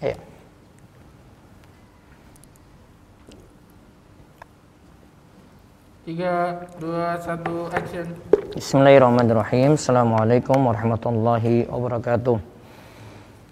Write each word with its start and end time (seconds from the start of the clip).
Ya. 0.00 0.16
Tiga, 6.08 6.64
dua, 6.80 7.20
satu, 7.20 7.68
action. 7.68 8.08
Bismillahirrahmanirrahim. 8.56 9.76
Assalamualaikum 9.76 10.56
warahmatullahi 10.56 11.68
wabarakatuh. 11.68 12.40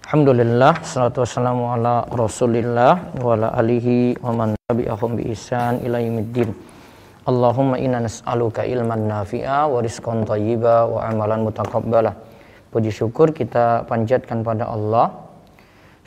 Alhamdulillah, 0.08 0.80
salatu 0.88 1.21
wassalamu 1.21 1.69
ala 1.69 2.08
rasulillah 2.16 3.12
wa 3.20 3.36
ala 3.36 3.52
alihi 3.52 4.16
wa 4.24 4.32
man 4.32 4.56
tabi'ahum 4.72 5.20
bi 5.20 5.28
ihsan 5.36 5.84
ila 5.84 6.00
yaumiddin. 6.00 6.56
Allahumma 7.28 7.76
inna 7.76 8.08
nas'aluka 8.08 8.64
ilman 8.64 9.04
nafi'a 9.04 9.68
wa 9.68 9.84
rizqan 9.84 10.24
thayyiba 10.24 10.88
wa 10.88 11.04
amalan 11.12 11.44
mutaqabbala. 11.44 12.16
Puji 12.72 12.88
syukur 12.88 13.36
kita 13.36 13.84
panjatkan 13.84 14.40
pada 14.40 14.64
Allah. 14.64 15.27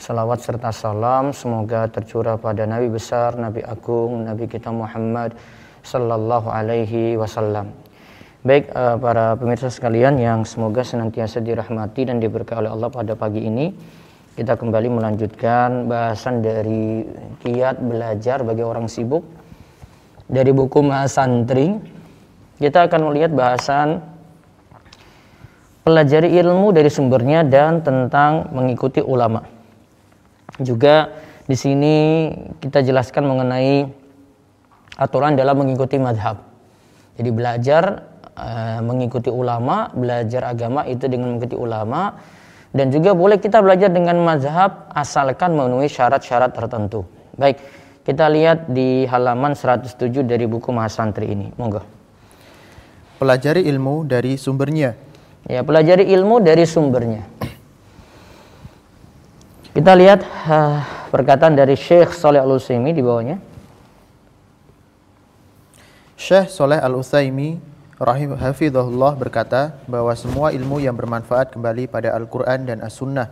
Salawat 0.01 0.41
serta 0.41 0.73
salam 0.73 1.29
semoga 1.29 1.85
tercurah 1.85 2.33
pada 2.33 2.65
Nabi 2.65 2.89
besar, 2.89 3.37
Nabi 3.37 3.61
agung, 3.61 4.25
Nabi 4.25 4.49
kita 4.49 4.73
Muhammad 4.73 5.37
sallallahu 5.85 6.49
alaihi 6.49 7.21
wasallam. 7.21 7.69
Baik 8.41 8.73
uh, 8.73 8.97
para 8.97 9.37
pemirsa 9.37 9.69
sekalian 9.69 10.17
yang 10.17 10.41
semoga 10.41 10.81
senantiasa 10.81 11.37
dirahmati 11.45 12.09
dan 12.09 12.17
diberkahi 12.17 12.65
oleh 12.65 12.73
Allah 12.73 12.89
pada 12.89 13.13
pagi 13.13 13.45
ini 13.45 13.77
kita 14.33 14.57
kembali 14.57 14.89
melanjutkan 14.89 15.85
bahasan 15.85 16.41
dari 16.41 17.05
kiat 17.45 17.77
belajar 17.85 18.41
bagi 18.41 18.65
orang 18.65 18.89
sibuk 18.89 19.21
dari 20.25 20.49
buku 20.49 20.81
Mahasantri 20.81 21.77
kita 22.57 22.89
akan 22.89 23.13
melihat 23.13 23.37
bahasan 23.37 24.01
pelajari 25.85 26.33
ilmu 26.41 26.73
dari 26.73 26.89
sumbernya 26.89 27.45
dan 27.45 27.85
tentang 27.85 28.49
mengikuti 28.49 28.97
ulama. 28.97 29.50
Juga 30.59 31.13
di 31.47 31.55
sini 31.55 31.95
kita 32.59 32.83
jelaskan 32.83 33.29
mengenai 33.29 33.87
aturan 34.99 35.39
dalam 35.39 35.63
mengikuti 35.63 35.95
madhab. 35.95 36.43
Jadi 37.15 37.29
belajar 37.31 38.11
Eh, 38.31 38.79
mengikuti 38.79 39.27
ulama, 39.27 39.91
belajar 39.91 40.55
agama 40.55 40.87
itu 40.87 41.03
dengan 41.11 41.35
mengikuti 41.35 41.59
ulama 41.59 42.15
dan 42.71 42.87
juga 42.87 43.11
boleh 43.11 43.37
kita 43.37 43.59
belajar 43.59 43.91
dengan 43.91 44.17
mazhab 44.23 44.87
asalkan 44.95 45.51
memenuhi 45.51 45.91
syarat-syarat 45.91 46.55
tertentu. 46.55 47.03
Baik, 47.35 47.59
kita 48.07 48.31
lihat 48.31 48.71
di 48.71 49.03
halaman 49.03 49.51
107 49.51 50.23
dari 50.23 50.47
buku 50.47 50.71
Mahasantri 50.71 51.27
ini. 51.27 51.51
Monggo. 51.59 51.83
Pelajari 53.19 53.67
ilmu 53.67 54.07
dari 54.07 54.39
sumbernya. 54.39 54.95
Ya, 55.45 55.61
pelajari 55.67 56.07
ilmu 56.09 56.39
dari 56.39 56.63
sumbernya. 56.63 57.27
Kita 59.71 59.95
lihat 59.95 60.19
uh, 60.51 60.83
perkataan 61.15 61.55
dari 61.55 61.79
Syekh 61.79 62.11
Saleh 62.11 62.43
Al-Utsaimin 62.43 62.91
di 62.91 62.99
bawahnya. 62.99 63.39
Syekh 66.19 66.51
Saleh 66.51 66.75
Al-Utsaimin 66.75 67.55
rahim 67.95 68.35
hafizahullah 68.35 69.15
berkata 69.15 69.79
bahwa 69.87 70.11
semua 70.19 70.51
ilmu 70.51 70.83
yang 70.83 70.91
bermanfaat 70.99 71.55
kembali 71.55 71.87
pada 71.87 72.11
Al-Qur'an 72.19 72.67
dan 72.67 72.83
As-Sunnah. 72.83 73.31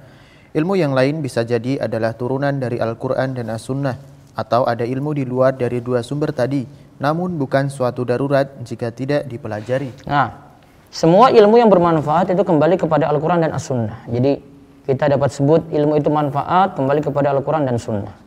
Ilmu 0.55 0.79
yang 0.79 0.95
lain 0.95 1.19
bisa 1.19 1.43
jadi 1.43 1.75
adalah 1.75 2.15
turunan 2.15 2.55
dari 2.55 2.79
Al-Qur'an 2.79 3.35
dan 3.35 3.51
As-Sunnah 3.51 3.99
atau 4.39 4.63
ada 4.63 4.87
ilmu 4.87 5.11
di 5.11 5.27
luar 5.27 5.59
dari 5.59 5.83
dua 5.83 5.99
sumber 6.07 6.31
tadi, 6.31 6.63
namun 7.03 7.35
bukan 7.35 7.67
suatu 7.67 8.07
darurat 8.07 8.47
jika 8.63 8.95
tidak 8.95 9.27
dipelajari. 9.27 9.91
Nah, 10.07 10.55
semua 10.87 11.35
ilmu 11.35 11.59
yang 11.59 11.67
bermanfaat 11.67 12.31
itu 12.31 12.47
kembali 12.47 12.79
kepada 12.79 13.11
Al-Qur'an 13.11 13.43
dan 13.43 13.51
As-Sunnah. 13.51 14.07
Jadi 14.07 14.58
kita 14.89 15.05
dapat 15.05 15.29
sebut 15.29 15.69
ilmu 15.69 16.01
itu 16.01 16.09
manfaat 16.09 16.73
kembali 16.73 17.05
kepada 17.05 17.29
Al-Qur'an 17.37 17.69
dan 17.69 17.77
Sunnah. 17.77 18.17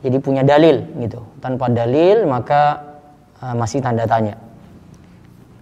Jadi 0.00 0.16
punya 0.16 0.40
dalil 0.40 0.80
gitu. 0.96 1.20
Tanpa 1.44 1.68
dalil 1.68 2.24
maka 2.24 2.80
uh, 3.44 3.52
masih 3.52 3.84
tanda 3.84 4.08
tanya. 4.08 4.40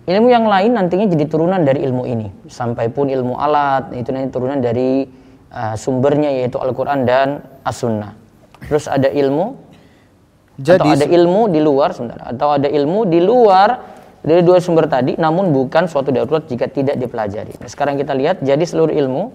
Ilmu 0.06 0.31
yang 0.31 0.47
lain 0.47 0.78
nantinya 0.78 1.10
jadi 1.10 1.26
turunan 1.26 1.66
dari 1.66 1.82
ilmu 1.82 2.06
ini. 2.06 2.31
Sampai 2.47 2.87
pun 2.87 3.10
ilmu 3.10 3.34
alat 3.34 3.91
itu 3.98 4.15
nanti 4.15 4.31
turunan 4.31 4.62
dari 4.62 5.10
uh, 5.50 5.75
sumbernya 5.75 6.31
yaitu 6.31 6.62
Al-Qur'an 6.62 7.03
dan 7.03 7.43
As-Sunnah. 7.66 8.15
Terus 8.71 8.87
ada 8.87 9.10
ilmu 9.10 9.59
jadi, 10.54 10.78
atau 10.78 10.94
ada 10.94 11.06
ilmu 11.10 11.43
di 11.50 11.59
luar 11.59 11.91
sebentar 11.91 12.31
atau 12.31 12.54
ada 12.54 12.71
ilmu 12.71 13.10
di 13.10 13.19
luar 13.19 13.75
dari 14.22 14.38
dua 14.47 14.62
sumber 14.62 14.87
tadi 14.87 15.19
namun 15.19 15.50
bukan 15.50 15.91
suatu 15.91 16.15
darurat 16.15 16.47
jika 16.47 16.71
tidak 16.71 16.94
dipelajari. 16.94 17.59
Nah, 17.59 17.66
sekarang 17.66 17.98
kita 17.98 18.15
lihat 18.15 18.38
jadi 18.38 18.62
seluruh 18.62 18.94
ilmu 18.94 19.34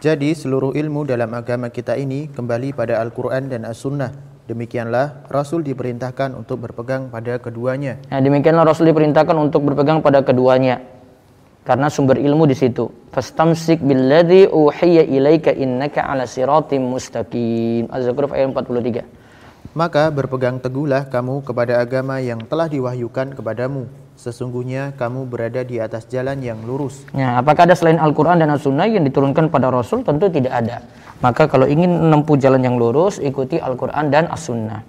jadi 0.00 0.32
seluruh 0.32 0.72
ilmu 0.72 1.04
dalam 1.04 1.30
agama 1.36 1.68
kita 1.68 1.94
ini 2.00 2.32
kembali 2.32 2.72
pada 2.72 2.98
Al-Qur'an 3.04 3.52
dan 3.52 3.68
As-Sunnah 3.68 4.30
Demikianlah 4.50 5.30
Rasul 5.30 5.62
diperintahkan 5.62 6.34
untuk 6.34 6.66
berpegang 6.66 7.06
pada 7.06 7.38
keduanya. 7.38 8.02
Nah, 8.10 8.18
demikianlah 8.18 8.66
Rasul 8.66 8.90
diperintahkan 8.90 9.38
untuk 9.38 9.62
berpegang 9.62 10.02
pada 10.02 10.26
keduanya. 10.26 10.82
Karena 11.62 11.86
sumber 11.86 12.18
ilmu 12.18 12.50
di 12.50 12.58
situ. 12.58 12.90
Fastamsik 13.14 13.78
billadzi 13.78 14.50
uhiya 14.50 15.06
ilaika 15.06 15.54
innaka 15.54 16.02
ala 16.02 16.26
siratim 16.26 16.82
mustaqim. 16.82 17.86
Az-Zukhruf 17.94 18.34
ayat 18.34 18.50
43. 18.50 19.06
Maka 19.70 20.10
berpegang 20.10 20.58
teguhlah 20.58 21.06
kamu 21.06 21.46
kepada 21.46 21.78
agama 21.78 22.18
yang 22.18 22.42
telah 22.42 22.66
diwahyukan 22.66 23.38
kepadamu. 23.38 23.86
Sesungguhnya 24.20 24.92
kamu 25.00 25.32
berada 25.32 25.64
di 25.64 25.80
atas 25.80 26.04
jalan 26.04 26.44
yang 26.44 26.60
lurus. 26.68 27.08
Ya, 27.16 27.40
apakah 27.40 27.64
ada 27.64 27.72
selain 27.72 27.96
Al-Quran 27.96 28.36
dan 28.36 28.52
As-Sunnah 28.52 28.84
yang 28.84 29.00
diturunkan 29.08 29.48
pada 29.48 29.72
Rasul? 29.72 30.04
Tentu 30.04 30.28
tidak 30.28 30.60
ada. 30.60 30.84
Maka 31.24 31.48
kalau 31.48 31.64
ingin 31.64 31.88
menempuh 31.88 32.36
jalan 32.36 32.60
yang 32.60 32.76
lurus, 32.76 33.16
ikuti 33.16 33.56
Al-Quran 33.56 34.12
dan 34.12 34.28
As-Sunnah. 34.28 34.84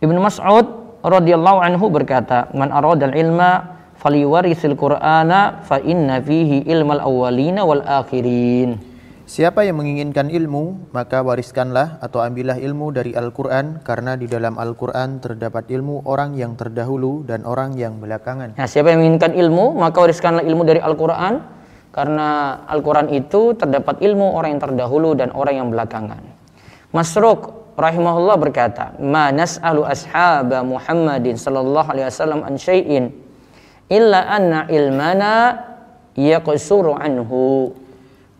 Ibnu 0.00 0.16
Mas'ud 0.16 0.96
radhiyallahu 1.04 1.60
anhu 1.60 1.92
berkata, 1.92 2.48
"Man 2.56 2.72
aradal 2.72 3.12
ilma 3.12 3.84
faliwarisil 4.00 4.72
Qur'ana 4.80 5.60
fa 5.60 5.76
inna 5.84 6.24
fihi 6.24 6.64
ilmal 6.64 7.04
awwalina 7.04 7.68
wal 7.68 7.84
akhirin." 7.84 8.89
Siapa 9.30 9.62
yang 9.62 9.78
menginginkan 9.78 10.26
ilmu, 10.26 10.90
maka 10.90 11.22
wariskanlah 11.22 12.02
atau 12.02 12.18
ambillah 12.18 12.58
ilmu 12.58 12.90
dari 12.90 13.14
Al-Quran, 13.14 13.78
karena 13.86 14.18
di 14.18 14.26
dalam 14.26 14.58
Al-Quran 14.58 15.22
terdapat 15.22 15.70
ilmu 15.70 16.02
orang 16.02 16.34
yang 16.34 16.58
terdahulu 16.58 17.22
dan 17.22 17.46
orang 17.46 17.78
yang 17.78 18.02
belakangan. 18.02 18.58
Nah, 18.58 18.66
siapa 18.66 18.90
yang 18.90 19.06
menginginkan 19.06 19.38
ilmu, 19.38 19.78
maka 19.78 20.02
wariskanlah 20.02 20.42
ilmu 20.42 20.66
dari 20.66 20.82
Al-Quran, 20.82 21.46
karena 21.94 22.58
Al-Quran 22.66 23.06
itu 23.14 23.54
terdapat 23.54 24.02
ilmu 24.02 24.34
orang 24.34 24.58
yang 24.58 24.62
terdahulu 24.66 25.14
dan 25.14 25.30
orang 25.30 25.62
yang 25.62 25.70
belakangan. 25.70 26.26
Masruk 26.90 27.70
rahimahullah 27.78 28.34
berkata, 28.34 28.98
"Ma 28.98 29.30
nas'alu 29.30 29.86
ashaba 29.86 30.66
Muhammadin 30.66 31.38
sallallahu 31.38 31.86
alaihi 31.86 32.10
wasallam 32.10 32.42
an 32.42 32.58
syai'in 32.58 33.14
illa 33.94 34.26
anna 34.26 34.66
ilmana 34.66 35.54
yaqsuru 36.18 36.98
anhu." 36.98 37.78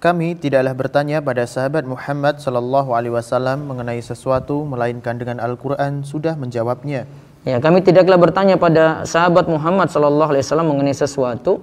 Kami 0.00 0.32
tidaklah 0.32 0.72
bertanya 0.72 1.20
pada 1.20 1.44
sahabat 1.44 1.84
Muhammad 1.84 2.40
sallallahu 2.40 2.96
alaihi 2.96 3.12
wasallam 3.12 3.68
mengenai 3.68 4.00
sesuatu 4.00 4.64
melainkan 4.64 5.20
dengan 5.20 5.44
Al-Qur'an 5.44 6.08
sudah 6.08 6.40
menjawabnya. 6.40 7.04
Ya, 7.44 7.60
kami 7.60 7.84
tidaklah 7.84 8.16
bertanya 8.16 8.56
pada 8.56 9.04
sahabat 9.04 9.44
Muhammad 9.44 9.92
sallallahu 9.92 10.32
alaihi 10.32 10.44
wasallam 10.44 10.72
mengenai 10.72 10.96
sesuatu 10.96 11.60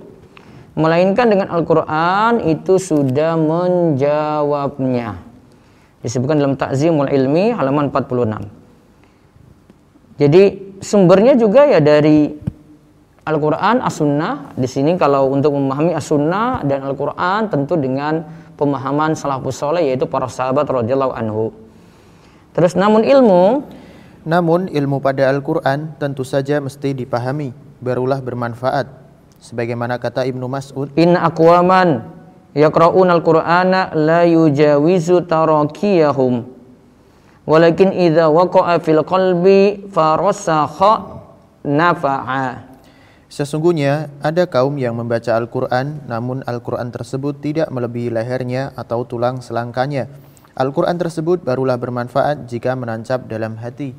melainkan 0.78 1.34
dengan 1.34 1.50
Al-Quran 1.50 2.46
itu 2.46 2.78
sudah 2.78 3.34
menjawabnya. 3.34 5.18
Disebutkan 6.06 6.38
dalam 6.38 6.53
Ta'zimul 6.53 7.09
Ilmi 7.09 7.58
halaman 7.58 7.90
46. 7.90 10.22
Jadi 10.22 10.44
sumbernya 10.78 11.34
juga 11.34 11.66
ya 11.66 11.81
dari 11.81 12.38
Al-Quran, 13.28 13.84
As-Sunnah. 13.84 14.56
Di 14.56 14.66
sini 14.66 14.96
kalau 14.96 15.28
untuk 15.36 15.52
memahami 15.52 15.92
As-Sunnah 15.92 16.64
dan 16.64 16.88
Al-Quran 16.88 17.52
tentu 17.52 17.76
dengan 17.76 18.24
pemahaman 18.56 19.14
salafus 19.14 19.60
soleh 19.60 19.92
yaitu 19.92 20.08
para 20.08 20.32
sahabat 20.32 20.66
radhiyallahu 20.66 21.14
anhu. 21.14 21.52
Terus 22.56 22.74
namun 22.74 23.03
ilmu 23.03 23.68
namun 24.28 24.68
ilmu 24.68 25.00
pada 25.00 25.32
Al-Quran 25.32 25.96
tentu 25.96 26.28
saja 26.28 26.59
mesti 26.59 26.91
dipahami, 26.91 27.56
barulah 27.79 28.20
bermanfaat 28.20 29.08
sebagaimana 29.40 29.96
kata 30.02 30.28
Ibnu 30.28 30.52
Mas'ud 30.52 30.91
inna 31.00 31.32
aqwaman 31.32 32.03
yaqra'una 32.52 33.16
al-qur'ana 33.16 33.96
la 33.96 34.28
yujawizu 34.28 35.23
tarakiyahum 35.30 36.44
walakin 37.47 37.96
idza 37.96 38.28
waqa'a 38.28 38.84
fil 38.84 39.00
qalbi 39.08 39.88
farasakha 39.88 41.23
nafa'a 41.64 42.66
Sesungguhnya 43.28 44.08
ada 44.24 44.47
kaum 44.47 44.79
yang 44.79 44.96
membaca 44.96 45.35
Al-Quran 45.35 46.08
namun 46.08 46.47
Al-Quran 46.47 46.96
tersebut 46.96 47.44
tidak 47.44 47.68
melebihi 47.68 48.08
lehernya 48.08 48.72
atau 48.79 49.03
tulang 49.03 49.44
selangkanya. 49.44 50.08
Al-Quran 50.56 50.96
tersebut 50.96 51.44
barulah 51.44 51.76
bermanfaat 51.76 52.47
jika 52.47 52.74
menancap 52.74 53.28
dalam 53.28 53.59
hati. 53.59 53.94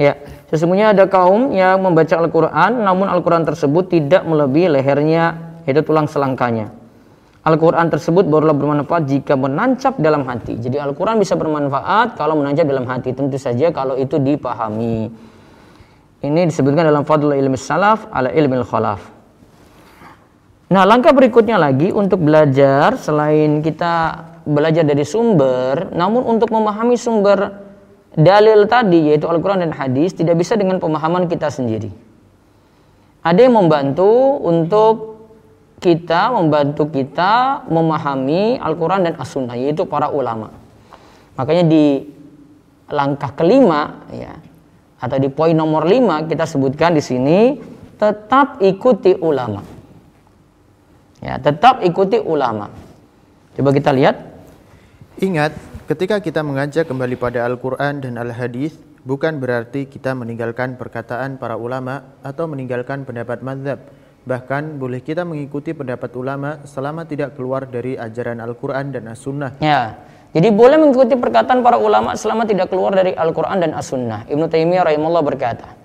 Ya, 0.00 0.16
sesungguhnya 0.48 0.96
ada 0.96 1.04
kaum 1.04 1.52
yang 1.52 1.84
membaca 1.84 2.16
Al-Quran, 2.16 2.80
namun 2.80 3.12
Al-Quran 3.12 3.44
tersebut 3.44 3.92
tidak 3.92 4.24
melebihi 4.24 4.72
lehernya, 4.72 5.36
yaitu 5.68 5.84
tulang 5.84 6.08
selangkanya. 6.08 6.72
Al-Quran 7.42 7.90
tersebut 7.90 8.24
barulah 8.30 8.54
bermanfaat 8.54 9.02
jika 9.04 9.34
menancap 9.34 9.98
dalam 9.98 10.22
hati. 10.24 10.62
Jadi 10.62 10.78
Al-Quran 10.78 11.18
bisa 11.18 11.34
bermanfaat 11.34 12.14
kalau 12.14 12.38
menancap 12.38 12.64
dalam 12.70 12.86
hati. 12.86 13.10
Tentu 13.12 13.34
saja 13.34 13.74
kalau 13.74 13.98
itu 13.98 14.14
dipahami. 14.16 15.10
Ini 16.22 16.46
disebutkan 16.46 16.86
dalam 16.86 17.02
Fadlul 17.02 17.34
Ilmi 17.34 17.58
Salaf 17.58 18.06
ala 18.14 18.30
Ilmi 18.30 18.62
Khalaf. 18.62 19.02
Nah, 20.70 20.86
langkah 20.86 21.10
berikutnya 21.10 21.58
lagi 21.58 21.90
untuk 21.90 22.22
belajar 22.22 22.94
selain 22.94 23.58
kita 23.58 24.22
belajar 24.46 24.86
dari 24.86 25.02
sumber, 25.02 25.90
namun 25.90 26.22
untuk 26.22 26.54
memahami 26.54 26.94
sumber 26.94 27.58
dalil 28.14 28.70
tadi 28.70 29.10
yaitu 29.10 29.26
Al-Quran 29.26 29.66
dan 29.66 29.74
Hadis 29.74 30.14
tidak 30.14 30.38
bisa 30.38 30.54
dengan 30.54 30.78
pemahaman 30.78 31.26
kita 31.26 31.50
sendiri. 31.50 31.90
Ada 33.26 33.42
yang 33.42 33.58
membantu 33.58 34.38
untuk 34.46 34.94
kita 35.82 36.30
membantu 36.30 36.86
kita 36.86 37.66
memahami 37.66 38.62
Al-Quran 38.62 39.10
dan 39.10 39.14
As-Sunnah 39.18 39.58
yaitu 39.58 39.82
para 39.90 40.06
ulama. 40.06 40.54
Makanya 41.34 41.66
di 41.66 42.06
langkah 42.86 43.34
kelima 43.34 44.06
ya 44.14 44.38
atau 45.02 45.18
di 45.18 45.26
poin 45.26 45.50
nomor 45.50 45.82
lima 45.82 46.22
kita 46.22 46.46
sebutkan 46.46 46.94
di 46.94 47.02
sini 47.02 47.58
tetap 47.98 48.62
ikuti 48.62 49.18
ulama. 49.18 49.66
Ya, 51.18 51.38
tetap 51.42 51.82
ikuti 51.82 52.22
ulama. 52.22 52.70
Coba 53.58 53.70
kita 53.74 53.90
lihat. 53.94 54.18
Ingat, 55.22 55.54
ketika 55.90 56.18
kita 56.18 56.42
mengajak 56.42 56.86
kembali 56.86 57.14
pada 57.14 57.46
Al-Quran 57.46 58.02
dan 58.02 58.18
Al-Hadis, 58.18 58.74
bukan 59.06 59.38
berarti 59.38 59.86
kita 59.86 60.14
meninggalkan 60.18 60.74
perkataan 60.74 61.38
para 61.38 61.54
ulama 61.54 62.14
atau 62.26 62.50
meninggalkan 62.50 63.06
pendapat 63.06 63.38
mazhab 63.42 63.78
Bahkan 64.22 64.78
boleh 64.78 65.02
kita 65.02 65.26
mengikuti 65.26 65.74
pendapat 65.74 66.14
ulama 66.14 66.62
selama 66.62 67.02
tidak 67.02 67.34
keluar 67.34 67.66
dari 67.66 67.98
ajaran 67.98 68.38
Al-Quran 68.38 68.94
dan 68.94 69.10
As-Sunnah. 69.10 69.58
Ya, 69.58 69.98
jadi 70.32 70.48
boleh 70.48 70.80
mengikuti 70.80 71.12
perkataan 71.12 71.60
para 71.60 71.76
ulama 71.76 72.16
selama 72.16 72.48
tidak 72.48 72.72
keluar 72.72 72.96
dari 72.96 73.12
Al-Quran 73.12 73.68
dan 73.68 73.76
As-Sunnah. 73.76 74.24
Ibnu 74.32 74.48
Taimiyah 74.48 74.88
rahimahullah 74.88 75.24
berkata. 75.24 75.76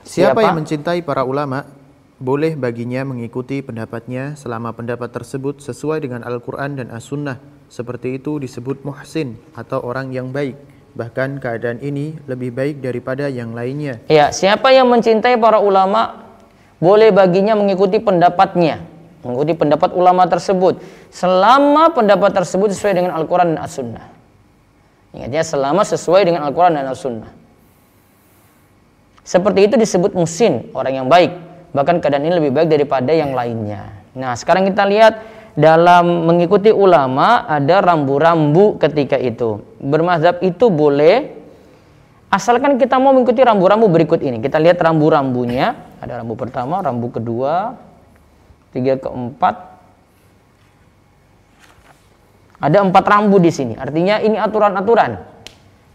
Siapa, 0.00 0.32
Siapa 0.32 0.40
yang 0.40 0.56
mencintai 0.64 1.04
para 1.04 1.28
ulama, 1.28 1.68
boleh 2.16 2.56
baginya 2.56 3.04
mengikuti 3.04 3.60
pendapatnya 3.60 4.32
selama 4.32 4.72
pendapat 4.72 5.12
tersebut 5.12 5.60
sesuai 5.60 6.08
dengan 6.08 6.24
Al-Quran 6.24 6.80
dan 6.80 6.88
As-Sunnah. 6.88 7.36
Seperti 7.68 8.16
itu 8.16 8.40
disebut 8.40 8.80
muhsin 8.88 9.36
atau 9.52 9.84
orang 9.84 10.08
yang 10.08 10.32
baik. 10.32 10.56
Bahkan 10.96 11.44
keadaan 11.44 11.84
ini 11.84 12.16
lebih 12.24 12.56
baik 12.56 12.80
daripada 12.80 13.28
yang 13.28 13.52
lainnya. 13.52 14.00
Ya, 14.08 14.32
siapa 14.32 14.72
yang 14.72 14.88
mencintai 14.88 15.36
para 15.36 15.60
ulama 15.60 16.32
boleh 16.80 17.12
baginya 17.12 17.52
mengikuti 17.52 18.00
pendapatnya, 18.00 18.80
mengikuti 19.26 19.54
pendapat 19.58 19.90
ulama 19.94 20.26
tersebut 20.30 20.78
selama 21.10 21.90
pendapat 21.90 22.30
tersebut 22.34 22.70
sesuai 22.74 22.94
dengan 23.02 23.12
Al-Qur'an 23.18 23.54
dan 23.54 23.60
As-Sunnah. 23.62 24.06
Ingatnya 25.16 25.42
selama 25.42 25.82
sesuai 25.82 26.28
dengan 26.28 26.46
Al-Qur'an 26.46 26.76
dan 26.76 26.86
As-Sunnah. 26.86 27.30
Seperti 29.24 29.68
itu 29.68 29.74
disebut 29.76 30.16
musin, 30.16 30.72
orang 30.72 31.04
yang 31.04 31.08
baik. 31.10 31.36
Bahkan 31.76 32.00
keadaan 32.00 32.24
ini 32.24 32.34
lebih 32.40 32.52
baik 32.54 32.68
daripada 32.72 33.12
yang 33.12 33.36
lainnya. 33.36 33.92
Nah, 34.16 34.32
sekarang 34.32 34.64
kita 34.64 34.88
lihat 34.88 35.20
dalam 35.52 36.24
mengikuti 36.24 36.72
ulama 36.72 37.44
ada 37.44 37.84
rambu-rambu 37.84 38.80
ketika 38.80 39.20
itu. 39.20 39.60
Bermazhab 39.82 40.40
itu 40.40 40.72
boleh 40.72 41.34
asalkan 42.32 42.80
kita 42.80 42.96
mau 42.96 43.12
mengikuti 43.12 43.44
rambu-rambu 43.44 43.90
berikut 43.92 44.22
ini. 44.24 44.40
Kita 44.40 44.56
lihat 44.56 44.80
rambu-rambunya. 44.80 45.76
Ada 45.98 46.22
rambu 46.22 46.38
pertama, 46.38 46.80
rambu 46.80 47.10
kedua, 47.10 47.74
tiga 48.78 48.94
keempat. 49.02 49.54
Ada 52.62 52.82
empat 52.86 53.04
rambu 53.06 53.42
di 53.42 53.50
sini. 53.50 53.74
Artinya 53.74 54.22
ini 54.22 54.38
aturan-aturan. 54.38 55.18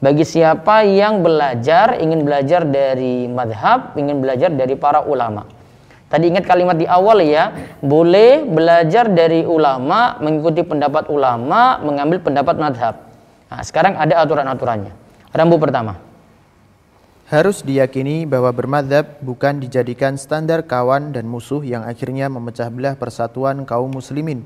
Bagi 0.04 0.28
siapa 0.28 0.84
yang 0.84 1.24
belajar, 1.24 1.96
ingin 1.96 2.28
belajar 2.28 2.68
dari 2.68 3.32
madhab, 3.32 3.96
ingin 3.96 4.20
belajar 4.20 4.52
dari 4.52 4.76
para 4.76 5.00
ulama. 5.08 5.48
Tadi 6.12 6.30
ingat 6.30 6.46
kalimat 6.46 6.76
di 6.76 6.84
awal 6.86 7.24
ya, 7.24 7.56
boleh 7.80 8.46
belajar 8.46 9.08
dari 9.10 9.48
ulama, 9.48 10.20
mengikuti 10.20 10.62
pendapat 10.62 11.08
ulama, 11.08 11.80
mengambil 11.82 12.20
pendapat 12.20 12.56
madhab. 12.60 12.96
Nah, 13.50 13.64
sekarang 13.64 13.96
ada 13.96 14.22
aturan-aturannya. 14.22 14.94
Rambu 15.34 15.58
pertama. 15.58 15.98
Harus 17.34 17.66
diyakini 17.66 18.30
bahwa 18.30 18.54
bermadhab 18.54 19.18
bukan 19.26 19.58
dijadikan 19.58 20.22
standar 20.22 20.70
kawan 20.70 21.18
dan 21.18 21.26
musuh 21.26 21.66
yang 21.66 21.82
akhirnya 21.82 22.30
memecah 22.30 22.70
belah 22.70 22.94
persatuan 22.94 23.66
kaum 23.66 23.90
muslimin. 23.90 24.46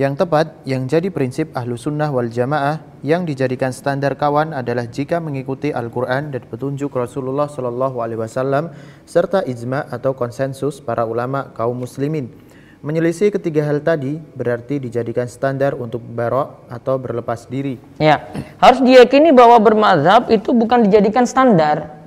Yang 0.00 0.24
tepat, 0.24 0.56
yang 0.64 0.88
jadi 0.88 1.12
prinsip 1.12 1.52
ahlu 1.52 1.76
sunnah 1.76 2.08
wal 2.08 2.32
jamaah 2.32 2.80
yang 3.04 3.28
dijadikan 3.28 3.68
standar 3.68 4.16
kawan 4.16 4.56
adalah 4.56 4.88
jika 4.88 5.20
mengikuti 5.20 5.76
Al-Quran 5.76 6.32
dan 6.32 6.48
petunjuk 6.48 6.88
Rasulullah 6.96 7.52
Shallallahu 7.52 8.00
Alaihi 8.00 8.24
Wasallam 8.24 8.72
serta 9.04 9.44
ijma 9.44 9.92
atau 9.92 10.16
konsensus 10.16 10.80
para 10.80 11.04
ulama 11.04 11.52
kaum 11.52 11.84
muslimin. 11.84 12.32
Menyelisih 12.80 13.28
ketiga 13.28 13.68
hal 13.68 13.84
tadi 13.84 14.16
berarti 14.16 14.80
dijadikan 14.80 15.28
standar 15.28 15.76
untuk 15.76 16.00
barok 16.00 16.64
atau 16.72 16.96
berlepas 16.96 17.44
diri. 17.44 17.76
Ya, 18.00 18.24
harus 18.56 18.80
diyakini 18.80 19.36
bahwa 19.36 19.60
bermadhab 19.60 20.32
itu 20.32 20.56
bukan 20.56 20.88
dijadikan 20.88 21.28
standar, 21.28 22.01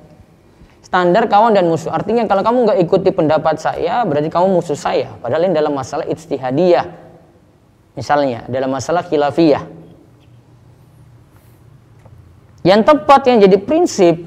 standar 0.96 1.28
kawan 1.28 1.52
dan 1.52 1.68
musuh. 1.68 1.92
Artinya 1.92 2.24
kalau 2.24 2.40
kamu 2.40 2.72
nggak 2.72 2.80
ikuti 2.88 3.12
pendapat 3.12 3.60
saya, 3.60 4.08
berarti 4.08 4.32
kamu 4.32 4.48
musuh 4.48 4.80
saya. 4.80 5.12
Padahal 5.20 5.52
ini 5.52 5.52
dalam 5.52 5.76
masalah 5.76 6.08
ijtihadiyah. 6.08 6.88
Misalnya, 8.00 8.48
dalam 8.48 8.72
masalah 8.72 9.04
khilafiyah. 9.04 9.68
Yang 12.64 12.82
tepat 12.88 13.28
yang 13.28 13.44
jadi 13.44 13.60
prinsip, 13.60 14.24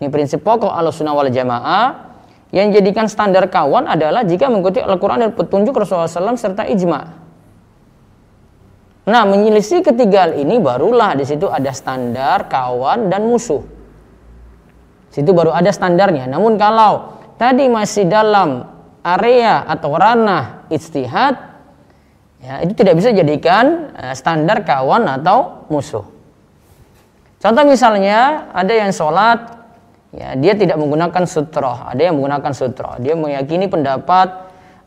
ini 0.00 0.08
prinsip 0.08 0.40
pokok 0.40 0.72
al-sunnah 0.72 1.12
wal 1.12 1.28
jamaah, 1.28 2.08
yang 2.48 2.72
jadikan 2.72 3.04
standar 3.04 3.52
kawan 3.52 3.84
adalah 3.84 4.24
jika 4.24 4.48
mengikuti 4.48 4.80
Al-Quran 4.80 5.28
dan 5.28 5.30
petunjuk 5.36 5.76
Rasulullah 5.76 6.08
SAW 6.08 6.40
serta 6.40 6.64
ijma. 6.64 7.00
Nah, 9.04 9.22
menyelisih 9.28 9.84
ketiga 9.84 10.24
hal 10.24 10.40
ini 10.40 10.56
barulah 10.56 11.12
di 11.12 11.28
situ 11.28 11.52
ada 11.52 11.68
standar 11.76 12.48
kawan 12.48 13.12
dan 13.12 13.28
musuh. 13.28 13.77
Situ 15.08 15.32
baru 15.32 15.56
ada 15.56 15.72
standarnya. 15.72 16.28
Namun 16.28 16.60
kalau 16.60 17.16
tadi 17.40 17.64
masih 17.66 18.04
dalam 18.04 18.66
area 19.00 19.64
atau 19.64 19.96
ranah 19.96 20.68
istihad, 20.68 21.34
ya 22.42 22.60
itu 22.60 22.76
tidak 22.76 23.00
bisa 23.00 23.10
jadikan 23.14 23.94
uh, 23.96 24.12
standar 24.12 24.62
kawan 24.62 25.08
atau 25.08 25.64
musuh. 25.72 26.04
Contoh 27.38 27.64
misalnya 27.64 28.50
ada 28.52 28.72
yang 28.74 28.90
sholat, 28.92 29.58
ya 30.12 30.34
dia 30.36 30.58
tidak 30.58 30.76
menggunakan 30.76 31.24
sutroh, 31.24 31.88
ada 31.88 32.02
yang 32.02 32.18
menggunakan 32.20 32.52
sutroh. 32.52 32.98
Dia 33.00 33.16
meyakini 33.16 33.70
pendapat 33.70 34.28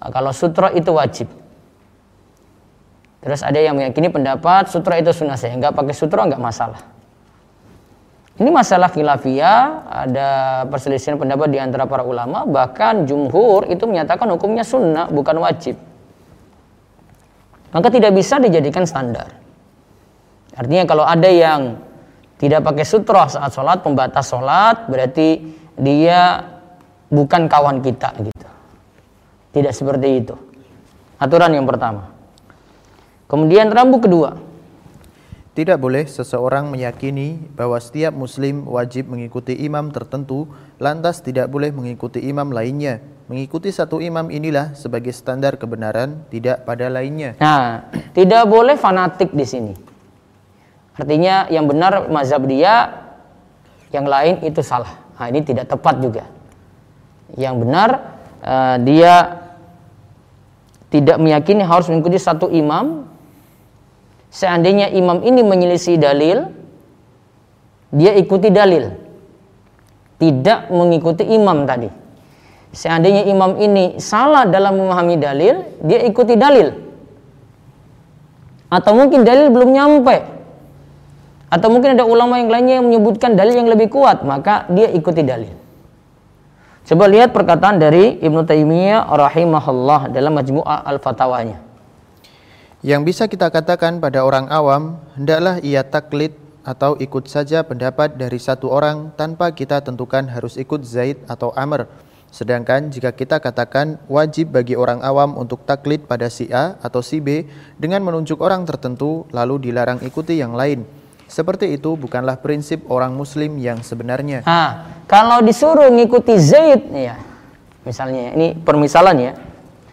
uh, 0.03 0.09
kalau 0.13 0.29
sutroh 0.29 0.69
itu 0.69 0.91
wajib. 0.93 1.27
Terus 3.21 3.41
ada 3.45 3.57
yang 3.61 3.77
meyakini 3.77 4.09
pendapat 4.09 4.69
sutroh 4.69 4.97
itu 4.97 5.13
sunnah 5.13 5.37
saya, 5.37 5.57
nggak 5.57 5.73
pakai 5.73 5.93
sutroh 5.97 6.25
nggak 6.29 6.41
masalah. 6.41 7.00
Ini 8.41 8.49
masalah 8.49 8.89
khilafiyah, 8.89 9.85
ada 9.85 10.29
perselisihan 10.65 11.13
pendapat 11.21 11.53
di 11.53 11.61
antara 11.61 11.85
para 11.85 12.01
ulama, 12.01 12.41
bahkan 12.49 13.05
jumhur 13.05 13.69
itu 13.69 13.85
menyatakan 13.85 14.25
hukumnya 14.33 14.65
sunnah, 14.65 15.13
bukan 15.13 15.37
wajib. 15.45 15.77
Maka 17.69 17.87
tidak 17.93 18.17
bisa 18.17 18.41
dijadikan 18.41 18.89
standar. 18.89 19.29
Artinya 20.57 20.89
kalau 20.89 21.05
ada 21.05 21.29
yang 21.29 21.77
tidak 22.41 22.65
pakai 22.65 22.81
sutroh 22.81 23.29
saat 23.29 23.53
sholat, 23.53 23.85
pembatas 23.85 24.25
sholat, 24.25 24.89
berarti 24.89 25.37
dia 25.77 26.41
bukan 27.13 27.45
kawan 27.45 27.85
kita 27.85 28.09
gitu. 28.25 28.47
Tidak 29.53 29.69
seperti 29.69 30.07
itu. 30.17 30.33
Aturan 31.21 31.53
yang 31.53 31.69
pertama. 31.69 32.09
Kemudian 33.29 33.69
rambu 33.69 34.01
kedua, 34.01 34.33
tidak 35.51 35.83
boleh 35.83 36.07
seseorang 36.07 36.71
meyakini 36.71 37.35
bahwa 37.59 37.75
setiap 37.75 38.15
muslim 38.15 38.63
wajib 38.63 39.11
mengikuti 39.11 39.51
imam 39.51 39.91
tertentu, 39.91 40.47
lantas 40.79 41.19
tidak 41.19 41.51
boleh 41.51 41.75
mengikuti 41.75 42.23
imam 42.23 42.55
lainnya. 42.55 43.03
Mengikuti 43.27 43.67
satu 43.67 43.99
imam 43.99 44.31
inilah 44.31 44.71
sebagai 44.79 45.11
standar 45.11 45.59
kebenaran, 45.59 46.23
tidak 46.31 46.63
pada 46.63 46.87
lainnya. 46.87 47.35
Nah, 47.35 47.83
tidak 48.17 48.47
boleh 48.47 48.79
fanatik 48.79 49.35
di 49.35 49.43
sini. 49.43 49.73
Artinya 50.95 51.51
yang 51.51 51.67
benar 51.67 52.07
mazhab 52.07 52.47
dia, 52.47 53.03
yang 53.91 54.07
lain 54.07 54.39
itu 54.47 54.63
salah. 54.63 55.03
Nah, 55.19 55.27
ini 55.27 55.43
tidak 55.43 55.67
tepat 55.67 55.99
juga. 55.99 56.31
Yang 57.35 57.55
benar 57.59 57.89
uh, 58.39 58.79
dia 58.79 59.35
tidak 60.91 61.19
meyakini 61.19 61.63
harus 61.63 61.91
mengikuti 61.91 62.19
satu 62.19 62.47
imam, 62.47 63.10
seandainya 64.31 64.89
imam 64.95 65.21
ini 65.21 65.43
menyelisih 65.43 65.99
dalil, 65.99 66.47
dia 67.91 68.15
ikuti 68.15 68.47
dalil. 68.47 68.87
Tidak 70.15 70.71
mengikuti 70.71 71.27
imam 71.27 71.67
tadi. 71.67 71.89
Seandainya 72.71 73.27
imam 73.27 73.59
ini 73.59 73.99
salah 73.99 74.47
dalam 74.47 74.79
memahami 74.79 75.19
dalil, 75.19 75.67
dia 75.83 75.99
ikuti 76.07 76.39
dalil. 76.39 76.71
Atau 78.71 78.95
mungkin 78.95 79.27
dalil 79.27 79.51
belum 79.51 79.75
nyampe. 79.75 80.17
Atau 81.51 81.67
mungkin 81.67 81.99
ada 81.99 82.07
ulama 82.07 82.39
yang 82.39 82.47
lainnya 82.47 82.79
yang 82.79 82.87
menyebutkan 82.87 83.35
dalil 83.35 83.59
yang 83.59 83.67
lebih 83.67 83.91
kuat, 83.91 84.23
maka 84.23 84.63
dia 84.71 84.87
ikuti 84.87 85.19
dalil. 85.19 85.51
Coba 86.87 87.11
lihat 87.11 87.35
perkataan 87.35 87.75
dari 87.75 88.23
Ibnu 88.23 88.47
Taimiyah 88.47 89.11
rahimahullah 89.11 90.07
dalam 90.07 90.31
Majmu'ah 90.39 90.87
Al-Fatawanya. 90.87 91.70
Yang 92.81 93.01
bisa 93.13 93.23
kita 93.29 93.53
katakan 93.53 94.01
pada 94.01 94.25
orang 94.25 94.49
awam, 94.49 94.97
hendaklah 95.13 95.61
ia 95.61 95.85
taklid 95.85 96.33
atau 96.65 96.97
ikut 96.97 97.29
saja 97.29 97.61
pendapat 97.61 98.17
dari 98.17 98.37
satu 98.41 98.69
orang 98.69 99.13
tanpa 99.13 99.53
kita 99.53 99.81
tentukan 99.81 100.25
harus 100.29 100.57
ikut 100.57 100.81
Zaid 100.85 101.21
atau 101.29 101.53
Amr 101.57 101.89
Sedangkan 102.31 102.87
jika 102.87 103.11
kita 103.11 103.43
katakan 103.43 103.99
wajib 104.07 104.55
bagi 104.55 104.79
orang 104.79 105.03
awam 105.03 105.35
untuk 105.35 105.67
taklid 105.67 106.07
pada 106.07 106.31
si 106.31 106.47
A 106.47 106.79
atau 106.79 107.03
si 107.03 107.19
B 107.19 107.43
dengan 107.75 107.99
menunjuk 108.07 108.39
orang 108.39 108.63
tertentu 108.63 109.27
lalu 109.35 109.67
dilarang 109.67 109.99
ikuti 109.99 110.39
yang 110.39 110.55
lain. 110.55 110.87
Seperti 111.27 111.75
itu 111.75 111.99
bukanlah 111.99 112.39
prinsip 112.39 112.87
orang 112.87 113.11
muslim 113.11 113.59
yang 113.59 113.83
sebenarnya. 113.83 114.47
Nah, 114.47 115.03
kalau 115.11 115.43
disuruh 115.43 115.91
ngikuti 115.91 116.39
Zaid 116.39 116.87
ya. 116.95 117.19
Misalnya 117.83 118.31
ini 118.31 118.55
permisalan 118.55 119.15
ya. 119.19 119.33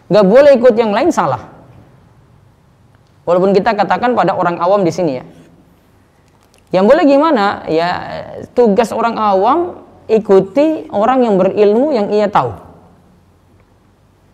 nggak 0.07 0.25
boleh 0.25 0.51
ikut 0.55 0.75
yang 0.79 0.95
lain 0.95 1.11
salah. 1.11 1.58
Walaupun 3.29 3.53
kita 3.53 3.77
katakan 3.77 4.17
pada 4.17 4.33
orang 4.33 4.57
awam 4.57 4.81
di 4.81 4.89
sini 4.89 5.21
ya. 5.21 5.25
Yang 6.73 6.85
boleh 6.89 7.03
gimana? 7.05 7.45
Ya 7.69 7.89
tugas 8.57 8.89
orang 8.89 9.21
awam 9.21 9.85
ikuti 10.09 10.89
orang 10.89 11.21
yang 11.21 11.37
berilmu 11.37 11.93
yang 11.93 12.09
ia 12.09 12.25
tahu. 12.25 12.57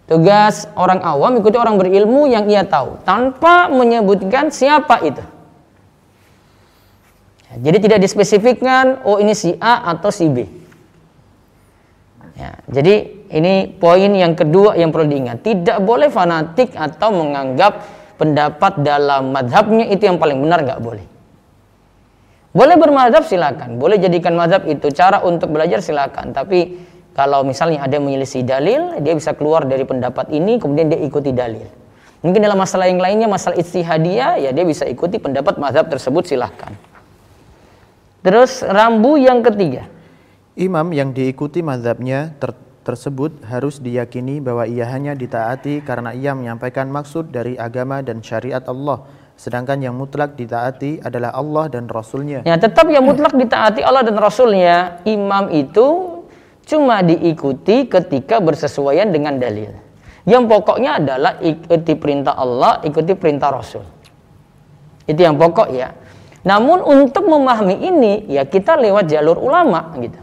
Tugas 0.08 0.72
orang 0.80 1.04
awam 1.04 1.36
ikuti 1.44 1.60
orang 1.60 1.76
berilmu 1.76 2.24
yang 2.32 2.48
ia 2.48 2.64
tahu 2.64 3.04
tanpa 3.04 3.68
menyebutkan 3.68 4.48
siapa 4.48 5.04
itu. 5.04 5.20
Ya, 7.52 7.68
jadi 7.68 7.78
tidak 7.84 8.00
dispesifikkan 8.00 9.04
oh 9.04 9.20
ini 9.20 9.36
si 9.36 9.60
A 9.60 9.92
atau 9.92 10.08
si 10.08 10.32
B. 10.32 10.48
Ya, 12.40 12.64
jadi 12.72 13.12
ini 13.28 13.76
poin 13.76 14.12
yang 14.16 14.40
kedua 14.40 14.80
yang 14.80 14.96
perlu 14.96 15.12
diingat. 15.12 15.44
Tidak 15.44 15.84
boleh 15.84 16.08
fanatik 16.08 16.72
atau 16.80 17.12
menganggap 17.12 17.84
pendapat 18.16 18.82
dalam 18.82 19.36
madhabnya 19.36 19.88
itu 19.92 20.08
yang 20.08 20.18
paling 20.20 20.40
benar 20.40 20.64
nggak 20.64 20.82
boleh. 20.82 21.06
Boleh 22.56 22.80
bermadhab 22.80 23.28
silakan, 23.28 23.76
boleh 23.76 24.00
jadikan 24.00 24.32
madhab 24.32 24.64
itu 24.64 24.88
cara 24.96 25.20
untuk 25.28 25.52
belajar 25.52 25.84
silakan. 25.84 26.32
Tapi 26.32 26.80
kalau 27.12 27.44
misalnya 27.44 27.84
ada 27.84 28.00
yang 28.00 28.08
menyelisih 28.08 28.48
dalil, 28.48 28.96
dia 29.04 29.12
bisa 29.12 29.36
keluar 29.36 29.68
dari 29.68 29.84
pendapat 29.84 30.32
ini, 30.32 30.56
kemudian 30.56 30.88
dia 30.88 31.00
ikuti 31.04 31.36
dalil. 31.36 31.68
Mungkin 32.24 32.40
dalam 32.40 32.56
masalah 32.56 32.88
yang 32.88 33.04
lainnya, 33.04 33.28
masalah 33.28 33.60
istihadiyah, 33.60 34.40
ya 34.40 34.50
dia 34.56 34.64
bisa 34.64 34.88
ikuti 34.88 35.20
pendapat 35.20 35.60
madhab 35.60 35.92
tersebut 35.92 36.32
silahkan. 36.32 36.72
Terus 38.24 38.64
rambu 38.66 39.20
yang 39.20 39.44
ketiga. 39.44 39.86
Imam 40.56 40.90
yang 40.96 41.12
diikuti 41.12 41.60
madhabnya 41.60 42.34
ter 42.40 42.56
tersebut 42.86 43.42
harus 43.50 43.82
diyakini 43.82 44.38
bahwa 44.38 44.70
ia 44.70 44.86
hanya 44.94 45.18
ditaati 45.18 45.82
karena 45.82 46.14
ia 46.14 46.38
menyampaikan 46.38 46.88
maksud 46.94 47.34
dari 47.34 47.58
agama 47.58 48.06
dan 48.06 48.22
syariat 48.22 48.62
Allah 48.70 49.26
Sedangkan 49.36 49.84
yang 49.84 50.00
mutlak 50.00 50.40
ditaati 50.40 51.04
adalah 51.04 51.36
Allah 51.36 51.68
dan 51.68 51.92
Rasulnya. 51.92 52.48
Ya, 52.48 52.56
tetap 52.56 52.88
yang 52.88 53.04
mutlak 53.04 53.36
ditaati 53.36 53.84
Allah 53.84 54.08
dan 54.08 54.16
Rasulnya. 54.16 55.04
Imam 55.04 55.52
itu 55.52 56.24
cuma 56.64 57.04
diikuti 57.04 57.84
ketika 57.92 58.40
bersesuaian 58.40 59.12
dengan 59.12 59.36
dalil. 59.36 59.76
Yang 60.24 60.44
pokoknya 60.50 61.04
adalah 61.04 61.38
ikuti 61.44 61.94
perintah 62.00 62.34
Allah, 62.40 62.80
ikuti 62.88 63.14
perintah 63.14 63.52
Rasul. 63.52 63.84
Itu 65.06 65.20
yang 65.20 65.36
pokok 65.36 65.70
ya. 65.70 65.92
Namun 66.48 66.82
untuk 66.82 67.28
memahami 67.28 67.76
ini 67.78 68.14
ya 68.32 68.48
kita 68.48 68.80
lewat 68.80 69.12
jalur 69.12 69.38
ulama 69.38 69.94
gitu. 70.00 70.18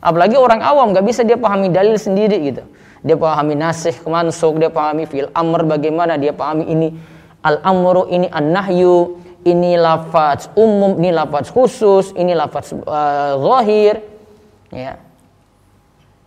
Apalagi 0.00 0.36
orang 0.40 0.64
awam 0.64 0.96
nggak 0.96 1.04
bisa 1.04 1.20
dia 1.20 1.36
pahami 1.36 1.68
dalil 1.68 2.00
sendiri 2.00 2.40
gitu. 2.40 2.64
Dia 3.04 3.16
pahami 3.16 3.56
nasih, 3.56 3.96
mansuk, 4.08 4.60
dia 4.60 4.72
pahami 4.72 5.04
fil 5.04 5.28
amr 5.32 5.64
bagaimana 5.64 6.16
dia 6.16 6.32
pahami 6.32 6.68
ini 6.68 6.88
al-amru 7.44 8.08
ini 8.08 8.28
an-nahyu 8.28 9.20
ini 9.44 9.76
lafaz 9.76 10.52
umum 10.56 11.00
ini 11.00 11.12
lafaz 11.12 11.48
khusus 11.52 12.12
ini 12.16 12.32
lafaz 12.32 12.72
uh, 12.72 13.36
zahir 13.40 14.00
ya. 14.72 14.96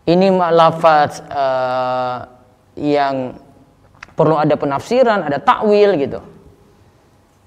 Ini 0.03 0.27
lafaz 0.35 1.23
uh, 1.31 2.29
yang 2.77 3.37
perlu 4.13 4.37
ada 4.37 4.53
penafsiran 4.53 5.25
ada 5.25 5.41
takwil 5.41 5.97
gitu. 5.97 6.21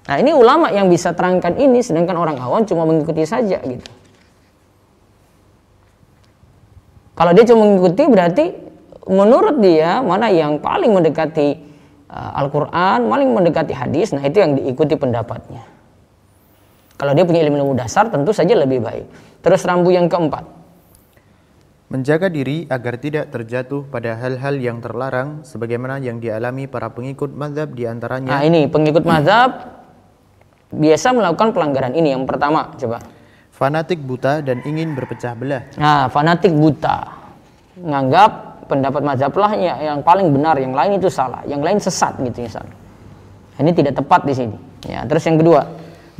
Nah 0.07 0.15
ini 0.19 0.31
ulama 0.31 0.71
yang 0.71 0.91
bisa 0.91 1.11
terangkan 1.11 1.55
ini 1.55 1.83
sedangkan 1.83 2.15
orang 2.15 2.39
awam 2.39 2.63
cuma 2.63 2.87
mengikuti 2.87 3.27
saja 3.27 3.59
gitu 3.63 3.87
kalau 7.17 7.33
dia 7.33 7.43
cuma 7.49 7.65
mengikuti 7.65 8.03
berarti 8.05 8.45
menurut 9.09 9.57
dia 9.57 10.05
mana 10.05 10.29
yang 10.29 10.61
paling 10.61 10.93
mendekati 10.93 11.57
uh, 12.13 12.39
Al-Quran, 12.45 13.09
maling 13.09 13.33
mendekati 13.33 13.73
hadis, 13.73 14.13
nah 14.13 14.21
itu 14.21 14.37
yang 14.37 14.53
diikuti 14.53 14.93
pendapatnya. 14.93 15.65
Kalau 16.97 17.17
dia 17.17 17.25
punya 17.25 17.41
ilmu-ilmu 17.45 17.73
dasar 17.77 18.09
tentu 18.13 18.33
saja 18.33 18.53
lebih 18.53 18.81
baik. 18.81 19.05
Terus 19.41 19.61
rambu 19.65 19.93
yang 19.93 20.09
keempat. 20.09 20.45
Menjaga 21.87 22.27
diri 22.27 22.67
agar 22.67 22.99
tidak 22.99 23.31
terjatuh 23.31 23.87
pada 23.87 24.17
hal-hal 24.19 24.59
yang 24.59 24.83
terlarang 24.83 25.45
sebagaimana 25.47 26.03
yang 26.03 26.19
dialami 26.19 26.67
para 26.67 26.91
pengikut 26.91 27.31
mazhab 27.31 27.71
di 27.71 27.87
antaranya. 27.87 28.27
Nah 28.27 28.41
ini 28.43 28.67
pengikut 28.67 29.07
mazhab 29.07 29.77
biasa 30.67 31.15
melakukan 31.15 31.55
pelanggaran 31.55 31.95
ini 31.95 32.11
yang 32.11 32.27
pertama 32.27 32.75
coba. 32.75 32.99
Fanatik 33.57 33.97
buta 34.05 34.45
dan 34.45 34.61
ingin 34.61 34.93
berpecah 34.93 35.33
belah. 35.33 35.65
Nah 35.81 36.05
fanatik 36.13 36.53
buta. 36.53 37.09
Nganggap 37.81 38.61
pendapat 38.69 39.01
mazhab 39.01 39.33
lah 39.33 39.57
yang 39.57 40.05
paling 40.05 40.29
benar, 40.29 40.61
yang 40.61 40.77
lain 40.77 41.01
itu 41.01 41.09
salah, 41.09 41.41
yang 41.49 41.65
lain 41.65 41.81
sesat 41.81 42.21
gitu 42.21 42.45
misalnya. 42.45 42.77
Ini 43.57 43.73
tidak 43.73 43.97
tepat 43.97 44.29
di 44.29 44.33
sini. 44.37 44.57
Ya, 44.85 45.01
terus 45.09 45.25
yang 45.25 45.41
kedua, 45.41 45.65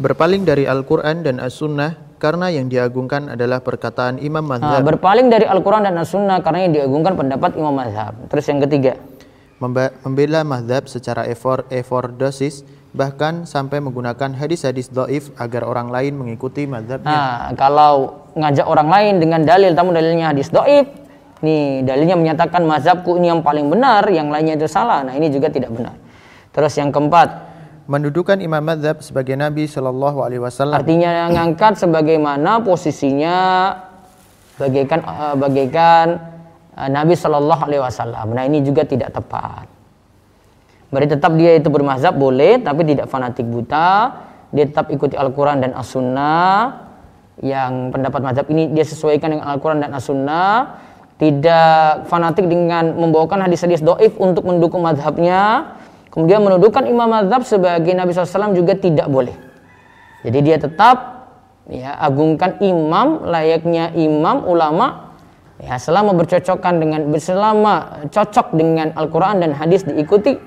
berpaling 0.02 0.50
dari 0.50 0.66
Al-Qur'an 0.66 1.22
dan 1.22 1.38
As-Sunnah 1.38 2.18
karena 2.18 2.50
yang 2.50 2.66
diagungkan 2.66 3.30
adalah 3.30 3.62
perkataan 3.62 4.18
Imam 4.18 4.42
Mazhab. 4.42 4.82
Nah, 4.82 4.82
berpaling 4.82 5.30
dari 5.30 5.46
Al-Quran 5.46 5.86
dan 5.86 5.96
As-Sunnah 6.02 6.42
karena 6.42 6.66
yang 6.66 6.74
diagungkan 6.74 7.14
pendapat 7.14 7.54
Imam 7.54 7.78
Mazhab. 7.78 8.18
Terus 8.34 8.46
yang 8.50 8.60
ketiga. 8.66 8.98
Membela 9.62 10.42
Mazhab 10.42 10.90
secara 10.90 11.30
efor, 11.30 11.70
efordosis 11.70 12.66
bahkan 12.98 13.46
sampai 13.46 13.78
menggunakan 13.78 14.34
hadis-hadis 14.34 14.90
doif 14.90 15.30
agar 15.38 15.62
orang 15.70 15.94
lain 15.94 16.18
mengikuti 16.18 16.66
mazhabnya. 16.66 17.06
Nah, 17.14 17.54
kalau 17.54 18.26
ngajak 18.34 18.66
orang 18.66 18.90
lain 18.90 19.14
dengan 19.22 19.46
dalil, 19.46 19.78
tamu 19.78 19.94
dalilnya 19.94 20.34
hadis 20.34 20.50
doif, 20.50 20.90
Nih 21.38 21.86
dalilnya 21.86 22.18
menyatakan 22.18 22.66
mazhabku 22.66 23.14
ini 23.22 23.30
yang 23.30 23.46
paling 23.46 23.70
benar, 23.70 24.10
yang 24.10 24.34
lainnya 24.34 24.58
itu 24.58 24.66
salah. 24.66 25.06
Nah 25.06 25.14
ini 25.14 25.30
juga 25.30 25.54
tidak 25.54 25.70
benar. 25.70 25.94
Terus 26.50 26.74
yang 26.82 26.90
keempat, 26.90 27.30
mendudukan 27.86 28.42
imam 28.42 28.58
mazhab 28.66 29.06
sebagai 29.06 29.38
nabi 29.38 29.70
Shallallahu 29.70 30.26
Alaihi 30.26 30.42
Wasallam. 30.42 30.82
Artinya 30.82 31.30
ngangkat 31.30 31.78
sebagaimana 31.78 32.66
posisinya 32.66 33.38
bagaikan 34.58 35.00
uh, 35.06 35.36
bagaikan 35.38 36.06
uh, 36.74 36.90
Nabi 36.90 37.14
Shallallahu 37.14 37.62
Alaihi 37.70 37.84
Wasallam. 37.86 38.34
Nah 38.34 38.44
ini 38.50 38.66
juga 38.66 38.82
tidak 38.82 39.14
tepat. 39.14 39.77
Berarti 40.88 41.20
tetap 41.20 41.36
dia 41.36 41.60
itu 41.60 41.68
bermazhab 41.68 42.16
boleh, 42.16 42.64
tapi 42.64 42.88
tidak 42.88 43.12
fanatik 43.12 43.44
buta. 43.44 44.24
Dia 44.56 44.64
tetap 44.64 44.88
ikuti 44.88 45.20
Al-Quran 45.20 45.60
dan 45.60 45.76
As-Sunnah. 45.76 46.88
Yang 47.38 47.94
pendapat 47.94 48.22
mazhab 48.24 48.46
ini 48.50 48.74
dia 48.74 48.82
sesuaikan 48.82 49.30
dengan 49.30 49.46
Al-Quran 49.52 49.84
dan 49.84 49.94
As-Sunnah 49.94 50.54
tidak 51.18 52.06
fanatik 52.06 52.46
dengan 52.46 52.94
membawakan 52.94 53.50
hadis-hadis 53.50 53.82
doif 53.82 54.14
untuk 54.22 54.46
mendukung 54.46 54.86
madhabnya 54.86 55.74
kemudian 56.14 56.46
menuduhkan 56.46 56.86
imam 56.86 57.10
madhab 57.10 57.42
sebagai 57.42 57.90
Nabi 57.98 58.14
SAW 58.14 58.54
juga 58.54 58.78
tidak 58.78 59.10
boleh 59.10 59.34
jadi 60.22 60.40
dia 60.46 60.58
tetap 60.62 61.30
ya 61.68 61.98
agungkan 61.98 62.62
imam 62.62 63.26
layaknya 63.26 63.98
imam 63.98 64.46
ulama 64.46 65.18
ya 65.58 65.82
selama 65.82 66.14
bercocokan 66.14 66.74
dengan 66.78 67.02
selama 67.18 68.06
cocok 68.14 68.54
dengan 68.54 68.94
Al-Quran 68.94 69.42
dan 69.42 69.52
hadis 69.58 69.90
diikuti 69.90 70.38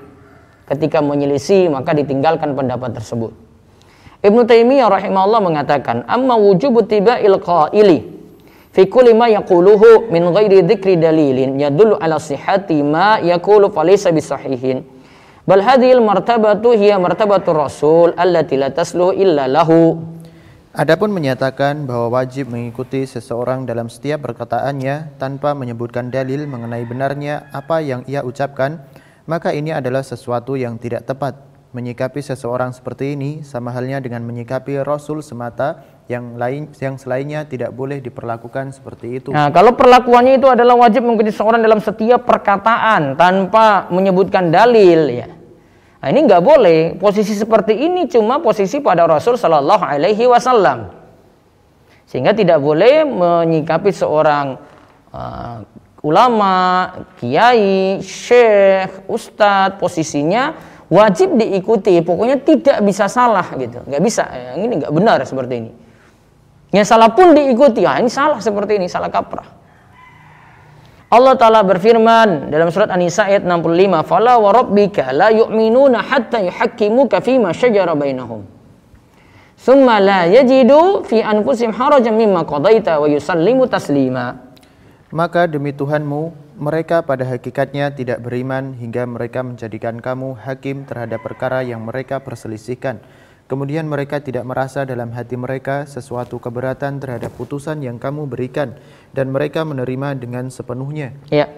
ketika 0.69 0.99
menyelisih 0.99 1.71
maka 1.71 1.95
ditinggalkan 1.95 2.53
pendapat 2.53 2.97
tersebut. 2.97 3.33
Ibnu 4.21 4.45
Taimiyah 4.45 4.85
rahimahullah 4.85 5.41
mengatakan 5.41 6.05
amma 6.05 6.37
wujubu 6.37 6.85
tiba'il 6.85 7.41
qaili 7.41 8.05
fi 8.69 8.85
kulli 8.85 9.17
ma 9.17 9.25
yaquluhu 9.25 10.13
min 10.13 10.29
ghairi 10.29 10.61
dzikri 10.61 11.01
dalilin 11.01 11.57
yadullu 11.57 11.97
ala 11.97 12.21
sihhati 12.21 12.85
ma 12.85 13.17
yaqulu 13.17 13.73
falaysa 13.73 14.13
bisahihin. 14.13 14.85
Bal 15.41 15.65
hadhil 15.65 16.05
martabatu 16.05 16.77
hiya 16.77 17.01
martabatu 17.01 17.49
rasul 17.49 18.13
allati 18.13 18.61
la 18.61 18.69
tasluhu 18.69 19.17
illa 19.17 19.49
lahu. 19.49 19.97
Adapun 20.71 21.11
menyatakan 21.11 21.83
bahwa 21.83 22.21
wajib 22.21 22.47
mengikuti 22.47 23.03
seseorang 23.03 23.67
dalam 23.67 23.91
setiap 23.91 24.23
perkataannya 24.23 25.19
tanpa 25.19 25.51
menyebutkan 25.51 26.13
dalil 26.13 26.47
mengenai 26.47 26.87
benarnya 26.87 27.49
apa 27.51 27.83
yang 27.83 28.07
ia 28.07 28.23
ucapkan, 28.23 28.79
maka 29.31 29.55
ini 29.55 29.71
adalah 29.71 30.03
sesuatu 30.03 30.59
yang 30.59 30.75
tidak 30.75 31.07
tepat. 31.07 31.39
Menyikapi 31.71 32.19
seseorang 32.19 32.75
seperti 32.75 33.15
ini 33.15 33.47
sama 33.47 33.71
halnya 33.71 34.03
dengan 34.03 34.27
menyikapi 34.27 34.83
Rasul 34.83 35.23
semata 35.23 35.79
yang 36.11 36.35
lain 36.35 36.67
yang 36.75 36.99
selainnya 36.99 37.47
tidak 37.47 37.71
boleh 37.71 38.03
diperlakukan 38.03 38.75
seperti 38.75 39.23
itu. 39.23 39.29
Nah, 39.31 39.47
kalau 39.55 39.71
perlakuannya 39.79 40.35
itu 40.35 40.51
adalah 40.51 40.75
wajib 40.75 41.07
mengikuti 41.07 41.31
seseorang 41.31 41.63
dalam 41.63 41.79
setiap 41.79 42.27
perkataan 42.27 43.15
tanpa 43.15 43.87
menyebutkan 43.87 44.51
dalil 44.51 45.15
ya. 45.15 45.31
Nah, 46.03 46.07
ini 46.11 46.27
nggak 46.27 46.43
boleh. 46.43 46.79
Posisi 46.99 47.31
seperti 47.31 47.87
ini 47.87 48.03
cuma 48.11 48.43
posisi 48.43 48.83
pada 48.83 49.07
Rasul 49.07 49.39
Shallallahu 49.39 49.87
Alaihi 49.87 50.27
Wasallam. 50.27 50.91
Sehingga 52.03 52.35
tidak 52.35 52.59
boleh 52.59 53.07
menyikapi 53.07 53.95
seorang 53.95 54.59
uh, 55.15 55.63
ulama, 56.01 56.89
kiai, 57.21 58.01
syekh, 58.01 59.05
ustadz, 59.05 59.77
posisinya 59.77 60.53
wajib 60.91 61.37
diikuti. 61.39 62.01
Pokoknya 62.01 62.41
tidak 62.41 62.77
bisa 62.83 63.07
salah 63.07 63.45
gitu. 63.55 63.79
Nggak 63.85 64.01
bisa. 64.03 64.27
Yang 64.27 64.59
ini 64.67 64.73
nggak 64.83 64.93
benar 64.93 65.17
seperti 65.23 65.53
ini. 65.61 65.71
Yang 66.75 66.85
salah 66.91 67.09
pun 67.15 67.31
diikuti. 67.31 67.87
Ah, 67.87 68.01
ini 68.01 68.11
salah 68.11 68.43
seperti 68.43 68.79
ini, 68.79 68.87
salah 68.91 69.07
kaprah. 69.07 69.61
Allah 71.11 71.35
Ta'ala 71.35 71.59
berfirman 71.67 72.47
dalam 72.47 72.71
surat 72.71 72.87
An-Nisa 72.87 73.27
ayat 73.27 73.43
65, 73.43 73.99
"Fala 74.07 74.39
wa 74.39 74.55
rabbika 74.55 75.11
la 75.11 75.27
yu'minuna 75.27 75.99
hatta 75.99 76.39
yuhakkimuka 76.39 77.19
fima 77.19 77.51
syajara 77.51 77.91
bainahum." 77.91 78.47
Thumma 79.59 79.99
la 79.99 80.23
yajidu 80.31 81.03
fi 81.03 81.19
anfusihim 81.19 81.75
harajan 81.75 82.15
mimma 82.15 82.47
qadaita 82.47 83.03
wa 83.03 83.11
yusallimu 83.11 83.67
taslima. 83.67 84.50
Maka 85.11 85.43
demi 85.45 85.75
Tuhanmu, 85.75 86.55
mereka 86.55 87.03
pada 87.03 87.27
hakikatnya 87.27 87.91
tidak 87.91 88.23
beriman 88.23 88.73
hingga 88.79 89.03
mereka 89.03 89.43
menjadikan 89.43 89.99
kamu 89.99 90.39
hakim 90.39 90.87
terhadap 90.87 91.19
perkara 91.19 91.61
yang 91.67 91.83
mereka 91.83 92.23
perselisihkan 92.23 93.03
Kemudian 93.51 93.83
mereka 93.83 94.23
tidak 94.23 94.47
merasa 94.47 94.87
dalam 94.87 95.11
hati 95.11 95.35
mereka 95.35 95.83
sesuatu 95.83 96.39
keberatan 96.39 97.03
terhadap 97.03 97.35
putusan 97.35 97.83
yang 97.83 97.99
kamu 97.99 98.23
berikan 98.23 98.79
dan 99.11 99.27
mereka 99.27 99.67
menerima 99.67 100.15
dengan 100.15 100.47
sepenuhnya. 100.47 101.11
Ya. 101.27 101.51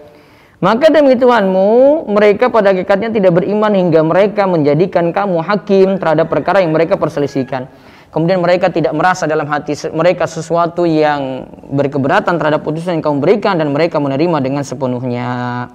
Maka 0.58 0.90
demi 0.90 1.14
Tuhanmu, 1.14 2.02
mereka 2.10 2.50
pada 2.50 2.74
hakikatnya 2.74 3.14
tidak 3.14 3.38
beriman 3.38 3.70
hingga 3.78 4.02
mereka 4.02 4.42
menjadikan 4.42 5.14
kamu 5.14 5.38
hakim 5.46 5.94
terhadap 6.02 6.26
perkara 6.26 6.66
yang 6.66 6.74
mereka 6.74 6.98
perselisihkan. 6.98 7.70
Kemudian 8.14 8.38
mereka 8.38 8.70
tidak 8.70 8.94
merasa 8.94 9.26
dalam 9.26 9.50
hati 9.50 9.74
mereka 9.90 10.30
sesuatu 10.30 10.86
yang 10.86 11.50
berkeberatan 11.74 12.38
terhadap 12.38 12.62
putusan 12.62 12.94
yang 12.94 13.02
kamu 13.02 13.18
berikan 13.18 13.58
dan 13.58 13.74
mereka 13.74 13.98
menerima 13.98 14.38
dengan 14.38 14.62
sepenuhnya. 14.62 15.66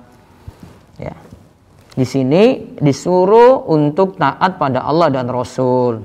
Ya. 0.96 1.19
Di 2.00 2.08
sini 2.08 2.75
disuruh 2.79 3.67
untuk 3.67 4.15
taat 4.15 4.55
pada 4.55 4.88
Allah 4.88 5.12
dan 5.12 5.27
Rasul. 5.27 6.00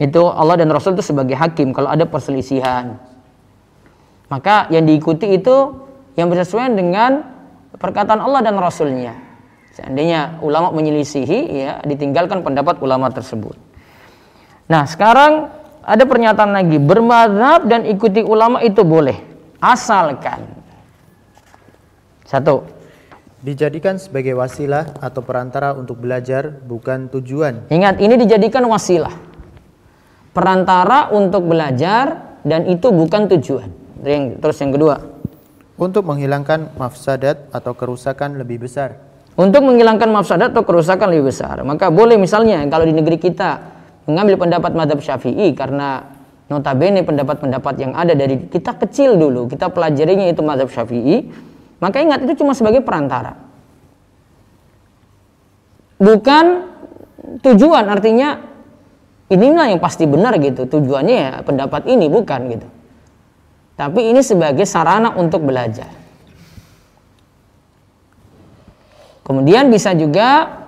Itu 0.00 0.32
Allah 0.32 0.64
dan 0.64 0.72
Rasul 0.72 0.96
itu 0.96 1.04
sebagai 1.04 1.36
hakim 1.36 1.76
kalau 1.76 1.92
ada 1.92 2.08
perselisihan. 2.08 2.96
Maka 4.32 4.64
yang 4.72 4.88
diikuti 4.88 5.28
itu 5.28 5.76
yang 6.16 6.32
bersesuaian 6.32 6.72
dengan 6.72 7.20
perkataan 7.76 8.16
Allah 8.16 8.40
dan 8.40 8.56
Rasulnya. 8.56 9.12
Seandainya 9.76 10.40
ulama 10.40 10.72
menyelisihi, 10.72 11.40
ya 11.52 11.84
ditinggalkan 11.84 12.40
pendapat 12.40 12.80
ulama 12.80 13.12
tersebut. 13.12 13.71
Nah 14.70 14.86
sekarang 14.86 15.50
ada 15.82 16.04
pernyataan 16.06 16.52
lagi 16.54 16.78
bermadhab 16.78 17.66
dan 17.66 17.86
ikuti 17.86 18.22
ulama 18.22 18.62
itu 18.62 18.86
boleh 18.86 19.18
asalkan 19.58 20.46
satu 22.22 22.82
Dijadikan 23.42 23.98
sebagai 23.98 24.38
wasilah 24.38 25.02
atau 25.02 25.18
perantara 25.18 25.74
untuk 25.74 25.98
belajar, 25.98 26.62
bukan 26.62 27.10
tujuan. 27.10 27.66
Ingat, 27.74 27.98
ini 27.98 28.14
dijadikan 28.14 28.62
wasilah. 28.70 29.10
Perantara 30.30 31.10
untuk 31.10 31.50
belajar 31.50 32.38
dan 32.46 32.70
itu 32.70 32.94
bukan 32.94 33.26
tujuan. 33.34 33.66
Terus 34.38 34.56
yang 34.62 34.70
kedua. 34.70 35.02
Untuk 35.74 36.06
menghilangkan 36.06 36.78
mafsadat 36.78 37.50
atau 37.50 37.74
kerusakan 37.74 38.38
lebih 38.38 38.62
besar. 38.62 39.02
Untuk 39.34 39.66
menghilangkan 39.66 40.06
mafsadat 40.06 40.54
atau 40.54 40.62
kerusakan 40.62 41.10
lebih 41.10 41.34
besar. 41.34 41.66
Maka 41.66 41.90
boleh 41.90 42.14
misalnya 42.22 42.62
kalau 42.70 42.86
di 42.86 42.94
negeri 42.94 43.18
kita 43.18 43.58
mengambil 44.06 44.36
pendapat 44.38 44.72
madhab 44.74 44.98
syafi'i 44.98 45.54
karena 45.54 46.04
notabene 46.50 47.06
pendapat-pendapat 47.06 47.74
yang 47.80 47.92
ada 47.96 48.12
dari 48.12 48.50
kita 48.50 48.76
kecil 48.76 49.16
dulu, 49.16 49.48
kita 49.48 49.70
pelajarinya 49.72 50.28
itu 50.28 50.42
madhab 50.44 50.68
syafi'i, 50.68 51.30
maka 51.78 52.02
ingat 52.02 52.22
itu 52.26 52.42
cuma 52.42 52.52
sebagai 52.52 52.82
perantara. 52.84 53.38
Bukan 56.02 56.44
tujuan 57.46 57.86
artinya 57.86 58.42
inilah 59.30 59.70
yang 59.70 59.80
pasti 59.80 60.04
benar 60.04 60.36
gitu. 60.42 60.66
Tujuannya 60.66 61.16
ya 61.16 61.32
pendapat 61.46 61.86
ini 61.86 62.10
bukan 62.10 62.40
gitu. 62.52 62.68
Tapi 63.78 64.10
ini 64.12 64.20
sebagai 64.20 64.66
sarana 64.68 65.14
untuk 65.16 65.46
belajar. 65.46 65.88
Kemudian 69.22 69.70
bisa 69.70 69.94
juga 69.94 70.61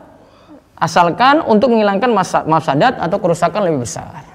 asalkan 0.74 1.40
untuk 1.46 1.70
menghilangkan 1.70 2.10
mafsadat 2.46 2.98
atau 2.98 3.18
kerusakan 3.22 3.70
lebih 3.70 3.86
besar. 3.86 4.26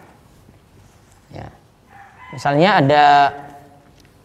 Ya. 1.30 1.52
Misalnya 2.32 2.70
ada 2.80 3.06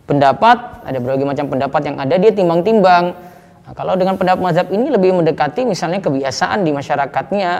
pendapat, 0.06 0.84
ada 0.86 0.98
berbagai 1.00 1.26
macam 1.26 1.46
pendapat 1.50 1.80
yang 1.90 1.96
ada, 1.98 2.14
dia 2.14 2.30
timbang-timbang. 2.30 3.16
Nah, 3.64 3.72
kalau 3.72 3.96
dengan 3.96 4.14
pendapat 4.20 4.40
mazhab 4.44 4.68
ini 4.70 4.92
lebih 4.92 5.16
mendekati 5.16 5.64
misalnya 5.64 5.98
kebiasaan 6.04 6.62
di 6.62 6.70
masyarakatnya, 6.70 7.52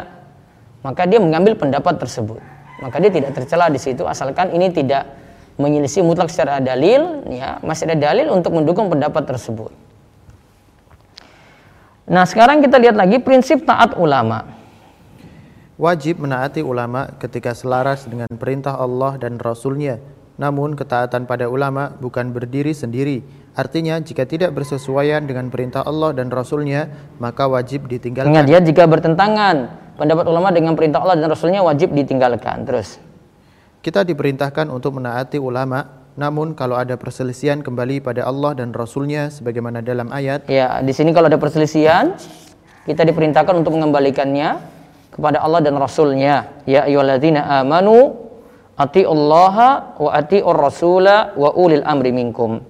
maka 0.84 1.02
dia 1.08 1.18
mengambil 1.18 1.56
pendapat 1.56 1.96
tersebut. 1.96 2.40
Maka 2.84 3.00
dia 3.00 3.08
tidak 3.08 3.32
tercela 3.32 3.72
di 3.72 3.80
situ 3.80 4.04
asalkan 4.04 4.52
ini 4.52 4.68
tidak 4.68 5.08
menyelisih 5.56 6.02
mutlak 6.04 6.28
secara 6.28 6.58
dalil, 6.60 7.24
ya 7.30 7.62
masih 7.62 7.88
ada 7.88 7.96
dalil 8.12 8.28
untuk 8.34 8.52
mendukung 8.52 8.90
pendapat 8.90 9.24
tersebut. 9.24 9.70
Nah 12.04 12.28
sekarang 12.28 12.60
kita 12.60 12.76
lihat 12.76 12.96
lagi 13.00 13.16
prinsip 13.16 13.64
taat 13.64 13.96
ulama. 13.96 14.44
Wajib 15.80 16.20
menaati 16.20 16.60
ulama 16.60 17.10
ketika 17.16 17.56
selaras 17.56 18.04
dengan 18.06 18.28
perintah 18.36 18.76
Allah 18.76 19.16
dan 19.16 19.40
Rasulnya 19.40 19.98
namun 20.34 20.74
ketaatan 20.74 21.30
pada 21.30 21.46
ulama 21.46 21.94
bukan 21.96 22.34
berdiri 22.34 22.74
sendiri. 22.74 23.22
Artinya 23.54 24.02
jika 24.02 24.26
tidak 24.26 24.50
bersesuaian 24.50 25.22
dengan 25.22 25.46
perintah 25.46 25.86
Allah 25.86 26.10
dan 26.10 26.28
Rasulnya 26.28 26.90
maka 27.22 27.46
wajib 27.46 27.86
ditinggalkan. 27.86 28.34
Ingat 28.34 28.46
ya 28.50 28.58
jika 28.58 28.84
bertentangan 28.84 29.70
pendapat 29.94 30.26
ulama 30.26 30.50
dengan 30.50 30.74
perintah 30.74 31.00
Allah 31.00 31.16
dan 31.22 31.30
Rasulnya 31.30 31.62
wajib 31.62 31.94
ditinggalkan. 31.94 32.66
Terus. 32.66 32.98
Kita 33.84 34.02
diperintahkan 34.02 34.72
untuk 34.72 34.98
menaati 34.98 35.38
ulama 35.38 36.03
namun 36.14 36.55
kalau 36.55 36.79
ada 36.79 36.94
perselisihan 36.94 37.59
kembali 37.59 37.98
pada 37.98 38.22
Allah 38.22 38.55
dan 38.55 38.70
Rasulnya 38.70 39.35
sebagaimana 39.35 39.83
dalam 39.83 40.14
ayat. 40.14 40.46
Ya 40.46 40.79
di 40.79 40.94
sini 40.94 41.11
kalau 41.11 41.27
ada 41.27 41.38
perselisihan 41.42 42.14
kita 42.87 43.03
diperintahkan 43.03 43.55
untuk 43.59 43.74
mengembalikannya 43.74 44.62
kepada 45.11 45.42
Allah 45.42 45.59
dan 45.59 45.74
Rasulnya. 45.74 46.62
Ya 46.70 46.87
ayyuhalladzina 46.87 47.42
amanu 47.59 48.14
ati 48.79 49.03
Allah 49.03 49.57
wa 49.98 50.11
ati 50.14 50.38
rasula 50.42 51.35
wa 51.35 51.50
ulil 51.55 51.83
amri 51.83 52.11
minkum 52.11 52.62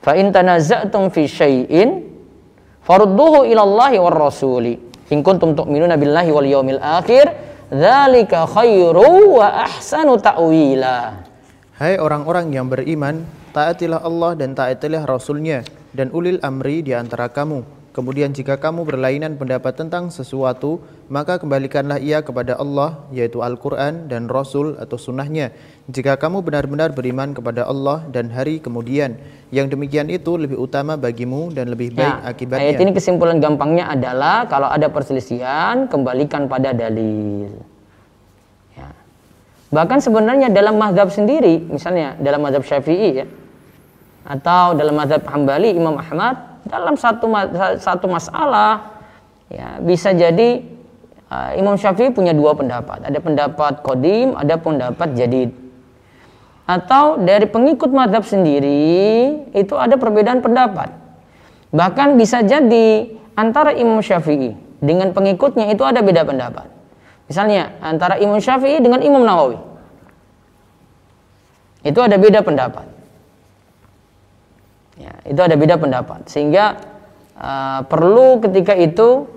fa 0.00 0.16
in 0.16 0.32
tanaza'tum 0.32 1.12
fi 1.12 1.24
syai'in 1.28 2.04
farudduhu 2.84 3.48
ila 3.48 3.62
Allah 3.64 3.92
war 4.00 4.16
rasuli 4.32 4.76
in 5.12 5.24
kuntum 5.24 5.56
tu'minuna 5.56 5.96
billahi 5.96 6.30
wal 6.32 6.48
yawmil 6.48 6.80
akhir 6.80 7.32
dzalika 7.72 8.48
khairu 8.48 9.36
wa 9.40 9.68
ahsanu 9.68 10.20
ta'wila 10.20 11.27
Hai 11.78 11.94
orang-orang 11.94 12.50
yang 12.50 12.66
beriman 12.66 13.22
taatilah 13.54 14.02
Allah 14.02 14.34
dan 14.34 14.50
taatilah 14.58 15.06
rasulnya 15.06 15.62
dan 15.94 16.10
ulil 16.10 16.42
amri 16.42 16.82
di 16.82 16.90
antara 16.90 17.30
kamu 17.30 17.62
Kemudian 17.98 18.30
jika 18.30 18.54
kamu 18.62 18.86
berlainan 18.86 19.34
pendapat 19.34 19.74
tentang 19.74 20.06
sesuatu, 20.14 20.78
maka 21.10 21.34
kembalikanlah 21.42 21.98
ia 21.98 22.22
kepada 22.22 22.54
Allah, 22.54 23.02
yaitu 23.10 23.42
Al-Quran 23.42 24.06
dan 24.06 24.30
Rasul 24.30 24.78
atau 24.78 24.94
sunnahnya. 24.94 25.50
Jika 25.90 26.14
kamu 26.14 26.46
benar-benar 26.46 26.94
beriman 26.94 27.34
kepada 27.34 27.66
Allah 27.66 28.06
dan 28.14 28.30
hari 28.30 28.62
kemudian, 28.62 29.18
yang 29.50 29.66
demikian 29.66 30.14
itu 30.14 30.38
lebih 30.38 30.62
utama 30.62 30.94
bagimu 30.94 31.50
dan 31.50 31.74
lebih 31.74 31.90
baik 31.90 32.22
ya, 32.22 32.22
akibatnya. 32.22 32.70
Ayat 32.70 32.86
ini 32.86 32.92
kesimpulan 32.94 33.42
gampangnya 33.42 33.90
adalah 33.90 34.46
kalau 34.46 34.70
ada 34.70 34.86
perselisihan, 34.86 35.90
kembalikan 35.90 36.46
pada 36.46 36.70
dalil. 36.70 37.77
Bahkan 39.68 40.00
sebenarnya 40.00 40.48
dalam 40.48 40.80
mazhab 40.80 41.12
sendiri, 41.12 41.60
misalnya 41.68 42.16
dalam 42.16 42.40
mazhab 42.40 42.64
syafi'i 42.64 43.24
ya, 43.24 43.26
atau 44.24 44.72
dalam 44.72 44.96
mazhab 44.96 45.24
hambali 45.28 45.76
Imam 45.76 45.96
Ahmad, 46.00 46.64
dalam 46.68 46.96
satu 46.96 47.28
satu 47.80 48.06
masalah 48.08 49.00
ya 49.48 49.80
bisa 49.80 50.12
jadi 50.12 50.60
uh, 51.32 51.50
Imam 51.56 51.76
Syafi'i 51.76 52.12
punya 52.12 52.36
dua 52.36 52.52
pendapat. 52.52 53.08
Ada 53.08 53.18
pendapat 53.20 53.80
kodim, 53.80 54.36
ada 54.36 54.60
pendapat 54.60 55.08
jadid. 55.16 55.50
Atau 56.68 57.24
dari 57.24 57.48
pengikut 57.48 57.88
madhab 57.88 58.28
sendiri 58.28 59.40
itu 59.56 59.74
ada 59.76 59.96
perbedaan 59.96 60.44
pendapat. 60.44 60.92
Bahkan 61.72 62.20
bisa 62.20 62.44
jadi 62.44 63.08
antara 63.32 63.72
Imam 63.72 64.04
Syafi'i 64.04 64.52
dengan 64.80 65.16
pengikutnya 65.16 65.72
itu 65.72 65.80
ada 65.84 66.04
beda 66.04 66.28
pendapat. 66.28 66.77
Misalnya 67.28 67.76
antara 67.84 68.16
Imam 68.16 68.40
Syafi'i 68.40 68.80
dengan 68.80 69.04
Imam 69.04 69.20
Nawawi. 69.20 69.60
Itu 71.84 72.00
ada 72.00 72.16
beda 72.16 72.40
pendapat. 72.40 72.88
Ya, 74.98 75.12
itu 75.28 75.38
ada 75.38 75.54
beda 75.54 75.76
pendapat. 75.78 76.26
Sehingga 76.26 76.80
uh, 77.38 77.84
perlu 77.86 78.40
ketika 78.42 78.74
itu 78.74 79.28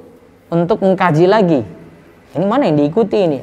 untuk 0.47 0.81
mengkaji 0.81 1.27
lagi. 1.27 1.61
Ini 2.31 2.45
mana 2.47 2.71
yang 2.71 2.79
diikuti 2.79 3.19
ini? 3.19 3.39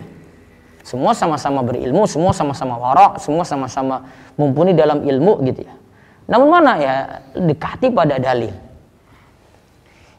Semua 0.80 1.12
sama-sama 1.12 1.60
berilmu, 1.60 2.08
semua 2.08 2.32
sama-sama 2.32 2.80
warak, 2.80 3.20
semua 3.20 3.44
sama-sama 3.44 4.08
mumpuni 4.40 4.72
dalam 4.72 5.04
ilmu 5.04 5.44
gitu 5.44 5.68
ya. 5.68 5.76
Namun 6.24 6.48
mana 6.48 6.72
ya 6.80 6.94
dekati 7.36 7.92
pada 7.92 8.16
dalil. 8.16 8.56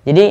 Jadi 0.05 0.25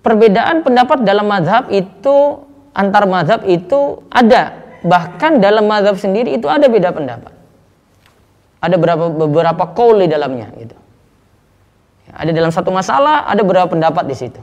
perbedaan 0.00 0.64
pendapat 0.64 1.04
dalam 1.04 1.28
madhab 1.28 1.68
itu 1.68 2.47
antar 2.74 3.04
madhab 3.08 3.44
itu 3.46 4.04
ada. 4.12 4.56
Bahkan 4.84 5.42
dalam 5.42 5.66
madhab 5.66 5.98
sendiri 5.98 6.38
itu 6.38 6.46
ada 6.46 6.66
beda 6.70 6.94
pendapat. 6.94 7.32
Ada 8.58 8.74
beberapa 8.74 9.10
beberapa 9.10 9.64
kaul 9.74 10.02
di 10.02 10.08
dalamnya 10.10 10.50
gitu. 10.58 10.76
Ada 12.08 12.30
dalam 12.32 12.50
satu 12.50 12.72
masalah, 12.72 13.28
ada 13.28 13.44
beberapa 13.44 13.68
pendapat 13.68 14.04
di 14.08 14.16
situ. 14.16 14.40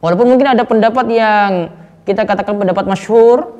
Walaupun 0.00 0.26
mungkin 0.32 0.48
ada 0.48 0.64
pendapat 0.64 1.06
yang 1.12 1.68
kita 2.08 2.24
katakan 2.24 2.56
pendapat 2.56 2.88
masyhur, 2.88 3.52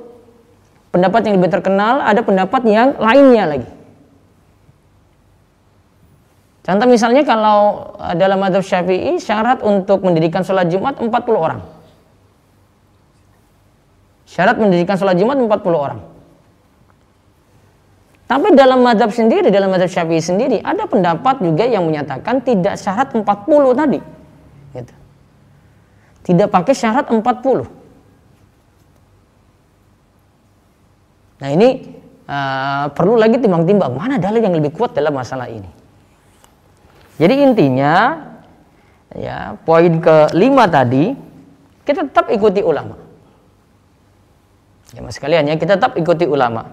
pendapat 0.89 1.29
yang 1.29 1.37
lebih 1.37 1.53
terkenal, 1.53 2.01
ada 2.01 2.25
pendapat 2.25 2.63
yang 2.65 2.97
lainnya 2.97 3.45
lagi. 3.45 3.71
Contoh 6.61 6.87
misalnya 6.87 7.25
kalau 7.25 7.89
dalam 8.21 8.37
madhab 8.37 8.61
syafi'i 8.61 9.17
syarat 9.17 9.65
untuk 9.65 10.05
mendirikan 10.05 10.45
sholat 10.45 10.69
Jumat 10.69 11.01
40 11.01 11.09
orang. 11.33 11.61
Syarat 14.29 14.61
mendirikan 14.61 14.95
sholat 15.01 15.17
Jumat 15.17 15.41
40 15.41 15.49
orang. 15.73 16.01
Tapi 18.31 18.55
dalam 18.55 18.87
madhab 18.87 19.11
sendiri, 19.11 19.51
dalam 19.51 19.75
madhab 19.75 19.91
syafi'i 19.91 20.23
sendiri, 20.23 20.63
ada 20.63 20.87
pendapat 20.87 21.43
juga 21.43 21.67
yang 21.67 21.83
menyatakan 21.89 22.45
tidak 22.45 22.79
syarat 22.79 23.11
40 23.11 23.27
tadi. 23.75 23.99
Gitu. 24.77 24.95
Tidak 26.31 26.47
pakai 26.53 26.75
syarat 26.77 27.11
40. 27.11 27.25
Nah 31.41 31.49
ini 31.49 31.69
uh, 32.29 32.87
perlu 32.93 33.17
lagi 33.17 33.41
timbang-timbang, 33.41 33.97
mana 33.97 34.21
dalil 34.21 34.45
yang 34.45 34.55
lebih 34.55 34.77
kuat 34.77 34.93
dalam 34.93 35.17
masalah 35.17 35.49
ini. 35.49 35.80
Jadi 37.21 37.35
intinya, 37.45 38.17
ya 39.13 39.61
poin 39.69 40.01
kelima 40.01 40.65
tadi, 40.65 41.13
kita 41.85 42.09
tetap 42.09 42.33
ikuti 42.33 42.65
ulama. 42.65 42.97
Ya 44.97 45.05
mas 45.05 45.21
sekalian 45.21 45.45
ya, 45.53 45.61
kita 45.61 45.77
tetap 45.77 46.01
ikuti 46.01 46.25
ulama. 46.25 46.73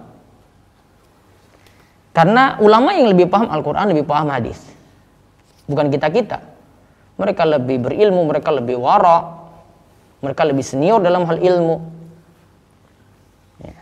Karena 2.16 2.56
ulama 2.64 2.96
yang 2.96 3.12
lebih 3.12 3.28
paham 3.28 3.52
Al-Quran, 3.52 3.92
lebih 3.92 4.08
paham 4.08 4.32
hadis. 4.32 4.56
Bukan 5.68 5.92
kita-kita. 5.92 6.40
Mereka 7.20 7.44
lebih 7.44 7.84
berilmu, 7.84 8.24
mereka 8.24 8.48
lebih 8.48 8.80
warak, 8.80 9.52
mereka 10.24 10.48
lebih 10.48 10.64
senior 10.64 11.04
dalam 11.04 11.28
hal 11.28 11.38
ilmu. 11.38 11.76
Ya. 13.62 13.76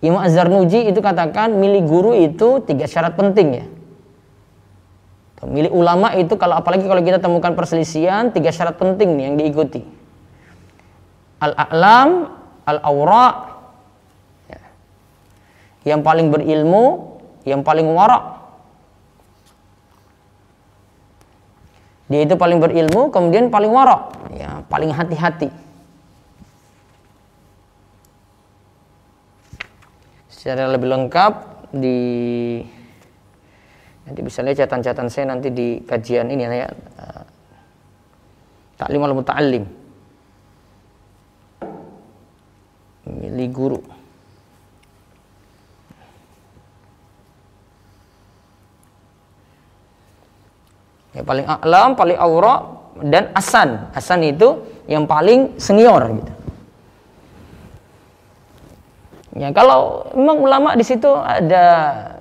Imam 0.00 0.24
Az-Zarnuji 0.24 0.88
itu 0.88 0.98
katakan 1.04 1.60
milih 1.60 1.84
guru 1.84 2.16
itu 2.16 2.64
tiga 2.64 2.88
syarat 2.88 3.20
penting 3.20 3.48
ya. 3.52 3.66
Milih 5.40 5.72
ulama 5.72 6.12
itu 6.20 6.36
kalau 6.36 6.52
apalagi 6.60 6.84
kalau 6.84 7.00
kita 7.00 7.16
temukan 7.16 7.56
perselisihan 7.56 8.28
tiga 8.28 8.52
syarat 8.52 8.76
penting 8.76 9.16
nih 9.16 9.24
yang 9.32 9.36
diikuti. 9.40 9.80
Al-a'lam, 11.40 12.28
al-awra, 12.68 13.50
yang 15.88 16.04
paling 16.04 16.28
berilmu, 16.28 17.16
yang 17.48 17.64
paling 17.64 17.88
warak. 17.88 18.36
Dia 22.10 22.26
itu 22.26 22.34
paling 22.34 22.58
berilmu, 22.58 23.08
kemudian 23.14 23.48
paling 23.48 23.70
warak, 23.70 24.12
ya, 24.34 24.66
paling 24.66 24.90
hati-hati. 24.90 25.48
Secara 30.28 30.68
lebih 30.68 30.90
lengkap 30.90 31.32
di 31.70 32.00
nanti 34.10 34.26
bisa 34.26 34.42
lihat 34.42 34.66
catatan-catatan 34.66 35.06
saya 35.06 35.30
nanti 35.30 35.54
di 35.54 35.86
kajian 35.86 36.26
ini 36.34 36.42
ya 36.42 36.66
uh, 36.98 37.22
taklim 38.74 39.06
al 39.06 39.14
muta'allim 39.14 39.64
milih 43.06 43.48
guru 43.54 43.80
Ya, 51.10 51.26
paling 51.26 51.42
alam, 51.42 51.98
paling 51.98 52.14
aura 52.14 52.70
dan 53.02 53.34
asan. 53.34 53.90
Asan 53.90 54.22
itu 54.22 54.62
yang 54.86 55.10
paling 55.10 55.58
senior 55.58 56.06
gitu. 56.06 56.32
Ya, 59.38 59.50
kalau 59.50 60.10
memang 60.14 60.38
ulama 60.42 60.70
di 60.78 60.84
situ 60.86 61.10
ada 61.10 61.64
eh, 62.14 62.19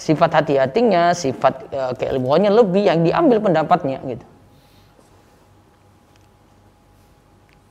sifat 0.00 0.30
hati-hatinya, 0.40 1.12
sifat 1.12 1.68
uh, 1.68 1.92
keilmuannya 1.92 2.48
lebih 2.48 2.88
yang 2.88 3.04
diambil 3.04 3.44
pendapatnya 3.44 4.00
gitu. 4.08 4.24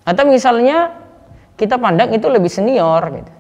Atau 0.06 0.30
misalnya 0.30 0.94
kita 1.58 1.80
pandang 1.80 2.12
itu 2.14 2.28
lebih 2.30 2.52
senior 2.52 3.02
gitu. 3.10 3.34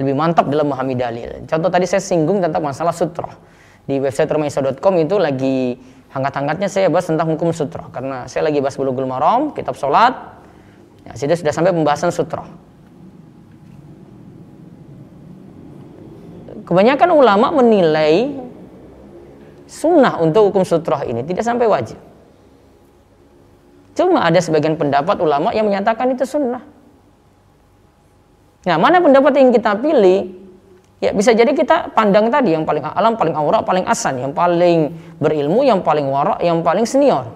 Lebih 0.00 0.14
mantap 0.16 0.48
dalam 0.48 0.72
memahami 0.72 0.96
dalil. 0.96 1.30
Contoh 1.44 1.68
tadi 1.68 1.84
saya 1.84 2.00
singgung 2.00 2.40
tentang 2.40 2.64
masalah 2.64 2.96
sutra 2.96 3.36
di 3.84 4.00
website 4.00 4.30
rumaisa.com 4.32 4.94
itu 4.96 5.20
lagi 5.20 5.76
hangat-hangatnya 6.16 6.68
saya 6.70 6.86
bahas 6.88 7.06
tentang 7.06 7.28
hukum 7.36 7.52
sutra 7.52 7.90
karena 7.92 8.24
saya 8.24 8.48
lagi 8.48 8.64
bahas 8.64 8.80
bulughul 8.80 9.04
maram, 9.04 9.52
kitab 9.52 9.76
sholat, 9.76 10.16
ya, 11.04 11.12
sudah 11.18 11.36
sudah 11.36 11.52
sampai 11.52 11.76
pembahasan 11.76 12.08
sutra. 12.08 12.46
Kebanyakan 16.70 17.10
ulama 17.10 17.50
menilai 17.50 18.30
sunnah 19.66 20.22
untuk 20.22 20.54
hukum 20.54 20.62
sutra 20.62 21.02
ini 21.02 21.26
tidak 21.26 21.42
sampai 21.42 21.66
wajib. 21.66 21.98
Cuma 23.98 24.22
ada 24.22 24.38
sebagian 24.38 24.78
pendapat 24.78 25.18
ulama 25.18 25.50
yang 25.50 25.66
menyatakan 25.66 26.14
itu 26.14 26.22
sunnah. 26.22 26.62
Nah, 28.70 28.76
mana 28.78 29.02
pendapat 29.02 29.34
yang 29.42 29.50
kita 29.50 29.82
pilih? 29.82 30.30
Ya 31.02 31.10
bisa 31.10 31.34
jadi 31.34 31.50
kita 31.50 31.90
pandang 31.90 32.30
tadi 32.30 32.54
yang 32.54 32.62
paling 32.62 32.86
alam, 32.86 33.18
paling 33.18 33.34
aura, 33.34 33.66
paling 33.66 33.82
asan, 33.90 34.22
yang 34.22 34.30
paling 34.30 34.94
berilmu, 35.18 35.66
yang 35.66 35.82
paling 35.82 36.06
warak, 36.06 36.38
yang 36.38 36.62
paling 36.62 36.86
senior. 36.86 37.34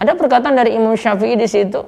Ada 0.00 0.16
perkataan 0.16 0.56
dari 0.56 0.72
Imam 0.72 0.96
Syafi'i 0.96 1.36
di 1.36 1.44
situ 1.44 1.84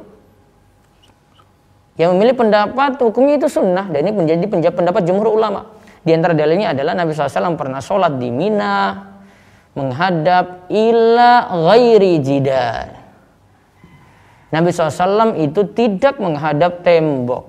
yang 1.96 2.12
memilih 2.12 2.36
pendapat 2.36 3.00
hukumnya 3.00 3.40
itu 3.40 3.48
sunnah 3.48 3.88
dan 3.88 4.04
ini 4.04 4.12
menjadi 4.12 4.44
pendapat 4.76 5.08
jumhur 5.08 5.32
ulama. 5.32 5.79
Di 6.00 6.16
antara 6.16 6.32
dalilnya 6.32 6.72
adalah 6.72 6.96
Nabi 6.96 7.12
SAW 7.12 7.60
pernah 7.60 7.84
sholat 7.84 8.16
di 8.16 8.32
Mina 8.32 8.96
menghadap 9.76 10.72
ila 10.72 11.52
ghairi 11.70 12.14
jidar. 12.24 12.88
Nabi 14.50 14.74
SAW 14.74 15.38
itu 15.38 15.62
tidak 15.76 16.18
menghadap 16.18 16.82
tembok. 16.82 17.44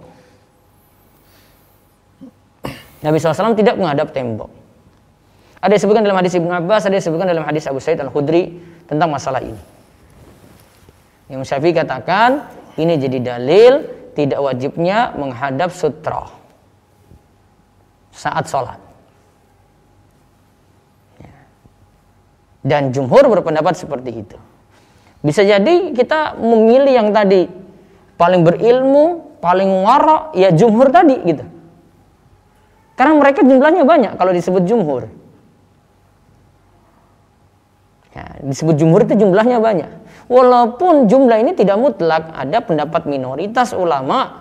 Nabi 3.02 3.18
SAW 3.18 3.58
tidak 3.58 3.80
menghadap 3.80 4.14
tembok. 4.14 4.52
Ada 5.62 5.78
disebutkan 5.78 6.06
dalam 6.06 6.18
hadis 6.22 6.34
Ibnu 6.38 6.52
Abbas, 6.54 6.86
ada 6.86 6.98
disebutkan 6.98 7.26
dalam 7.30 7.46
hadis 7.46 7.66
Abu 7.66 7.82
Sa'id 7.82 7.98
Al-Khudri 7.98 8.62
tentang 8.86 9.10
masalah 9.10 9.42
ini. 9.42 9.62
Yang 11.30 11.50
Syafi'i 11.50 11.74
katakan, 11.74 12.46
ini 12.78 12.98
jadi 12.98 13.18
dalil 13.22 13.74
tidak 14.14 14.42
wajibnya 14.42 15.16
menghadap 15.18 15.74
sutra 15.74 16.41
saat 18.12 18.46
sholat. 18.48 18.80
Ya. 21.20 21.36
Dan 22.62 22.92
jumhur 22.92 23.26
berpendapat 23.32 23.76
seperti 23.80 24.12
itu. 24.24 24.38
Bisa 25.22 25.46
jadi 25.46 25.96
kita 25.96 26.38
memilih 26.38 26.94
yang 26.94 27.10
tadi 27.14 27.46
paling 28.18 28.42
berilmu, 28.46 29.38
paling 29.42 29.70
warak, 29.82 30.36
ya 30.38 30.54
jumhur 30.54 30.94
tadi 30.94 31.18
gitu. 31.26 31.46
Karena 32.98 33.18
mereka 33.18 33.42
jumlahnya 33.42 33.82
banyak 33.82 34.14
kalau 34.18 34.30
disebut 34.30 34.62
jumhur. 34.66 35.10
Ya, 38.12 38.28
disebut 38.44 38.76
jumhur 38.76 39.08
itu 39.08 39.16
jumlahnya 39.16 39.64
banyak. 39.64 39.92
Walaupun 40.28 41.08
jumlah 41.08 41.40
ini 41.40 41.56
tidak 41.56 41.80
mutlak, 41.80 42.28
ada 42.36 42.60
pendapat 42.60 43.08
minoritas 43.08 43.72
ulama 43.72 44.41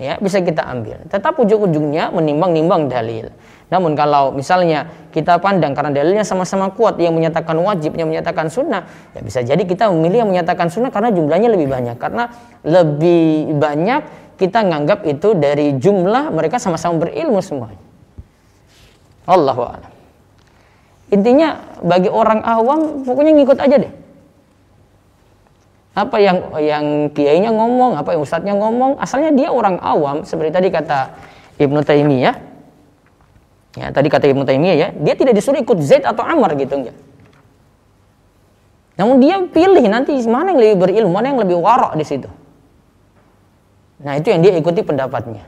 ya 0.00 0.16
bisa 0.16 0.40
kita 0.40 0.64
ambil. 0.64 1.04
Tetap 1.12 1.36
ujung-ujungnya 1.36 2.08
menimbang-nimbang 2.16 2.88
dalil. 2.88 3.28
Namun 3.68 3.94
kalau 3.94 4.32
misalnya 4.32 4.88
kita 5.12 5.38
pandang 5.38 5.76
karena 5.76 5.92
dalilnya 5.92 6.24
sama-sama 6.24 6.72
kuat 6.72 6.98
yang 6.98 7.14
menyatakan 7.14 7.54
wajib, 7.60 7.94
yang 7.94 8.08
menyatakan 8.08 8.48
sunnah, 8.48 8.88
ya 9.14 9.20
bisa 9.20 9.44
jadi 9.44 9.60
kita 9.62 9.92
memilih 9.92 10.26
yang 10.26 10.30
menyatakan 10.32 10.72
sunnah 10.72 10.90
karena 10.90 11.12
jumlahnya 11.12 11.52
lebih 11.52 11.68
banyak. 11.68 11.96
Karena 12.00 12.32
lebih 12.64 13.54
banyak 13.60 14.00
kita 14.40 14.64
nganggap 14.64 15.04
itu 15.04 15.36
dari 15.36 15.76
jumlah 15.76 16.32
mereka 16.32 16.56
sama-sama 16.56 17.06
berilmu 17.06 17.44
semuanya. 17.44 17.84
Allahu 19.28 19.62
a'lam. 19.68 19.92
Intinya 21.12 21.60
bagi 21.84 22.08
orang 22.08 22.40
awam 22.40 23.04
pokoknya 23.04 23.36
ngikut 23.36 23.58
aja 23.60 23.76
deh. 23.76 23.99
Apa 26.00 26.16
yang 26.16 26.56
yang 26.56 26.84
kiainya 27.12 27.52
ngomong, 27.52 28.00
apa 28.00 28.16
yang 28.16 28.24
ustadznya 28.24 28.56
ngomong, 28.56 28.96
asalnya 28.96 29.36
dia 29.36 29.52
orang 29.52 29.76
awam 29.84 30.24
seperti 30.24 30.56
tadi 30.56 30.68
kata 30.72 31.12
Ibnu 31.60 31.84
Taimiyah 31.84 32.50
Ya, 33.78 33.94
tadi 33.94 34.10
kata 34.10 34.26
Ibnu 34.26 34.42
Taimiyah 34.42 34.76
ya, 34.76 34.88
dia 34.90 35.14
tidak 35.14 35.38
disuruh 35.38 35.62
ikut 35.62 35.78
Zaid 35.78 36.02
atau 36.02 36.26
Amr 36.26 36.58
gitu 36.58 36.90
ya. 36.90 36.94
Namun 38.98 39.22
dia 39.22 39.38
pilih 39.46 39.86
nanti 39.86 40.12
mana 40.26 40.50
yang 40.50 40.58
lebih 40.58 40.76
berilmu, 40.82 41.14
mana 41.14 41.30
yang 41.30 41.38
lebih 41.38 41.56
warak 41.62 41.94
di 41.94 42.02
situ. 42.02 42.26
Nah, 44.02 44.18
itu 44.18 44.32
yang 44.32 44.42
dia 44.42 44.58
ikuti 44.58 44.82
pendapatnya. 44.82 45.46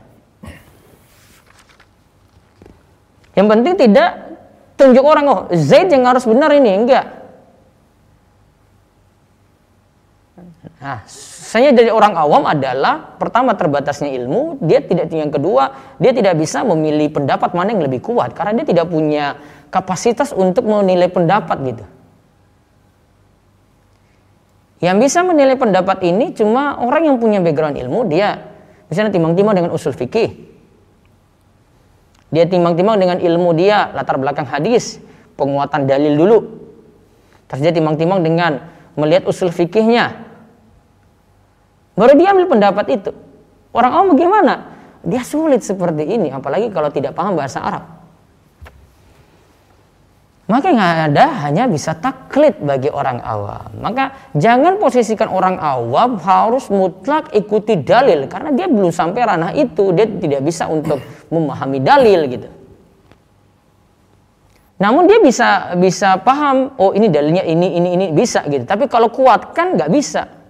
Yang 3.33 3.47
penting 3.49 3.73
tidak 3.75 4.09
tunjuk 4.77 5.03
orang 5.03 5.25
oh 5.27 5.39
Zaid 5.51 5.91
yang 5.91 6.07
harus 6.07 6.23
benar 6.23 6.53
ini, 6.55 6.79
enggak. 6.79 7.22
Nah, 10.83 10.99
saya 11.07 11.71
dari 11.71 11.87
orang 11.87 12.11
awam 12.11 12.43
adalah 12.43 13.15
pertama 13.15 13.55
terbatasnya 13.55 14.11
ilmu, 14.19 14.59
dia 14.59 14.83
tidak 14.83 15.07
yang 15.15 15.31
kedua, 15.31 15.95
dia 15.95 16.11
tidak 16.11 16.35
bisa 16.35 16.59
memilih 16.67 17.07
pendapat 17.07 17.55
mana 17.55 17.71
yang 17.71 17.87
lebih 17.87 18.03
kuat 18.03 18.35
karena 18.35 18.51
dia 18.59 18.75
tidak 18.75 18.91
punya 18.91 19.39
kapasitas 19.71 20.35
untuk 20.35 20.67
menilai 20.67 21.07
pendapat 21.07 21.55
gitu. 21.63 21.85
Yang 24.83 24.97
bisa 25.07 25.23
menilai 25.23 25.55
pendapat 25.55 26.03
ini 26.03 26.35
cuma 26.35 26.75
orang 26.75 27.07
yang 27.07 27.15
punya 27.15 27.39
background 27.39 27.79
ilmu, 27.79 28.03
dia 28.11 28.43
misalnya 28.91 29.15
timbang-timbang 29.15 29.55
dengan 29.55 29.71
usul 29.71 29.95
fikih. 29.95 30.51
Dia 32.27 32.43
timbang-timbang 32.43 32.99
dengan 32.99 33.17
ilmu 33.23 33.55
dia 33.55 33.87
latar 33.95 34.19
belakang 34.19 34.43
hadis, 34.43 34.99
penguatan 35.39 35.87
dalil 35.87 36.19
dulu. 36.19 36.39
Terus 37.47 37.61
dia 37.63 37.71
timbang-timbang 37.71 38.19
dengan 38.19 38.67
melihat 38.99 39.31
usul 39.31 39.47
fikihnya, 39.47 40.32
Baru 41.93 42.17
dia 42.17 42.33
ambil 42.33 42.49
pendapat 42.49 42.85
itu. 42.89 43.11
Orang 43.73 43.91
awam 43.93 44.07
bagaimana? 44.17 44.73
Dia 45.03 45.21
sulit 45.21 45.61
seperti 45.61 46.07
ini, 46.07 46.31
apalagi 46.31 46.71
kalau 46.71 46.89
tidak 46.89 47.13
paham 47.13 47.35
bahasa 47.37 47.59
Arab. 47.59 47.83
Maka 50.43 50.75
nggak 50.75 50.95
ada 51.11 51.25
hanya 51.47 51.71
bisa 51.71 51.95
taklid 51.95 52.59
bagi 52.59 52.91
orang 52.91 53.23
awam. 53.23 53.79
Maka 53.79 54.31
jangan 54.35 54.75
posisikan 54.75 55.31
orang 55.31 55.55
awam 55.55 56.19
harus 56.19 56.67
mutlak 56.67 57.31
ikuti 57.31 57.79
dalil 57.79 58.27
karena 58.27 58.51
dia 58.51 58.67
belum 58.67 58.91
sampai 58.91 59.21
ranah 59.23 59.51
itu, 59.55 59.95
dia 59.95 60.03
tidak 60.03 60.43
bisa 60.43 60.67
untuk 60.67 60.99
memahami 61.31 61.79
dalil 61.79 62.21
gitu. 62.27 62.49
Namun 64.83 65.07
dia 65.07 65.23
bisa 65.23 65.79
bisa 65.79 66.19
paham, 66.19 66.75
oh 66.75 66.91
ini 66.91 67.07
dalilnya 67.07 67.47
ini 67.47 67.79
ini 67.79 67.89
ini 67.95 68.05
bisa 68.11 68.43
gitu. 68.43 68.67
Tapi 68.67 68.91
kalau 68.91 69.07
kuatkan 69.07 69.79
nggak 69.79 69.91
bisa. 69.95 70.42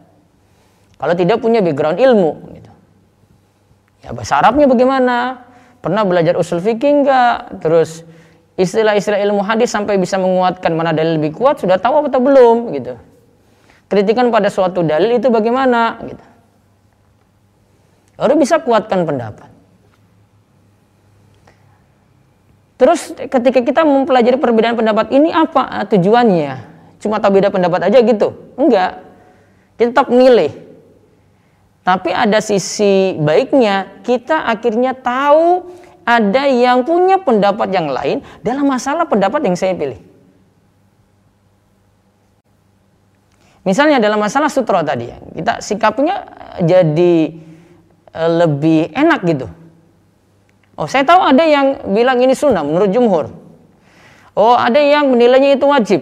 Kalau 1.03 1.19
tidak 1.19 1.43
punya 1.43 1.59
background 1.59 1.99
ilmu, 1.99 2.31
gitu. 2.55 2.71
ya 4.07 4.15
bahasa 4.15 4.39
Arabnya 4.39 4.71
bagaimana? 4.71 5.43
Pernah 5.83 6.07
belajar 6.07 6.39
usul 6.39 6.63
fikih 6.63 7.03
enggak? 7.03 7.59
Terus 7.59 8.07
istilah-istilah 8.55 9.19
ilmu 9.19 9.43
hadis 9.43 9.67
sampai 9.67 9.99
bisa 9.99 10.15
menguatkan 10.15 10.71
mana 10.71 10.95
dalil 10.95 11.19
lebih 11.19 11.35
kuat 11.35 11.59
sudah 11.59 11.75
tahu 11.75 12.07
atau 12.07 12.23
belum 12.23 12.71
gitu. 12.71 12.95
Kritikan 13.91 14.31
pada 14.31 14.47
suatu 14.47 14.79
dalil 14.79 15.19
itu 15.19 15.27
bagaimana 15.27 15.99
gitu. 16.07 16.23
Baru 18.15 18.39
bisa 18.39 18.63
kuatkan 18.63 19.03
pendapat. 19.03 19.51
Terus 22.79 23.11
ketika 23.11 23.59
kita 23.59 23.83
mempelajari 23.83 24.39
perbedaan 24.39 24.79
pendapat 24.79 25.11
ini 25.11 25.35
apa 25.35 25.83
tujuannya? 25.83 26.63
Cuma 27.03 27.19
tahu 27.19 27.43
beda 27.43 27.51
pendapat 27.51 27.91
aja 27.91 27.99
gitu? 27.99 28.55
Enggak. 28.55 29.03
Kita 29.75 29.91
tetap 29.91 30.07
milih 30.07 30.62
tapi 31.83 32.15
ada 32.15 32.39
sisi 32.39 33.19
baiknya, 33.19 33.99
kita 34.07 34.47
akhirnya 34.47 34.95
tahu 34.95 35.67
ada 36.07 36.47
yang 36.47 36.87
punya 36.87 37.19
pendapat 37.19 37.67
yang 37.75 37.91
lain 37.91 38.23
dalam 38.39 38.71
masalah 38.71 39.03
pendapat 39.03 39.43
yang 39.43 39.55
saya 39.59 39.75
pilih. 39.75 39.99
Misalnya 43.63 43.99
dalam 43.99 44.19
masalah 44.19 44.51
sutra 44.51 44.83
tadi, 44.83 45.11
kita 45.35 45.59
sikapnya 45.59 46.27
jadi 46.63 47.15
eh, 48.11 48.31
lebih 48.31 48.91
enak 48.91 49.19
gitu. 49.27 49.47
Oh, 50.79 50.87
saya 50.87 51.03
tahu 51.03 51.19
ada 51.19 51.43
yang 51.43 51.91
bilang 51.91 52.19
ini 52.23 52.35
sunnah 52.35 52.63
menurut 52.63 52.91
jumhur. 52.91 53.25
Oh, 54.33 54.55
ada 54.55 54.79
yang 54.79 55.11
menilainya 55.11 55.59
itu 55.59 55.67
wajib. 55.67 56.01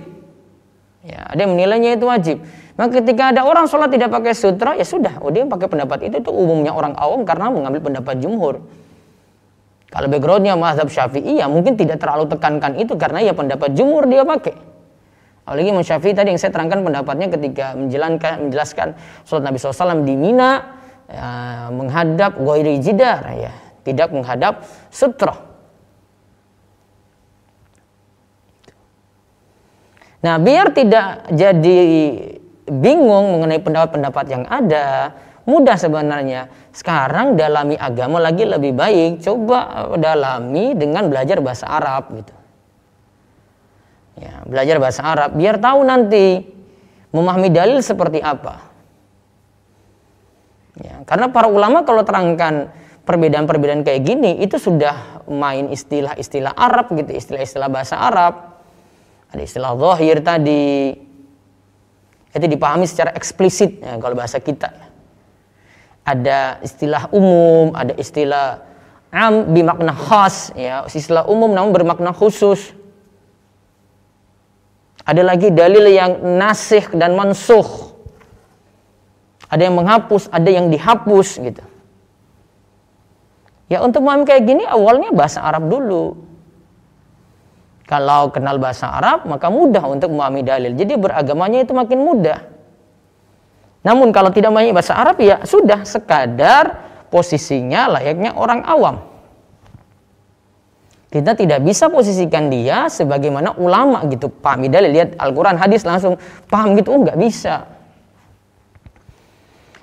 Ya, 1.01 1.25
ada 1.25 1.43
yang 1.43 1.57
menilainya 1.57 1.97
itu 1.97 2.05
wajib. 2.05 2.37
Maka 2.81 2.97
ketika 2.97 3.29
ada 3.29 3.45
orang 3.45 3.69
sholat 3.69 3.93
tidak 3.93 4.09
pakai 4.09 4.33
sutra, 4.33 4.73
ya 4.73 4.81
sudah, 4.81 5.21
oh 5.21 5.29
dia 5.29 5.45
pakai 5.45 5.69
pendapat 5.69 6.09
itu 6.09 6.17
itu 6.17 6.33
umumnya 6.33 6.73
orang 6.73 6.97
awam 6.97 7.21
karena 7.29 7.53
mengambil 7.53 7.77
pendapat 7.93 8.17
jumhur. 8.17 8.57
Kalau 9.93 10.07
backgroundnya 10.09 10.57
mazhab 10.57 10.89
syafi'i 10.89 11.37
ya 11.37 11.45
mungkin 11.45 11.77
tidak 11.77 12.01
terlalu 12.01 12.25
tekankan 12.25 12.81
itu 12.81 12.97
karena 12.97 13.21
ya 13.21 13.37
pendapat 13.37 13.77
jumhur 13.77 14.09
dia 14.09 14.25
pakai. 14.25 14.57
Apalagi 15.45 15.67
Imam 15.69 15.85
Syafi'i 15.85 16.17
tadi 16.17 16.33
yang 16.33 16.41
saya 16.41 16.49
terangkan 16.49 16.81
pendapatnya 16.81 17.29
ketika 17.29 17.77
menjelaskan, 17.77 18.49
menjelaskan 18.49 18.87
sholat 19.29 19.43
Nabi 19.45 19.57
SAW 19.61 20.01
di 20.01 20.15
Mina 20.17 20.51
ya, 21.05 21.29
menghadap 21.69 22.41
goiri 22.41 22.81
jidar 22.81 23.29
ya, 23.29 23.53
tidak 23.85 24.09
menghadap 24.09 24.65
sutra. 24.89 25.37
Nah 30.25 30.41
biar 30.41 30.73
tidak 30.73 31.29
jadi 31.29 31.77
bingung 32.69 33.37
mengenai 33.37 33.61
pendapat-pendapat 33.61 34.25
yang 34.29 34.43
ada, 34.45 35.15
mudah 35.45 35.77
sebenarnya. 35.77 36.49
Sekarang 36.71 37.35
dalami 37.35 37.75
agama 37.75 38.21
lagi 38.21 38.45
lebih 38.45 38.77
baik, 38.77 39.25
coba 39.25 39.91
dalami 39.97 40.77
dengan 40.77 41.09
belajar 41.09 41.41
bahasa 41.41 41.65
Arab 41.67 42.13
gitu. 42.15 42.35
Ya, 44.21 44.43
belajar 44.45 44.77
bahasa 44.77 45.01
Arab 45.01 45.33
biar 45.33 45.57
tahu 45.57 45.81
nanti 45.81 46.45
memahami 47.09 47.49
dalil 47.49 47.81
seperti 47.81 48.21
apa. 48.21 48.69
Ya, 50.77 51.03
karena 51.03 51.27
para 51.33 51.51
ulama 51.51 51.83
kalau 51.83 52.05
terangkan 52.05 52.71
perbedaan-perbedaan 53.03 53.83
kayak 53.83 54.07
gini 54.07 54.39
itu 54.39 54.55
sudah 54.55 55.25
main 55.27 55.67
istilah-istilah 55.67 56.53
Arab 56.55 56.93
gitu, 56.95 57.11
istilah-istilah 57.11 57.67
bahasa 57.67 57.99
Arab. 57.99 58.55
Ada 59.31 59.41
istilah 59.47 59.73
zahir 59.75 60.23
tadi, 60.23 60.95
itu 62.31 62.45
dipahami 62.47 62.87
secara 62.87 63.11
eksplisit 63.11 63.83
ya, 63.83 63.99
kalau 63.99 64.15
bahasa 64.15 64.39
kita. 64.39 64.71
Ada 66.07 66.63
istilah 66.63 67.11
umum, 67.11 67.75
ada 67.75 67.91
istilah 67.99 68.63
am 69.11 69.51
bimakna 69.51 69.91
khas, 69.91 70.55
ya, 70.55 70.87
istilah 70.87 71.27
umum 71.27 71.51
namun 71.51 71.75
bermakna 71.75 72.15
khusus. 72.15 72.71
Ada 75.03 75.27
lagi 75.27 75.51
dalil 75.51 75.91
yang 75.91 76.23
nasih 76.39 76.87
dan 76.95 77.17
mansuh. 77.19 77.91
Ada 79.51 79.67
yang 79.67 79.75
menghapus, 79.75 80.31
ada 80.31 80.47
yang 80.47 80.71
dihapus 80.71 81.29
gitu. 81.43 81.63
Ya 83.67 83.83
untuk 83.83 84.03
memahami 84.03 84.23
kayak 84.23 84.43
gini 84.47 84.63
awalnya 84.63 85.11
bahasa 85.11 85.43
Arab 85.43 85.67
dulu. 85.67 86.30
Kalau 87.91 88.31
kenal 88.31 88.55
bahasa 88.55 88.87
Arab, 88.87 89.27
maka 89.27 89.51
mudah 89.51 89.83
untuk 89.83 90.15
memahami 90.15 90.47
dalil. 90.47 90.71
Jadi 90.79 90.95
beragamanya 90.95 91.67
itu 91.67 91.75
makin 91.75 91.99
mudah. 91.99 92.39
Namun 93.83 94.15
kalau 94.15 94.31
tidak 94.31 94.55
memahami 94.55 94.71
bahasa 94.71 94.95
Arab, 94.95 95.19
ya 95.19 95.43
sudah 95.43 95.83
sekadar 95.83 96.87
posisinya 97.11 97.99
layaknya 97.99 98.31
orang 98.31 98.63
awam. 98.63 99.03
Kita 101.11 101.35
tidak 101.35 101.59
bisa 101.67 101.91
posisikan 101.91 102.47
dia 102.47 102.87
sebagaimana 102.87 103.59
ulama 103.59 103.99
gitu. 104.07 104.31
Pahami 104.31 104.71
dalil, 104.71 104.95
lihat 104.95 105.19
Al-Quran, 105.19 105.59
hadis 105.59 105.83
langsung 105.83 106.15
paham 106.47 106.79
gitu. 106.79 106.95
Oh, 106.95 107.03
nggak 107.03 107.19
bisa. 107.19 107.67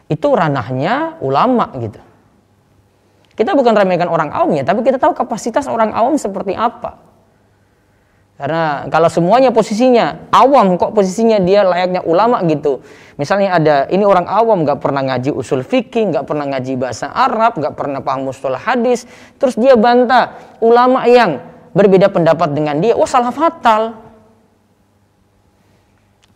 Itu 0.08 0.32
ranahnya 0.32 1.20
ulama 1.20 1.68
gitu. 1.76 2.00
Kita 3.36 3.52
bukan 3.52 3.76
remehkan 3.76 4.08
orang 4.08 4.32
awam 4.32 4.56
ya, 4.56 4.64
tapi 4.64 4.80
kita 4.80 4.96
tahu 4.96 5.12
kapasitas 5.12 5.68
orang 5.68 5.92
awam 5.92 6.16
seperti 6.16 6.56
apa. 6.56 7.07
Karena 8.38 8.86
kalau 8.86 9.10
semuanya 9.10 9.50
posisinya 9.50 10.30
awam 10.30 10.78
kok 10.78 10.94
posisinya 10.94 11.42
dia 11.42 11.66
layaknya 11.66 12.06
ulama 12.06 12.38
gitu. 12.46 12.86
Misalnya 13.18 13.58
ada 13.58 13.76
ini 13.90 14.06
orang 14.06 14.30
awam 14.30 14.62
nggak 14.62 14.78
pernah 14.78 15.02
ngaji 15.02 15.34
usul 15.34 15.66
fikih, 15.66 16.14
nggak 16.14 16.22
pernah 16.22 16.46
ngaji 16.46 16.78
bahasa 16.78 17.10
Arab, 17.10 17.58
nggak 17.58 17.74
pernah 17.74 17.98
paham 17.98 18.30
mustalah 18.30 18.62
hadis, 18.62 19.10
terus 19.42 19.58
dia 19.58 19.74
bantah 19.74 20.38
ulama 20.62 21.02
yang 21.10 21.42
berbeda 21.74 22.14
pendapat 22.14 22.54
dengan 22.54 22.78
dia, 22.78 22.94
wah 22.94 23.10
salah 23.10 23.34
fatal. 23.34 24.06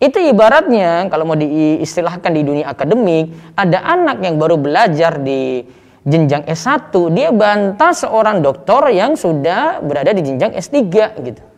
Itu 0.02 0.18
ibaratnya 0.18 1.06
kalau 1.06 1.22
mau 1.22 1.38
diistilahkan 1.38 2.34
di 2.34 2.42
dunia 2.42 2.66
akademik, 2.66 3.54
ada 3.54 3.78
anak 3.86 4.18
yang 4.26 4.42
baru 4.42 4.58
belajar 4.58 5.22
di 5.22 5.62
jenjang 6.02 6.50
S1, 6.50 6.90
dia 7.14 7.30
bantah 7.30 7.94
seorang 7.94 8.42
doktor 8.42 8.90
yang 8.90 9.14
sudah 9.14 9.78
berada 9.86 10.10
di 10.10 10.26
jenjang 10.26 10.50
S3 10.58 10.82
gitu. 11.22 11.51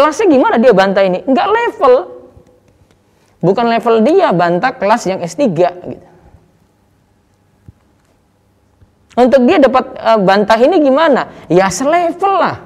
Kelasnya 0.00 0.32
gimana 0.32 0.56
dia 0.56 0.72
bantah 0.72 1.04
ini? 1.04 1.20
Enggak 1.28 1.52
level. 1.52 1.94
Bukan 3.44 3.68
level 3.68 4.00
dia 4.00 4.32
bantah 4.32 4.72
kelas 4.72 5.04
yang 5.12 5.20
S3 5.20 5.44
gitu. 5.92 6.06
Untuk 9.20 9.44
dia 9.44 9.60
dapat 9.60 9.92
uh, 10.00 10.16
bantah 10.24 10.56
ini 10.56 10.80
gimana? 10.80 11.28
Ya 11.52 11.68
selevel 11.68 12.32
lah. 12.40 12.56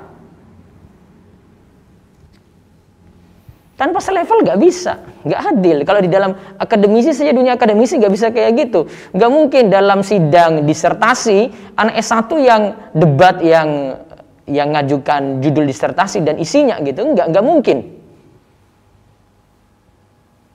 Tanpa 3.75 3.99
selevel 3.99 4.47
nggak 4.47 4.61
bisa, 4.63 5.03
nggak 5.27 5.41
adil. 5.51 5.83
Kalau 5.83 5.99
di 5.99 6.07
dalam 6.07 6.39
akademisi 6.63 7.11
saja 7.11 7.35
dunia 7.35 7.59
akademisi 7.59 7.99
nggak 7.99 8.15
bisa 8.15 8.31
kayak 8.31 8.55
gitu. 8.55 8.87
Nggak 9.11 9.31
mungkin 9.35 9.63
dalam 9.67 10.07
sidang 10.07 10.63
disertasi 10.63 11.51
anak 11.75 11.99
S1 11.99 12.31
yang 12.39 12.63
debat 12.95 13.43
yang 13.43 13.99
yang 14.45 14.77
ngajukan 14.77 15.41
judul 15.41 15.65
disertasi 15.65 16.21
dan 16.21 16.37
isinya 16.37 16.77
gitu 16.85 17.01
nggak 17.01 17.33
nggak 17.33 17.45
mungkin. 17.45 17.79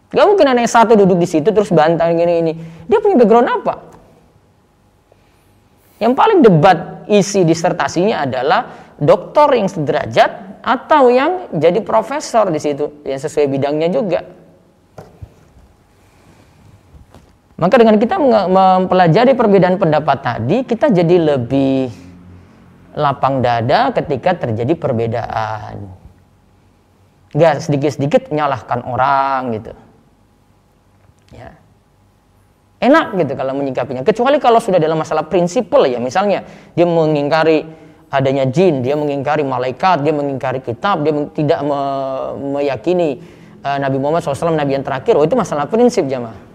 Nggak 0.09 0.25
mungkin 0.25 0.45
anak 0.49 0.69
satu 0.69 0.97
duduk 0.97 1.21
di 1.21 1.27
situ 1.29 1.49
terus 1.53 1.69
bantah 1.69 2.09
gini 2.09 2.33
ini 2.41 2.53
dia 2.89 2.97
punya 3.01 3.17
background 3.17 3.49
apa? 3.49 3.75
Yang 5.99 6.13
paling 6.15 6.39
debat 6.39 6.77
isi 7.11 7.43
disertasinya 7.43 8.23
adalah 8.23 8.93
doktor 8.95 9.51
yang 9.53 9.67
sederajat 9.67 10.63
atau 10.63 11.11
yang 11.11 11.51
jadi 11.55 11.79
profesor 11.83 12.47
di 12.51 12.59
situ 12.61 13.03
yang 13.03 13.19
sesuai 13.19 13.47
bidangnya 13.51 13.89
juga. 13.91 14.21
Maka 17.59 17.75
dengan 17.75 17.99
kita 17.99 18.15
mempelajari 18.47 19.35
perbedaan 19.35 19.75
pendapat 19.75 20.17
tadi 20.23 20.63
kita 20.63 20.87
jadi 20.95 21.35
lebih 21.35 22.08
lapang 22.97 23.45
dada 23.45 23.93
ketika 23.93 24.47
terjadi 24.47 24.73
perbedaan. 24.73 25.89
Gak 27.29 27.61
sedikit-sedikit 27.61 28.33
menyalahkan 28.33 28.81
orang 28.89 29.53
gitu. 29.53 29.73
Ya. 31.29 31.53
Enak 32.81 33.13
gitu 33.21 33.37
kalau 33.37 33.53
menyikapinya. 33.53 34.01
Kecuali 34.01 34.41
kalau 34.41 34.57
sudah 34.57 34.81
dalam 34.81 34.97
masalah 34.97 35.29
prinsipal 35.29 35.85
ya. 35.85 36.01
Misalnya 36.01 36.47
dia 36.73 36.87
mengingkari 36.89 37.67
adanya 38.09 38.49
jin, 38.49 38.81
dia 38.81 38.97
mengingkari 38.97 39.45
malaikat, 39.45 40.01
dia 40.01 40.09
mengingkari 40.15 40.65
kitab, 40.65 41.05
dia 41.05 41.13
tidak 41.37 41.61
me 41.61 41.79
meyakini 42.57 43.21
uh, 43.61 43.77
Nabi 43.77 44.01
Muhammad 44.01 44.25
SAW 44.25 44.57
Nabi 44.57 44.81
yang 44.81 44.85
terakhir. 44.87 45.13
Oh 45.13 45.21
itu 45.21 45.37
masalah 45.37 45.69
prinsip 45.69 46.09
jamaah. 46.09 46.49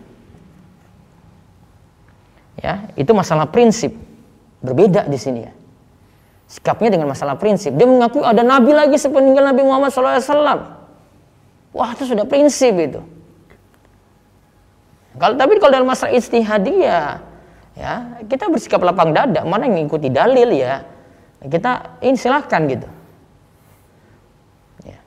Ya, 2.59 2.89
itu 2.99 3.13
masalah 3.15 3.47
prinsip. 3.47 3.95
Berbeda 4.65 5.05
di 5.05 5.21
sini 5.21 5.41
ya 5.45 5.53
sikapnya 6.55 6.95
dengan 6.95 7.11
masalah 7.11 7.35
prinsip. 7.35 7.75
Dia 7.75 7.83
mengaku 7.91 8.23
ada 8.23 8.47
nabi 8.47 8.71
lagi 8.71 8.95
sepeninggal 8.95 9.51
Nabi 9.51 9.67
Muhammad 9.67 9.91
SAW. 9.91 10.79
Wah 11.75 11.91
itu 11.91 12.07
sudah 12.07 12.23
prinsip 12.23 12.79
itu. 12.79 13.03
Kalau 15.19 15.35
tapi 15.35 15.59
kalau 15.59 15.73
dalam 15.75 15.89
masalah 15.91 16.15
istihadiyah, 16.15 17.23
ya 17.75 17.93
kita 18.31 18.47
bersikap 18.47 18.79
lapang 18.87 19.11
dada. 19.11 19.43
Mana 19.43 19.67
yang 19.67 19.83
mengikuti 19.83 20.07
dalil 20.11 20.55
ya, 20.55 20.87
kita 21.43 21.99
ini 22.03 22.15
silahkan 22.15 22.63
gitu. 22.71 22.87
Ya. 24.87 24.99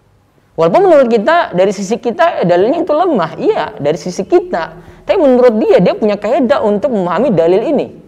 Walaupun 0.60 0.92
menurut 0.92 1.08
kita 1.08 1.56
dari 1.56 1.72
sisi 1.72 1.96
kita 2.00 2.44
dalilnya 2.44 2.84
itu 2.84 2.92
lemah, 2.92 3.32
iya 3.40 3.64
dari 3.80 4.00
sisi 4.00 4.28
kita. 4.28 4.76
Tapi 5.08 5.16
menurut 5.16 5.56
dia 5.64 5.80
dia 5.80 5.96
punya 5.96 6.20
kaidah 6.20 6.60
untuk 6.60 6.92
memahami 6.92 7.32
dalil 7.32 7.64
ini. 7.64 8.07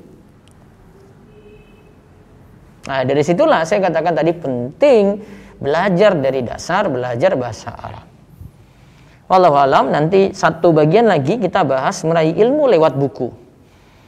Nah, 2.89 3.05
dari 3.05 3.21
situlah 3.21 3.69
saya 3.69 3.85
katakan 3.85 4.17
tadi 4.17 4.33
penting 4.33 5.21
belajar 5.61 6.17
dari 6.17 6.41
dasar, 6.41 6.89
belajar 6.89 7.37
bahasa 7.37 7.69
Arab. 7.69 8.09
Walau 9.29 9.53
alam 9.53 9.93
nanti 9.93 10.33
satu 10.33 10.73
bagian 10.73 11.05
lagi 11.05 11.37
kita 11.37 11.61
bahas 11.61 12.01
meraih 12.01 12.33
ilmu 12.33 12.65
lewat 12.65 12.97
buku. 12.97 13.29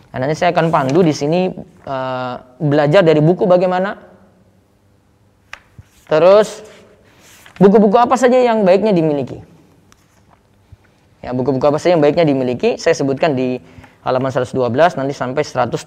Nah, 0.09 0.17
nanti 0.17 0.33
saya 0.33 0.49
akan 0.49 0.73
pandu 0.73 1.05
di 1.05 1.13
sini 1.13 1.53
uh, 1.85 2.35
belajar 2.57 3.05
dari 3.05 3.21
buku 3.21 3.45
bagaimana. 3.45 4.01
Terus 6.09 6.65
buku-buku 7.61 8.01
apa 8.01 8.17
saja 8.17 8.41
yang 8.41 8.65
baiknya 8.65 8.97
dimiliki. 8.97 9.45
Ya, 11.21 11.37
buku-buku 11.37 11.69
apa 11.69 11.77
saja 11.77 11.93
yang 11.93 12.01
baiknya 12.01 12.25
dimiliki 12.25 12.81
saya 12.81 12.97
sebutkan 12.97 13.37
di 13.37 13.61
halaman 14.01 14.33
112 14.33 14.57
nanti 14.97 15.13
sampai 15.13 15.45
120. 15.45 15.85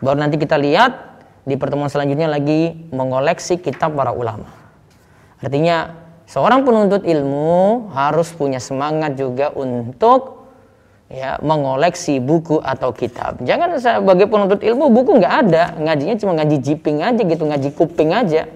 Baru 0.00 0.18
nanti 0.18 0.40
kita 0.40 0.56
lihat 0.56 1.11
di 1.42 1.58
pertemuan 1.58 1.90
selanjutnya 1.90 2.30
lagi 2.30 2.74
mengoleksi 2.94 3.58
kitab 3.58 3.98
para 3.98 4.14
ulama. 4.14 4.46
Artinya 5.42 5.98
seorang 6.30 6.62
penuntut 6.62 7.02
ilmu 7.02 7.90
harus 7.90 8.30
punya 8.30 8.62
semangat 8.62 9.18
juga 9.18 9.50
untuk 9.50 10.46
ya 11.10 11.36
mengoleksi 11.42 12.22
buku 12.22 12.62
atau 12.62 12.94
kitab. 12.94 13.42
Jangan 13.42 13.76
sebagai 13.82 14.30
penuntut 14.30 14.62
ilmu 14.62 14.88
buku 14.88 15.18
nggak 15.18 15.34
ada, 15.44 15.64
ngajinya 15.76 16.16
cuma 16.16 16.32
ngaji 16.38 16.56
jiping 16.62 17.02
aja 17.02 17.22
gitu, 17.26 17.42
ngaji 17.42 17.68
kuping 17.74 18.10
aja. 18.14 18.48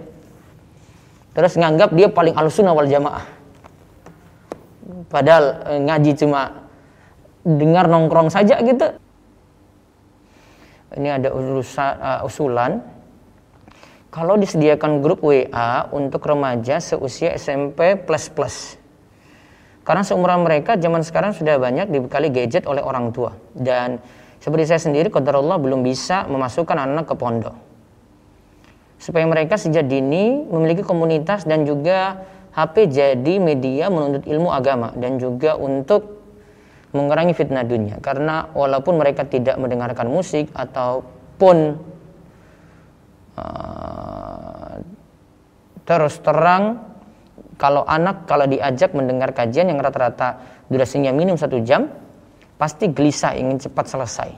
Terus 1.37 1.53
nganggap 1.59 1.93
dia 1.93 2.09
paling 2.09 2.33
alusuna 2.33 2.73
wal 2.73 2.89
jamaah. 2.89 3.27
Padahal 5.13 5.45
eh, 5.69 5.81
ngaji 5.85 6.11
cuma 6.17 6.65
dengar 7.47 7.87
nongkrong 7.87 8.33
saja 8.33 8.59
gitu 8.59 8.95
ini 10.95 11.11
ada 11.11 11.35
urusan, 11.35 11.93
uh, 11.99 12.21
usulan 12.23 12.79
kalau 14.15 14.39
disediakan 14.39 15.03
grup 15.03 15.21
WA 15.27 15.91
untuk 15.91 16.23
remaja 16.25 16.79
seusia 16.79 17.35
SMP 17.35 17.99
plus 17.99 18.31
plus. 18.31 18.57
Karena 19.83 20.03
seumuran 20.03 20.43
mereka 20.43 20.75
zaman 20.79 21.03
sekarang 21.03 21.35
sudah 21.35 21.59
banyak 21.63 21.91
dibekali 21.91 22.31
gadget 22.31 22.67
oleh 22.67 22.83
orang 22.83 23.15
tua 23.15 23.39
dan 23.55 24.03
seperti 24.43 24.73
saya 24.73 24.81
sendiri 24.83 25.11
Allah 25.11 25.59
belum 25.59 25.83
bisa 25.83 26.27
memasukkan 26.27 26.75
anak 26.75 27.07
ke 27.11 27.15
pondok. 27.15 27.55
Supaya 28.99 29.27
mereka 29.29 29.61
sejak 29.61 29.87
dini 29.87 30.43
memiliki 30.49 30.83
komunitas 30.83 31.45
dan 31.47 31.63
juga 31.69 32.25
HP 32.57 32.89
jadi 32.89 33.35
media 33.37 33.93
menuntut 33.93 34.25
ilmu 34.25 34.49
agama 34.49 34.97
dan 34.97 35.21
juga 35.21 35.61
untuk 35.61 36.26
mengurangi 36.97 37.37
fitnah 37.37 37.63
dunia 37.63 38.01
karena 38.01 38.49
walaupun 38.57 38.97
mereka 38.97 39.29
tidak 39.29 39.61
mendengarkan 39.61 40.09
musik 40.09 40.49
ataupun 40.57 41.77
uh, 43.37 44.75
terus 45.85 46.17
terang 46.25 46.81
kalau 47.61 47.85
anak 47.85 48.25
kalau 48.25 48.49
diajak 48.49 48.97
mendengar 48.97 49.37
kajian 49.37 49.69
yang 49.69 49.79
rata-rata 49.79 50.41
durasinya 50.73 51.13
minim 51.13 51.37
satu 51.37 51.61
jam 51.61 51.93
pasti 52.57 52.89
gelisah 52.89 53.37
ingin 53.37 53.61
cepat 53.61 53.87
selesai 53.87 54.31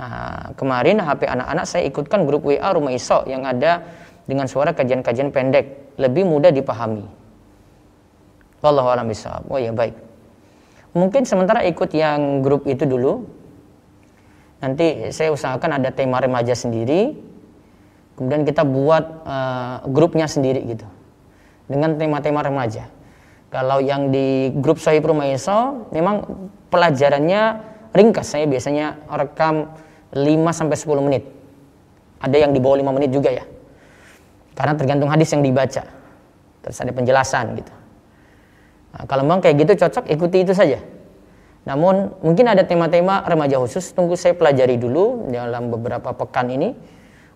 nah, 0.00 0.56
kemarin 0.56 1.04
HP 1.04 1.28
anak-anak 1.28 1.64
saya 1.68 1.84
ikutkan 1.84 2.24
grup 2.24 2.48
WA 2.48 2.72
rumah 2.72 2.90
iso 2.90 3.22
yang 3.28 3.44
ada 3.44 3.84
dengan 4.24 4.48
suara 4.48 4.72
kajian-kajian 4.72 5.30
pendek 5.30 5.94
lebih 6.00 6.24
mudah 6.24 6.48
dipahami 6.48 7.20
Wallahu 8.60 8.88
a'lam 8.92 9.08
bishawab. 9.08 9.48
Oh 9.48 9.56
ya 9.56 9.72
baik. 9.72 9.96
Mungkin 10.90 11.22
sementara 11.22 11.62
ikut 11.62 11.90
yang 11.94 12.42
grup 12.42 12.66
itu 12.66 12.82
dulu. 12.82 13.22
Nanti 14.60 15.14
saya 15.14 15.30
usahakan 15.30 15.78
ada 15.78 15.94
tema 15.94 16.18
remaja 16.18 16.52
sendiri. 16.52 17.14
Kemudian 18.18 18.44
kita 18.44 18.66
buat 18.66 19.24
uh, 19.24 19.76
grupnya 19.88 20.26
sendiri 20.26 20.60
gitu. 20.66 20.84
Dengan 21.70 21.94
tema-tema 21.94 22.42
remaja. 22.42 22.90
Kalau 23.50 23.78
yang 23.82 24.10
di 24.10 24.50
grup 24.58 24.78
Sohib 24.78 25.06
Rumaiso 25.06 25.90
memang 25.94 26.26
pelajarannya 26.68 27.42
ringkas. 27.94 28.34
Saya 28.34 28.50
biasanya 28.50 28.98
rekam 29.10 29.70
5 30.12 30.26
sampai 30.50 30.76
10 30.76 31.06
menit. 31.06 31.24
Ada 32.20 32.36
yang 32.46 32.52
di 32.52 32.60
bawah 32.60 32.76
5 32.78 32.96
menit 32.98 33.10
juga 33.14 33.30
ya. 33.30 33.46
Karena 34.58 34.74
tergantung 34.76 35.08
hadis 35.08 35.30
yang 35.32 35.40
dibaca. 35.40 35.86
Terus 36.60 36.76
ada 36.82 36.92
penjelasan 36.92 37.56
gitu. 37.56 37.79
Nah, 38.90 39.04
kalau 39.06 39.22
memang 39.22 39.38
kayak 39.38 39.56
gitu 39.62 39.86
cocok 39.86 40.10
ikuti 40.10 40.42
itu 40.42 40.52
saja. 40.54 40.82
Namun 41.68 42.16
mungkin 42.24 42.48
ada 42.48 42.64
tema-tema 42.64 43.22
remaja 43.22 43.60
khusus 43.60 43.92
tunggu 43.92 44.16
saya 44.16 44.32
pelajari 44.32 44.80
dulu 44.80 45.28
dalam 45.28 45.68
beberapa 45.68 46.16
pekan 46.16 46.48
ini 46.48 46.72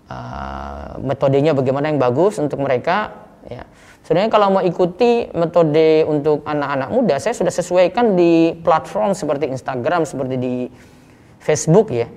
uh, 0.09 0.97
metodenya 1.05 1.53
bagaimana 1.53 1.93
yang 1.93 2.01
bagus 2.01 2.41
untuk 2.41 2.65
mereka 2.65 3.13
ya 3.45 3.69
sebenarnya 4.01 4.33
kalau 4.33 4.49
mau 4.57 4.65
ikuti 4.65 5.29
metode 5.37 6.09
untuk 6.09 6.41
anak-anak 6.49 6.89
muda 6.89 7.21
saya 7.21 7.37
sudah 7.37 7.53
sesuaikan 7.53 8.17
di 8.17 8.57
platform 8.65 9.13
seperti 9.13 9.53
Instagram 9.53 10.09
seperti 10.09 10.41
di 10.41 10.55
Facebook 11.45 11.93
ya 11.93 12.09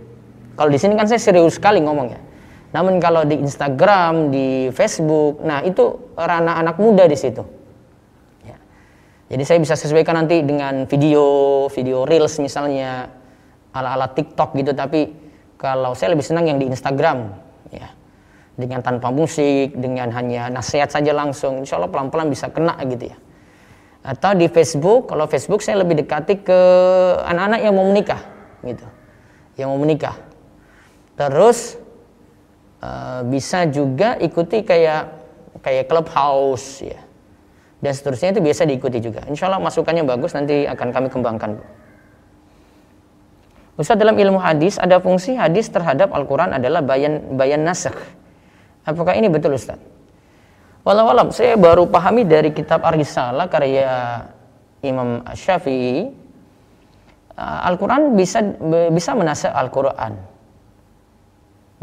kalau 0.55 0.71
di 0.71 0.79
sini 0.79 0.95
kan 0.95 1.11
saya 1.11 1.19
serius 1.19 1.59
sekali 1.59 1.83
ngomong 1.83 2.07
ya 2.07 2.19
namun 2.71 2.99
kalau 2.99 3.23
di 3.23 3.39
Instagram 3.39 4.31
di 4.31 4.71
Facebook 4.71 5.43
nah 5.43 5.63
itu 5.63 6.11
ranah 6.15 6.59
anak 6.59 6.75
muda 6.83 7.07
di 7.07 7.15
situ. 7.15 7.56
Jadi 9.27 9.43
saya 9.43 9.59
bisa 9.59 9.75
sesuaikan 9.75 10.23
nanti 10.23 10.43
dengan 10.43 10.87
video 10.87 11.67
video 11.71 12.07
reels 12.07 12.39
misalnya 12.39 13.11
ala-ala 13.75 14.11
TikTok 14.11 14.55
gitu 14.55 14.71
tapi 14.71 15.11
kalau 15.57 15.97
saya 15.97 16.13
lebih 16.13 16.23
senang 16.23 16.47
yang 16.47 16.57
di 16.61 16.69
Instagram 16.69 17.33
ya 17.71 17.97
dengan 18.57 18.81
tanpa 18.81 19.13
musik, 19.13 19.77
dengan 19.77 20.09
hanya 20.17 20.49
nasihat 20.49 20.89
saja 20.89 21.13
langsung, 21.13 21.61
insya 21.61 21.77
Allah 21.77 21.93
pelan-pelan 21.93 22.27
bisa 22.27 22.49
kena 22.49 22.73
gitu 22.89 23.13
ya. 23.13 23.17
Atau 24.01 24.33
di 24.33 24.49
Facebook, 24.49 25.13
kalau 25.13 25.29
Facebook 25.29 25.61
saya 25.61 25.85
lebih 25.85 26.01
dekati 26.01 26.41
ke 26.41 26.59
anak-anak 27.21 27.59
yang 27.61 27.77
mau 27.77 27.85
menikah, 27.85 28.25
gitu, 28.65 28.83
yang 29.61 29.69
mau 29.69 29.77
menikah. 29.77 30.17
Terus 31.13 31.77
uh, 32.81 33.21
bisa 33.29 33.69
juga 33.69 34.17
ikuti 34.17 34.65
kayak 34.65 35.13
kayak 35.61 35.85
clubhouse 35.85 36.81
ya, 36.81 36.97
dan 37.81 37.91
seterusnya 37.93 38.37
itu 38.37 38.41
biasa 38.41 38.65
diikuti 38.65 38.97
juga. 39.01 39.21
Insya 39.29 39.49
Allah 39.49 39.61
masukannya 39.61 40.03
bagus, 40.05 40.33
nanti 40.33 40.65
akan 40.65 40.87
kami 40.89 41.07
kembangkan. 41.13 41.61
Ustaz 43.77 43.93
dalam 43.93 44.17
ilmu 44.17 44.41
hadis 44.41 44.81
ada 44.81 44.97
fungsi 44.97 45.37
hadis 45.37 45.69
terhadap 45.69 46.09
Al-Quran 46.09 46.49
adalah 46.49 46.81
bayan 46.81 47.37
bayan 47.37 47.61
nasakh 47.61 47.93
Apakah 48.87 49.19
ini 49.19 49.27
betul 49.27 49.59
Ustaz? 49.59 49.75
Walau 50.87 51.11
alam, 51.11 51.27
saya 51.35 51.59
baru 51.59 51.91
pahami 51.91 52.23
dari 52.23 52.55
kitab 52.55 52.79
Ar-Risalah 52.87 53.51
karya 53.51 54.23
Imam 54.79 55.19
Syafi'i 55.35 56.07
uh, 57.35 57.67
Al-Quran 57.67 58.15
bisa 58.15 58.39
bisa 58.95 59.11
menasih 59.11 59.51
Al-Quran. 59.51 60.15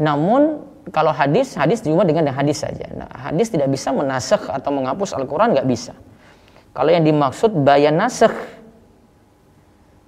Namun 0.01 0.65
kalau 0.93 1.09
hadis, 1.09 1.57
hadis 1.57 1.81
cuma 1.81 2.05
dengan 2.05 2.29
hadis 2.29 2.61
saja. 2.61 2.85
Nah, 2.93 3.09
hadis 3.09 3.49
tidak 3.49 3.73
bisa 3.73 3.89
menasih 3.89 4.37
atau 4.37 4.69
menghapus 4.69 5.17
Al-Quran 5.17 5.57
nggak 5.57 5.65
bisa. 5.65 5.97
Kalau 6.75 6.91
yang 6.93 7.01
dimaksud 7.01 7.55
bayan 7.65 7.97
nasakh, 7.97 8.35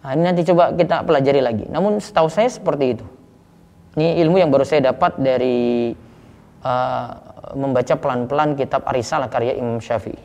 nah, 0.06 0.12
ini 0.14 0.24
nanti 0.28 0.42
coba 0.46 0.76
kita 0.78 1.02
pelajari 1.02 1.42
lagi. 1.42 1.66
Namun 1.66 1.98
setahu 1.98 2.30
saya 2.30 2.52
seperti 2.52 2.86
itu. 3.00 3.06
Ini 3.98 4.22
ilmu 4.22 4.38
yang 4.38 4.54
baru 4.54 4.62
saya 4.62 4.94
dapat 4.94 5.18
dari 5.18 5.90
uh, 6.62 7.10
membaca 7.58 7.98
pelan-pelan 7.98 8.54
kitab 8.54 8.86
Arisalah 8.86 9.26
karya 9.34 9.58
Imam 9.58 9.82
Syafi'i. 9.82 10.22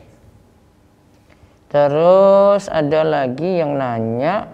Terus 1.73 2.69
ada 2.69 3.01
lagi 3.01 3.57
yang 3.57 3.73
nanya 3.73 4.45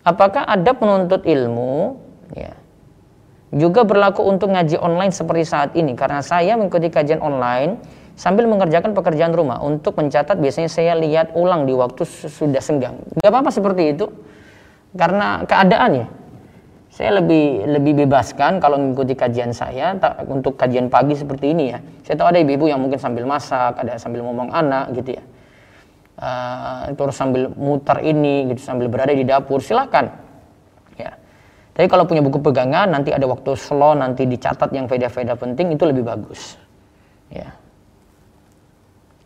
Apakah 0.00 0.48
ada 0.48 0.72
penuntut 0.72 1.28
ilmu 1.28 2.00
ya, 2.32 2.56
juga 3.52 3.84
berlaku 3.84 4.24
untuk 4.24 4.48
ngaji 4.48 4.80
online 4.80 5.12
seperti 5.12 5.44
saat 5.44 5.70
ini? 5.76 5.92
Karena 5.92 6.24
saya 6.24 6.56
mengikuti 6.56 6.88
kajian 6.88 7.20
online 7.20 7.76
sambil 8.16 8.48
mengerjakan 8.48 8.96
pekerjaan 8.96 9.36
rumah. 9.36 9.60
Untuk 9.60 10.00
mencatat 10.00 10.40
biasanya 10.40 10.72
saya 10.72 10.96
lihat 10.96 11.36
ulang 11.36 11.68
di 11.68 11.76
waktu 11.76 12.08
sudah 12.08 12.64
senggang. 12.64 12.96
Gak 13.20 13.28
apa-apa 13.28 13.52
seperti 13.52 13.92
itu. 13.92 14.08
Karena 14.96 15.44
keadaannya 15.46 16.20
saya 16.90 17.22
lebih 17.22 17.70
lebih 17.70 18.02
bebaskan 18.02 18.58
kalau 18.58 18.74
mengikuti 18.74 19.14
kajian 19.14 19.54
saya 19.54 19.94
tak, 19.94 20.26
untuk 20.26 20.58
kajian 20.58 20.90
pagi 20.90 21.14
seperti 21.14 21.54
ini 21.54 21.64
ya. 21.70 21.78
Saya 22.02 22.18
tahu 22.18 22.34
ada 22.34 22.38
ibu-ibu 22.42 22.66
yang 22.66 22.82
mungkin 22.82 22.98
sambil 22.98 23.22
masak, 23.30 23.78
ada 23.78 23.94
sambil 24.02 24.26
ngomong 24.26 24.50
anak 24.50 24.90
gitu 24.98 25.14
ya. 25.14 25.22
Uh, 26.20 26.92
terus 27.00 27.16
sambil 27.16 27.48
muter 27.56 27.96
ini 28.04 28.52
gitu 28.52 28.60
sambil 28.60 28.92
berada 28.92 29.08
di 29.08 29.24
dapur 29.24 29.64
silahkan 29.64 30.20
ya. 31.00 31.16
Tapi 31.72 31.88
kalau 31.88 32.04
punya 32.04 32.20
buku 32.20 32.44
pegangan 32.44 32.92
nanti 32.92 33.08
ada 33.08 33.24
waktu 33.24 33.56
slow 33.56 33.96
nanti 33.96 34.28
dicatat 34.28 34.68
yang 34.68 34.84
faedah-faedah 34.84 35.40
penting 35.40 35.72
itu 35.72 35.80
lebih 35.88 36.04
bagus. 36.04 36.60
Ya. 37.32 37.56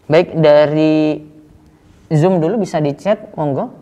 Baik 0.06 0.38
dari 0.38 1.18
Zoom 2.14 2.38
dulu 2.38 2.62
bisa 2.62 2.78
dicat 2.78 3.34
monggo. 3.34 3.74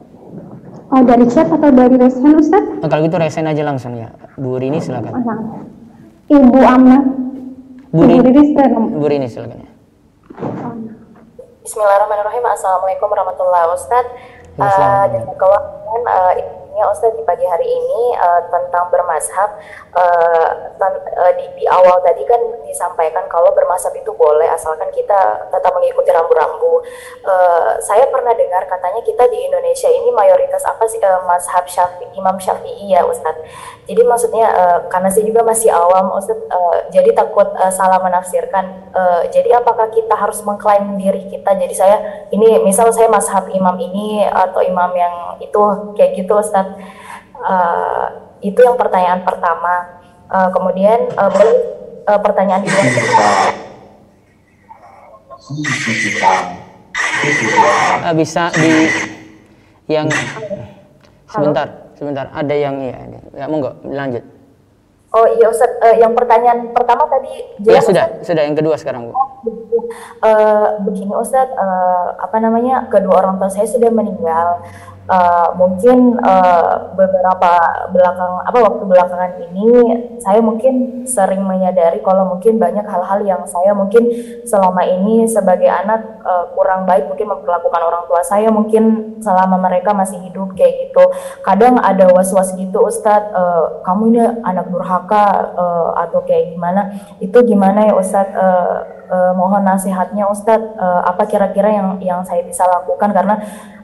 Oh, 0.89 1.05
dari 1.05 1.29
chat 1.29 1.53
atau 1.53 1.69
dari 1.69 2.01
resen 2.01 2.33
Ustaz? 2.33 2.65
Nah, 2.65 2.89
kalau 2.89 3.05
gitu 3.05 3.21
resen 3.21 3.45
aja 3.45 3.61
langsung 3.61 3.93
ya. 3.93 4.09
Bu 4.41 4.57
Rini 4.57 4.81
silakan. 4.81 5.21
Oh, 5.21 6.33
Ibu 6.33 6.61
Amna. 6.65 6.97
Bu 7.93 8.09
Rini. 8.09 8.57
Bu 8.97 9.05
Rini 9.05 9.29
silakan 9.29 9.69
ya. 9.69 9.71
Bismillahirrahmanirrahim. 11.63 12.43
Assalamualaikum 12.43 13.07
warahmatullahi 13.07 13.71
wabarakatuh. 13.71 14.11
Uh, 14.59 15.07
uh, 16.11 16.35
ya 16.73 16.89
Ustaz 16.89 17.13
di 17.13 17.23
pagi 17.23 17.45
hari 17.45 17.69
ini 17.69 18.17
uh, 18.17 18.43
tentang 18.49 18.89
bermazhab 18.89 19.61
uh, 19.93 20.49
ten, 20.81 20.93
uh, 21.21 21.33
di, 21.37 21.45
di 21.61 21.65
awal 21.69 22.01
tadi 22.01 22.25
kan 22.25 22.41
disampaikan 22.65 23.29
kalau 23.29 23.53
bermazhab 23.53 23.93
itu 23.93 24.09
boleh 24.17 24.49
asalkan 24.49 24.89
kita 24.97 25.49
tetap 25.53 25.73
mengikuti 25.77 26.09
rambu-rambu. 26.09 26.81
Uh, 27.25 27.77
saya 27.85 28.09
pernah 28.09 28.33
dengar 28.33 28.65
katanya 28.65 29.05
kita 29.05 29.29
di 29.29 29.53
Indonesia 29.53 29.89
ini 29.93 30.09
mayoritas 30.17 30.65
apa 30.65 30.89
sih 30.89 30.97
uh, 31.05 31.21
mazhab 31.29 31.69
Syafi'i 31.69 32.17
Imam 32.17 32.41
Syafi'i 32.41 32.89
ya 32.89 33.05
Ustaz. 33.05 33.37
Jadi 33.85 34.03
maksudnya 34.09 34.47
uh, 34.49 34.79
karena 34.89 35.13
saya 35.13 35.29
juga 35.29 35.45
masih 35.45 35.69
awam 35.69 36.17
Ustaz 36.17 36.41
uh, 36.49 36.89
jadi 36.89 37.13
takut 37.13 37.53
uh, 37.61 37.69
salah 37.69 38.01
menafsirkan. 38.01 38.89
Uh, 38.97 39.29
jadi 39.29 39.61
apakah 39.61 39.93
kita 39.93 40.17
harus 40.17 40.41
mengklaim 40.41 40.97
diri 40.97 41.29
kita? 41.29 41.53
Jadi 41.53 41.75
saya 41.77 41.97
ini 42.33 42.65
misal 42.65 42.89
saya 42.97 43.13
mazhab 43.13 43.53
imam 43.53 43.77
ini 43.77 44.25
atau 44.25 44.65
imam 44.65 44.91
yang 44.97 45.15
itu 45.37 45.61
kayak 46.01 46.17
gitu 46.17 46.33
Ustaz 46.41 46.62
Uh, 47.43 48.07
itu 48.43 48.59
yang 48.63 48.79
pertanyaan 48.79 49.23
pertama. 49.23 50.03
Uh, 50.33 50.49
kemudian 50.55 51.13
uh, 51.19 51.29
uh, 52.09 52.21
pertanyaan 52.21 52.63
kedua. 52.65 53.29
Uh, 58.03 58.15
bisa 58.15 58.49
di 58.57 58.89
yang 59.91 60.07
sebentar, 61.29 61.67
sebentar. 61.99 62.27
Ada 62.33 62.55
yang 62.55 62.75
ya, 62.81 62.99
ya 63.35 63.45
monggo 63.51 63.75
lanjut. 63.85 64.23
Oh 65.13 65.29
iya 65.29 65.45
Ustaz, 65.53 65.69
uh, 65.85 65.93
yang 66.01 66.17
pertanyaan 66.17 66.73
pertama 66.73 67.05
tadi 67.05 67.45
Ya 67.69 67.85
sudah, 67.85 68.09
Ustaz? 68.17 68.33
sudah 68.33 68.43
yang 68.49 68.57
kedua 68.57 68.81
sekarang 68.81 69.05
Bu. 69.05 69.13
Oh, 69.13 69.29
uh, 70.25 70.81
begini 70.89 71.13
Ustaz, 71.13 71.53
uh, 71.53 72.17
apa 72.17 72.41
namanya 72.41 72.89
kedua 72.89 73.21
orang 73.21 73.37
tua 73.37 73.53
saya 73.53 73.69
sudah 73.69 73.93
meninggal 73.93 74.65
uh, 75.09 75.49
mungkin 75.59 76.19
uh, 76.23 76.95
beberapa 76.95 77.53
belakang 77.91 78.33
apa 78.47 78.59
waktu 78.63 78.85
belakangan 78.87 79.33
ini 79.51 79.69
saya 80.23 80.39
mungkin 80.39 81.05
sering 81.09 81.43
menyadari 81.43 81.99
kalau 82.05 82.37
mungkin 82.37 82.59
banyak 82.59 82.87
hal-hal 82.87 83.21
yang 83.27 83.43
saya 83.49 83.75
mungkin 83.75 84.07
selama 84.47 84.87
ini 84.87 85.27
sebagai 85.27 85.67
anak 85.67 86.23
uh, 86.23 86.51
kurang 86.55 86.87
baik 86.87 87.09
mungkin 87.11 87.33
memperlakukan 87.35 87.83
orang 87.83 88.05
tua 88.07 88.23
saya 88.23 88.51
mungkin 88.53 89.17
selama 89.23 89.59
mereka 89.59 89.95
masih 89.95 90.19
hidup 90.23 90.55
kayak 90.55 90.91
gitu. 90.91 91.05
Kadang 91.43 91.79
ada 91.79 92.11
was-was 92.11 92.55
gitu 92.55 92.83
Ustadz 92.87 93.33
uh, 93.35 93.83
kamu 93.87 94.03
ini 94.15 94.21
anak 94.47 94.71
durhaka 94.71 95.55
uh, 95.55 95.91
atau 96.07 96.23
kayak 96.23 96.55
gimana? 96.55 96.91
Itu 97.19 97.43
gimana 97.43 97.91
ya 97.91 97.95
Ustadz? 97.95 98.35
Uh, 98.35 99.03
uh, 99.13 99.33
mohon 99.37 99.63
nasihatnya 99.63 100.25
Ustadz 100.33 100.73
uh, 100.81 101.05
apa 101.05 101.29
kira-kira 101.29 101.69
yang 101.69 101.89
yang 102.01 102.21
saya 102.25 102.41
bisa 102.43 102.65
lakukan? 102.65 103.13
Karena 103.13 103.37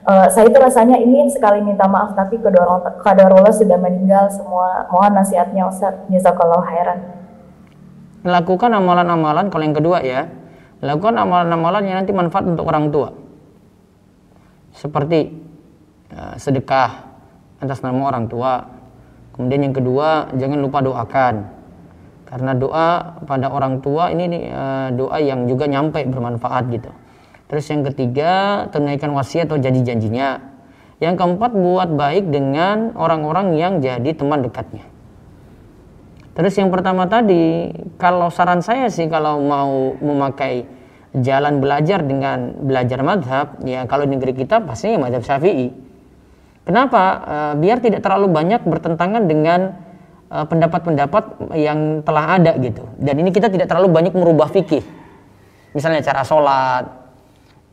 uh, 0.09 0.27
saya 0.33 0.49
itu 0.49 0.59
rasanya 0.59 0.97
ingin 0.97 1.29
sekali 1.29 1.61
minta 1.61 1.85
maaf 1.85 2.17
tapi 2.17 2.41
kedua 2.41 2.81
kadarullah 3.05 3.53
sudah 3.53 3.77
meninggal 3.77 4.33
semua 4.33 4.89
mohon 4.89 5.13
nasihatnya 5.13 5.69
Ustaz. 5.69 5.95
Jazakallahu 6.09 6.65
khairan. 6.65 6.99
Lakukan 8.25 8.73
amalan-amalan 8.73 9.53
kalau 9.53 9.65
yang 9.65 9.77
kedua 9.77 10.01
ya. 10.03 10.27
Lakukan 10.81 11.15
amalan-amalan 11.19 11.83
yang 11.87 11.97
nanti 12.03 12.15
manfaat 12.15 12.47
untuk 12.47 12.65
orang 12.67 12.89
tua. 12.89 13.11
Seperti 14.73 15.35
uh, 16.15 16.35
sedekah 16.39 16.91
atas 17.59 17.83
nama 17.83 17.99
orang 18.09 18.31
tua. 18.31 18.63
Kemudian 19.35 19.71
yang 19.71 19.75
kedua 19.75 20.35
jangan 20.35 20.59
lupa 20.59 20.79
doakan. 20.83 21.35
Karena 22.27 22.53
doa 22.53 23.19
pada 23.25 23.49
orang 23.49 23.81
tua 23.81 24.13
ini 24.13 24.53
uh, 24.53 24.93
doa 24.93 25.17
yang 25.19 25.49
juga 25.49 25.65
nyampe 25.65 26.05
bermanfaat 26.05 26.65
gitu 26.69 26.93
Terus 27.49 27.65
yang 27.73 27.83
ketiga, 27.89 28.65
tunaikan 28.69 29.11
wasiat 29.17 29.49
atau 29.49 29.57
janji 29.57 29.81
janjinya. 29.81 30.37
Yang 31.01 31.15
keempat, 31.17 31.57
buat 31.57 31.89
baik 31.97 32.29
dengan 32.29 32.93
orang-orang 32.93 33.57
yang 33.57 33.81
jadi 33.81 34.13
teman 34.13 34.45
dekatnya. 34.45 34.85
Terus 36.39 36.55
yang 36.55 36.71
pertama 36.71 37.09
tadi, 37.11 37.75
kalau 37.99 38.31
saran 38.31 38.63
saya 38.63 38.87
sih 38.93 39.11
kalau 39.11 39.43
mau 39.43 39.99
memakai 39.99 40.71
jalan 41.17 41.59
belajar 41.59 42.05
dengan 42.05 42.55
belajar 42.63 43.03
madhab, 43.03 43.59
ya 43.67 43.89
kalau 43.91 44.07
di 44.07 44.15
negeri 44.15 44.39
kita 44.45 44.63
pastinya 44.63 45.11
madhab 45.11 45.27
syafi'i. 45.27 45.75
Kenapa? 46.63 47.03
Uh, 47.25 47.53
biar 47.59 47.81
tidak 47.81 48.05
terlalu 48.05 48.29
banyak 48.29 48.61
bertentangan 48.61 49.25
dengan 49.25 49.73
eh, 50.29 50.45
pendapat-pendapat 50.45 51.49
yang 51.57 52.05
telah 52.05 52.37
ada 52.37 52.53
gitu. 52.61 52.85
Dan 53.01 53.25
ini 53.25 53.33
kita 53.33 53.49
tidak 53.49 53.73
terlalu 53.73 53.89
banyak 53.89 54.13
merubah 54.13 54.53
fikih. 54.53 54.85
Misalnya 55.73 56.05
cara 56.05 56.23
sholat, 56.29 56.85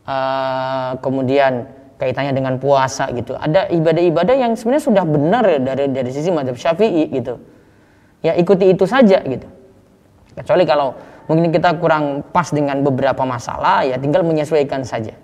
uh, 0.06 0.96
kemudian 1.02 1.66
kaitannya 2.00 2.32
dengan 2.32 2.56
puasa 2.56 3.10
gitu. 3.12 3.34
Ada 3.36 3.68
ibadah-ibadah 3.72 4.34
yang 4.36 4.52
sebenarnya 4.54 4.84
sudah 4.84 5.04
benar 5.04 5.44
ya 5.44 5.58
dari 5.60 5.90
dari 5.92 6.10
sisi 6.12 6.30
madhab 6.32 6.56
syafi'i 6.56 7.10
gitu. 7.12 7.40
Ya 8.24 8.32
ikuti 8.38 8.72
itu 8.72 8.84
saja 8.88 9.20
gitu. 9.24 9.48
Kecuali 10.36 10.64
kalau 10.68 10.96
mungkin 11.26 11.50
kita 11.50 11.76
kurang 11.80 12.22
pas 12.30 12.52
dengan 12.52 12.84
beberapa 12.84 13.24
masalah 13.24 13.82
ya 13.84 13.96
tinggal 13.96 14.22
menyesuaikan 14.22 14.84
saja. 14.84 15.16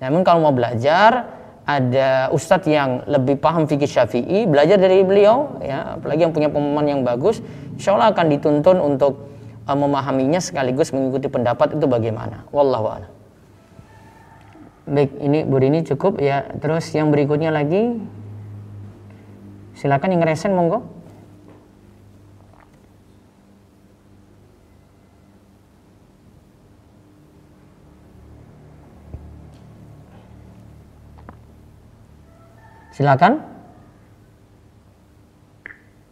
Namun 0.00 0.24
kalau 0.24 0.48
mau 0.48 0.54
belajar 0.56 1.40
ada 1.68 2.32
ustadz 2.32 2.66
yang 2.66 3.04
lebih 3.04 3.38
paham 3.38 3.68
fikih 3.68 3.86
syafi'i 3.86 4.48
belajar 4.48 4.80
dari 4.80 5.04
beliau 5.04 5.60
ya 5.60 6.00
apalagi 6.00 6.26
yang 6.26 6.32
punya 6.34 6.48
pemahaman 6.48 6.86
yang 6.88 7.00
bagus 7.04 7.44
insya 7.76 7.94
Allah 7.94 8.10
akan 8.10 8.26
dituntun 8.32 8.80
untuk 8.80 9.28
uh, 9.68 9.76
memahaminya 9.76 10.40
sekaligus 10.42 10.90
mengikuti 10.90 11.28
pendapat 11.28 11.76
itu 11.76 11.86
bagaimana 11.86 12.48
wallahu 12.50 12.90
a'lam 12.90 13.19
baik 14.88 15.10
ini 15.20 15.44
Bu 15.44 15.60
Rini 15.60 15.84
cukup 15.84 16.20
ya 16.20 16.48
terus 16.60 16.88
yang 16.96 17.12
berikutnya 17.12 17.52
lagi 17.52 18.00
silakan 19.76 20.16
yang 20.16 20.24
resen 20.24 20.56
monggo 20.56 21.00
Silakan. 33.00 33.40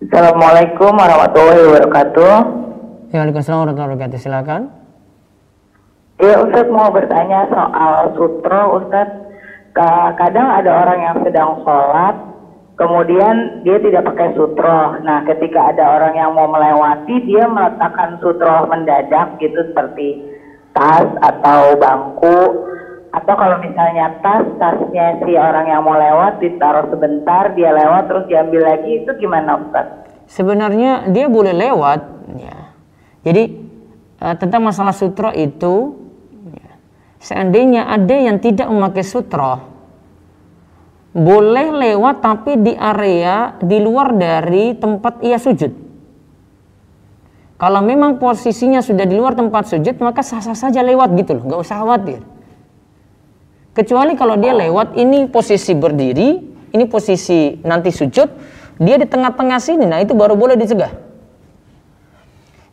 Assalamualaikum 0.00 0.88
warahmatullahi 0.96 1.60
wabarakatuh. 1.68 2.34
Ya, 3.12 3.20
Waalaikumsalam 3.20 3.60
warahmatullahi 3.60 3.92
wabarakatuh. 3.92 4.16
Silakan. 4.24 4.77
Ya, 6.18 6.34
Ustaz 6.42 6.66
mau 6.66 6.90
bertanya 6.90 7.46
soal 7.46 8.10
sutra, 8.18 8.60
Ustaz. 8.74 9.08
Kadang 10.18 10.48
ada 10.50 10.70
orang 10.82 10.98
yang 10.98 11.16
sedang 11.22 11.62
sholat, 11.62 12.18
kemudian 12.74 13.62
dia 13.62 13.78
tidak 13.78 14.10
pakai 14.10 14.34
sutro. 14.34 14.98
Nah, 15.06 15.22
ketika 15.30 15.70
ada 15.70 15.98
orang 15.98 16.18
yang 16.18 16.34
mau 16.34 16.50
melewati, 16.50 17.22
dia 17.22 17.46
meletakkan 17.46 18.18
sutro 18.18 18.66
mendadak 18.66 19.38
gitu 19.38 19.62
seperti 19.70 20.26
tas 20.74 21.06
atau 21.22 21.78
bangku 21.78 22.38
atau 23.08 23.34
kalau 23.34 23.56
misalnya 23.64 24.14
tas 24.20 24.46
tasnya 24.60 25.18
si 25.24 25.32
orang 25.34 25.66
yang 25.66 25.82
mau 25.82 25.96
lewat 25.96 26.38
ditaruh 26.44 26.86
sebentar 26.92 27.50
dia 27.56 27.72
lewat 27.72 28.04
terus 28.06 28.24
diambil 28.28 28.62
lagi 28.68 29.02
itu 29.02 29.10
gimana 29.18 29.58
Ustaz? 29.58 29.86
Sebenarnya 30.28 31.08
dia 31.08 31.26
boleh 31.26 31.56
lewat 31.56 32.00
ya. 32.38 32.56
Jadi 33.24 33.42
uh, 34.22 34.36
tentang 34.38 34.62
masalah 34.62 34.92
sutra 34.92 35.32
itu 35.34 35.97
seandainya 37.18 37.90
ada 37.90 38.14
yang 38.14 38.38
tidak 38.38 38.70
memakai 38.70 39.02
sutra 39.02 39.78
boleh 41.18 41.74
lewat 41.74 42.20
tapi 42.22 42.60
di 42.60 42.72
area 42.76 43.58
di 43.58 43.80
luar 43.80 44.14
dari 44.14 44.76
tempat 44.76 45.24
ia 45.24 45.40
sujud. 45.40 45.72
Kalau 47.58 47.82
memang 47.82 48.22
posisinya 48.22 48.78
sudah 48.78 49.02
di 49.02 49.18
luar 49.18 49.34
tempat 49.34 49.66
sujud 49.66 49.98
maka 49.98 50.22
sah-sah 50.22 50.54
saja 50.54 50.78
lewat 50.78 51.10
gitu 51.18 51.42
loh, 51.42 51.42
nggak 51.48 51.60
usah 51.66 51.82
khawatir. 51.82 52.22
Kecuali 53.74 54.14
kalau 54.14 54.38
dia 54.38 54.54
lewat 54.54 54.94
ini 54.94 55.26
posisi 55.26 55.74
berdiri, 55.74 56.38
ini 56.70 56.84
posisi 56.86 57.58
nanti 57.66 57.90
sujud, 57.90 58.28
dia 58.78 58.94
di 58.94 59.06
tengah-tengah 59.10 59.58
sini, 59.58 59.90
nah 59.90 59.98
itu 59.98 60.14
baru 60.14 60.38
boleh 60.38 60.54
dicegah. 60.54 60.94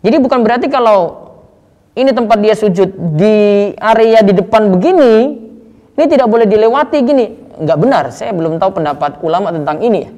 Jadi 0.05 0.17
bukan 0.21 0.45
berarti 0.45 0.69
kalau 0.69 1.24
ini 1.95 2.11
tempat 2.11 2.37
dia 2.43 2.55
sujud 2.55 2.91
di 3.15 3.71
area 3.79 4.19
di 4.19 4.35
depan 4.35 4.67
begini, 4.67 5.13
ini 5.95 6.05
tidak 6.11 6.27
boleh 6.27 6.43
dilewati 6.43 6.99
gini. 7.01 7.25
Enggak 7.55 7.77
benar, 7.79 8.03
saya 8.11 8.35
belum 8.35 8.59
tahu 8.59 8.83
pendapat 8.83 9.23
ulama 9.23 9.55
tentang 9.55 9.79
ini 9.79 9.99
ya. 10.03 10.11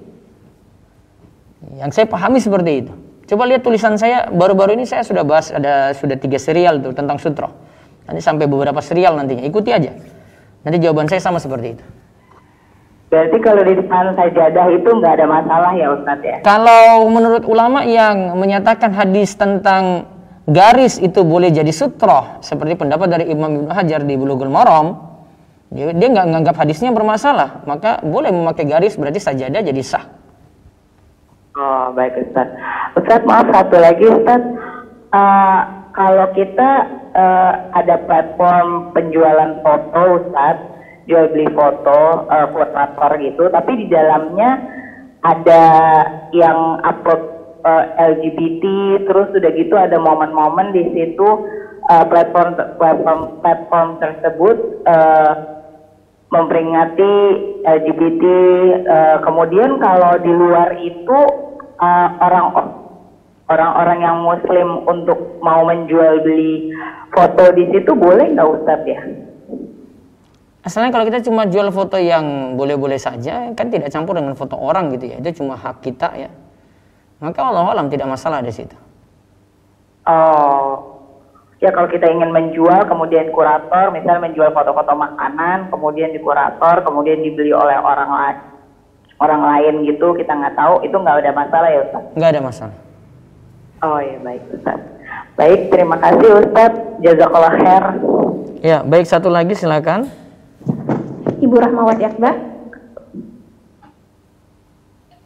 Yang 1.85 1.91
saya 1.93 2.05
pahami 2.09 2.41
seperti 2.41 2.71
itu. 2.81 2.93
Coba 3.29 3.45
lihat 3.45 3.61
tulisan 3.61 3.93
saya 3.99 4.25
baru-baru 4.33 4.73
ini 4.73 4.89
saya 4.89 5.05
sudah 5.05 5.21
bahas 5.21 5.53
ada 5.53 5.93
sudah 5.93 6.17
tiga 6.17 6.41
serial 6.41 6.81
tuh 6.81 6.97
tentang 6.97 7.21
sutra. 7.21 7.53
Nanti 8.09 8.23
sampai 8.23 8.49
beberapa 8.49 8.81
serial 8.81 9.13
nantinya, 9.19 9.45
ikuti 9.45 9.69
aja. 9.69 9.93
Nanti 10.65 10.77
jawaban 10.81 11.05
saya 11.05 11.21
sama 11.21 11.37
seperti 11.37 11.77
itu. 11.77 11.83
Berarti 13.07 13.37
kalau 13.39 13.61
di 13.63 13.73
depan 13.77 14.17
sajadah 14.19 14.67
itu 14.73 14.89
nggak 14.89 15.13
ada 15.15 15.25
masalah 15.29 15.71
ya 15.77 15.87
Ustadz 15.95 16.25
ya? 16.25 16.37
Kalau 16.41 17.07
menurut 17.07 17.43
ulama 17.47 17.85
yang 17.85 18.35
menyatakan 18.35 18.91
hadis 18.91 19.37
tentang 19.37 20.09
garis 20.47 20.95
itu 21.03 21.27
boleh 21.27 21.51
jadi 21.51 21.69
sutroh 21.75 22.39
seperti 22.39 22.79
pendapat 22.79 23.07
dari 23.11 23.25
Imam 23.27 23.67
Ibnu 23.67 23.71
Hajar 23.75 24.07
di 24.07 24.15
Bulughul 24.15 24.47
Maram. 24.47 25.05
Dia 25.67 25.91
dia 25.91 26.07
nggak 26.07 26.27
menganggap 26.31 26.55
hadisnya 26.63 26.95
bermasalah 26.95 27.67
maka 27.67 27.99
boleh 27.99 28.31
memakai 28.31 28.63
garis 28.63 28.95
berarti 28.95 29.19
sajadah 29.19 29.59
jadi 29.59 29.81
sah. 29.83 30.07
Oh 31.59 31.91
baik 31.91 32.15
Ustaz. 32.23 32.47
Ustaz 32.95 33.21
maaf 33.27 33.51
satu 33.51 33.75
lagi 33.75 34.07
Ustaz. 34.07 34.41
Uh, 35.11 35.59
kalau 35.91 36.29
kita 36.31 36.69
uh, 37.17 37.53
ada 37.73 37.97
platform 38.05 38.93
penjualan 38.93 39.59
foto 39.65 40.23
Ustaz, 40.23 40.55
jual 41.09 41.27
beli 41.33 41.49
foto, 41.51 42.29
uh, 42.29 42.47
fotografer 42.53 43.11
gitu, 43.25 43.49
tapi 43.49 43.81
di 43.81 43.85
dalamnya 43.89 44.61
ada 45.25 45.63
yang 46.31 46.77
upload 46.85 47.36
uh, 47.67 47.83
LGBT, 48.15 48.63
terus 49.03 49.27
udah 49.35 49.51
gitu 49.51 49.75
ada 49.75 49.99
momen-momen 49.99 50.71
di 50.71 50.87
situ 50.95 51.27
uh, 51.91 52.05
platform 52.07 52.55
platform 52.79 53.19
platform 53.43 53.87
tersebut 53.99 54.57
uh, 54.87 55.31
memperingati 56.31 57.13
LGBT. 57.67 58.23
Uh, 58.87 59.17
kemudian 59.27 59.79
kalau 59.83 60.15
di 60.23 60.31
luar 60.31 60.79
itu 60.79 61.19
uh, 61.83 62.09
orang 62.23 62.45
orang-orang 63.47 63.99
yang 64.03 64.17
muslim 64.23 64.83
untuk 64.87 65.39
mau 65.39 65.63
menjual 65.67 66.23
beli 66.23 66.71
foto 67.15 67.51
di 67.55 67.63
situ 67.71 67.91
boleh 67.95 68.35
nggak 68.35 68.47
Ustadz 68.47 68.87
ya? 68.87 69.01
Asalnya 70.67 70.91
kalau 70.91 71.07
kita 71.07 71.23
cuma 71.23 71.47
jual 71.47 71.71
foto 71.71 71.95
yang 71.95 72.59
boleh-boleh 72.59 72.99
saja 72.99 73.55
kan 73.55 73.71
tidak 73.71 73.87
campur 73.87 74.19
dengan 74.19 74.35
foto 74.35 74.59
orang 74.59 74.91
gitu 74.99 75.15
ya 75.15 75.23
itu 75.23 75.39
cuma 75.39 75.55
hak 75.55 75.79
kita 75.79 76.11
ya 76.11 76.27
maka 77.19 77.39
Allah 77.41 77.65
alam 77.73 77.87
tidak 77.87 78.07
masalah 78.09 78.39
di 78.41 78.51
situ. 78.53 78.75
Oh 80.07 80.97
ya 81.57 81.73
kalau 81.73 81.89
kita 81.89 82.05
ingin 82.05 82.29
menjual 82.29 82.85
kemudian 82.85 83.33
kurator 83.33 83.89
misalnya 83.89 84.29
menjual 84.29 84.53
foto-foto 84.53 84.93
makanan 84.93 85.73
kemudian 85.73 86.13
di 86.13 86.21
kurator 86.21 86.85
kemudian 86.85 87.17
dibeli 87.25 87.49
oleh 87.49 87.81
orang 87.81 88.09
lain 88.13 88.37
orang 89.17 89.41
lain 89.41 89.73
gitu 89.89 90.13
kita 90.13 90.37
nggak 90.37 90.53
tahu 90.53 90.85
itu 90.85 90.93
nggak 90.93 91.17
ada 91.25 91.33
masalah 91.33 91.69
ya 91.73 91.79
Ustaz? 91.89 92.03
Nggak 92.13 92.29
ada 92.29 92.41
masalah. 92.45 92.77
Oh 93.81 93.99
ya 94.01 94.17
baik 94.21 94.41
Ustaz. 94.53 94.79
Baik, 95.37 95.69
terima 95.69 95.97
kasih 96.01 96.29
Ustaz. 96.41 96.73
Jazakallah 96.97 97.53
khair. 97.61 97.83
Ya, 98.65 98.81
baik 98.81 99.05
satu 99.05 99.29
lagi 99.29 99.53
silakan. 99.53 100.09
Ibu 101.37 101.55
Rahmawati 101.61 102.03
Akbar. 102.09 102.33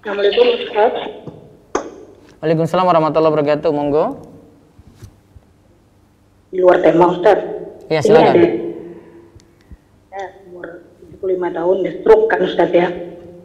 Assalamualaikum 0.04 0.48
Ustaz. 0.60 0.94
Waalaikumsalam 2.42 2.90
warahmatullahi 2.90 3.32
wabarakatuh. 3.38 3.70
Monggo. 3.70 4.18
Di 6.50 6.58
luar 6.58 6.82
tema 6.82 7.14
Ustaz. 7.14 7.38
Ya, 7.86 8.02
silakan. 8.02 8.34
Ini 8.34 8.42
ada, 8.42 8.50
ya, 10.10 10.24
umur 10.50 10.66
75 11.22 11.58
tahun, 11.62 11.76
dia 11.86 11.94
stroke 12.02 12.26
kan 12.34 12.40
Ustaz 12.42 12.70
ya. 12.74 12.90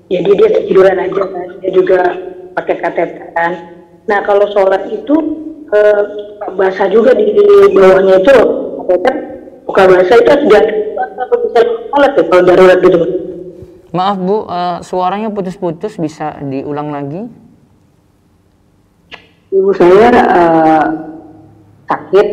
Jadi 0.09 0.31
dia 0.33 0.49
tiduran 0.65 0.97
aja 0.97 1.23
kan. 1.29 1.49
Dia 1.61 1.71
juga 1.77 2.01
pakai 2.57 2.77
kateter 2.81 3.37
kan 3.37 3.53
Nah 4.09 4.25
kalau 4.25 4.49
sholat 4.49 4.89
itu 4.89 5.13
eh, 5.69 6.03
basah 6.57 6.89
juga 6.89 7.13
di, 7.13 7.37
di 7.37 7.47
bawahnya 7.77 8.23
itu 8.23 8.33
kan 9.03 9.17
buka 9.67 9.83
basah 9.93 10.17
itu 10.25 10.33
sudah 10.47 10.63
apa 11.21 11.35
bisa 11.43 11.61
sholat 11.93 12.13
ya 12.17 12.23
kalau 12.33 12.43
darurat 12.49 12.79
gitu. 12.81 12.99
Maaf 13.93 14.17
Bu, 14.21 14.45
uh, 14.45 14.81
suaranya 14.85 15.33
putus-putus 15.33 15.97
bisa 15.97 16.37
diulang 16.45 16.93
lagi? 16.93 17.29
Ibu 19.57 19.73
saya 19.73 20.13
uh, 20.13 20.85
sakit, 21.89 22.27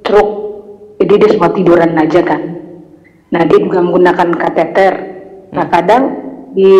stroke, 0.00 0.34
jadi 0.96 1.12
dia 1.20 1.28
semua 1.36 1.52
tiduran 1.52 1.92
aja 1.92 2.24
kan. 2.24 2.40
Nah 3.28 3.42
dia 3.44 3.58
juga 3.60 3.84
menggunakan 3.84 4.28
kateter. 4.40 4.92
Nah 5.52 5.68
hmm. 5.68 5.74
kadang 5.74 6.02
di 6.56 6.72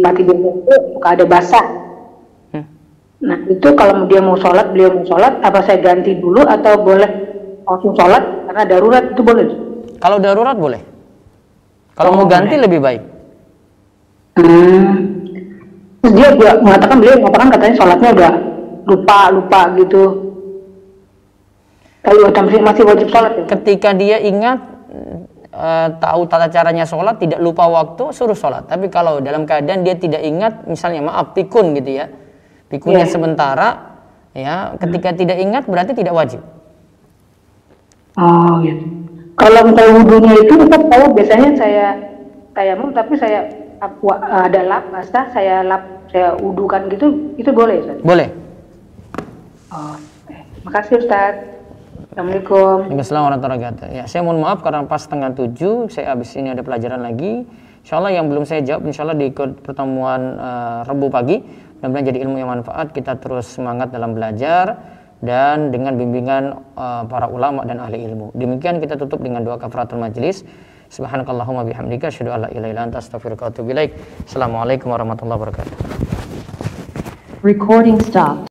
tempat 0.00 0.14
tidurnya 0.16 0.50
itu 0.56 0.74
suka 0.94 1.08
ada 1.18 1.24
basah 1.26 1.66
Nah 3.20 3.36
itu 3.52 3.68
kalau 3.76 4.08
dia 4.08 4.20
mau 4.24 4.36
sholat, 4.40 4.72
beliau 4.72 4.96
mau 4.96 5.04
sholat, 5.04 5.44
apa 5.44 5.60
saya 5.68 5.78
ganti 5.84 6.16
dulu 6.16 6.40
atau 6.40 6.80
boleh 6.80 7.10
langsung 7.68 7.92
sholat 7.92 8.48
karena 8.48 8.62
darurat 8.64 9.04
itu 9.12 9.20
boleh? 9.20 9.46
Kalau 10.00 10.16
darurat 10.16 10.56
boleh. 10.56 10.80
Kalau 11.92 12.16
oh, 12.16 12.24
mau 12.24 12.26
ganti 12.26 12.56
boleh. 12.56 12.64
lebih 12.64 12.80
baik. 12.80 13.02
Hmm. 14.40 15.20
dia 16.00 16.32
juga 16.32 16.56
mengatakan 16.64 16.96
beliau 16.96 17.20
mengatakan 17.20 17.48
katanya 17.52 17.74
sholatnya 17.76 18.10
udah 18.16 18.32
lupa 18.86 19.28
lupa 19.32 19.60
gitu. 19.76 20.02
Udah 22.00 22.42
masih 22.42 22.60
masih 22.64 22.84
wajib 22.88 23.08
sholat 23.12 23.32
ya. 23.36 23.44
Ketika 23.44 23.92
dia 23.92 24.16
ingat 24.24 24.58
eh, 25.52 25.88
tahu 26.00 26.24
tata 26.26 26.48
caranya 26.48 26.88
sholat, 26.88 27.20
tidak 27.20 27.40
lupa 27.44 27.68
waktu, 27.68 28.10
suruh 28.16 28.36
sholat. 28.36 28.64
Tapi 28.66 28.88
kalau 28.88 29.20
dalam 29.20 29.44
keadaan 29.44 29.84
dia 29.84 29.94
tidak 29.94 30.24
ingat, 30.24 30.64
misalnya 30.64 31.04
maaf 31.04 31.36
pikun 31.36 31.76
gitu 31.76 32.00
ya, 32.00 32.08
pikunnya 32.72 33.04
Iya. 33.04 33.12
sementara, 33.12 33.68
ya 34.32 34.74
ketika 34.80 35.12
tidak 35.12 35.38
ingat 35.38 35.68
berarti 35.68 35.92
tidak 35.92 36.16
wajib. 36.16 36.40
Oh 38.18 38.58
gitu. 38.64 38.84
Kalau 39.38 39.60
misalnya 39.64 39.92
wudhunya 40.02 40.34
itu 40.44 40.54
tetap 40.66 40.82
tahu 40.92 41.04
biasanya 41.16 41.50
saya 41.56 41.86
tayamum 42.52 42.92
tapi 42.92 43.16
saya 43.16 43.48
ada 43.80 44.60
lap 44.68 44.84
basah 44.92 45.32
saya 45.32 45.64
lap 45.64 45.82
saya 46.12 46.36
wudhukan 46.36 46.92
gitu 46.92 47.32
itu 47.40 47.48
boleh 47.48 47.80
Ustaz? 47.80 47.98
Boleh. 48.04 48.28
Oh, 49.70 49.94
eh, 50.26 50.42
makasih 50.66 50.98
Ustaz. 50.98 51.46
Assalamualaikum. 52.10 52.90
Waalaikumsalam 52.90 53.22
warahmatullahi 53.22 53.60
wabarakatuh. 53.62 53.86
Ya, 53.94 54.04
saya 54.10 54.26
mohon 54.26 54.42
maaf 54.42 54.66
karena 54.66 54.82
pas 54.82 54.98
setengah 54.98 55.30
tujuh, 55.30 55.86
saya 55.94 56.10
habis 56.10 56.34
ini 56.34 56.50
ada 56.50 56.66
pelajaran 56.66 56.98
lagi. 56.98 57.46
Insya 57.86 58.02
Allah 58.02 58.18
yang 58.18 58.26
belum 58.26 58.42
saya 58.50 58.66
jawab, 58.66 58.82
insya 58.90 59.06
Allah 59.06 59.14
di 59.14 59.30
ikut 59.30 59.62
pertemuan 59.62 60.20
eh, 60.42 60.78
Rabu 60.90 61.06
pagi. 61.06 61.38
Mudah-mudahan 61.78 62.06
jadi 62.10 62.18
ilmu 62.26 62.36
yang 62.42 62.50
manfaat. 62.50 62.90
Kita 62.90 63.14
terus 63.22 63.46
semangat 63.46 63.94
dalam 63.94 64.10
belajar 64.10 64.74
dan 65.22 65.70
dengan 65.70 65.94
bimbingan 65.94 66.74
eh, 66.74 67.02
para 67.06 67.30
ulama 67.30 67.62
dan 67.62 67.78
ahli 67.78 68.02
ilmu. 68.10 68.34
Demikian 68.34 68.82
kita 68.82 68.98
tutup 68.98 69.22
dengan 69.22 69.46
doa 69.46 69.54
kafaratul 69.54 70.02
majlis. 70.02 70.42
Subhanakallahumma 70.90 71.62
bihamdika 71.62 72.10
asyhadu 72.10 72.34
an 72.34 72.38
la 72.42 72.48
ilaha 72.50 72.70
illa 72.74 72.82
anta 72.90 72.98
astaghfiruka 72.98 73.46
wa 73.46 73.50
atubu 73.54 73.70
ilaik. 73.70 73.94
Assalamualaikum 74.26 74.90
warahmatullahi 74.90 75.38
wabarakatuh. 75.38 75.74
Recording 77.46 78.02
stopped. 78.02 78.38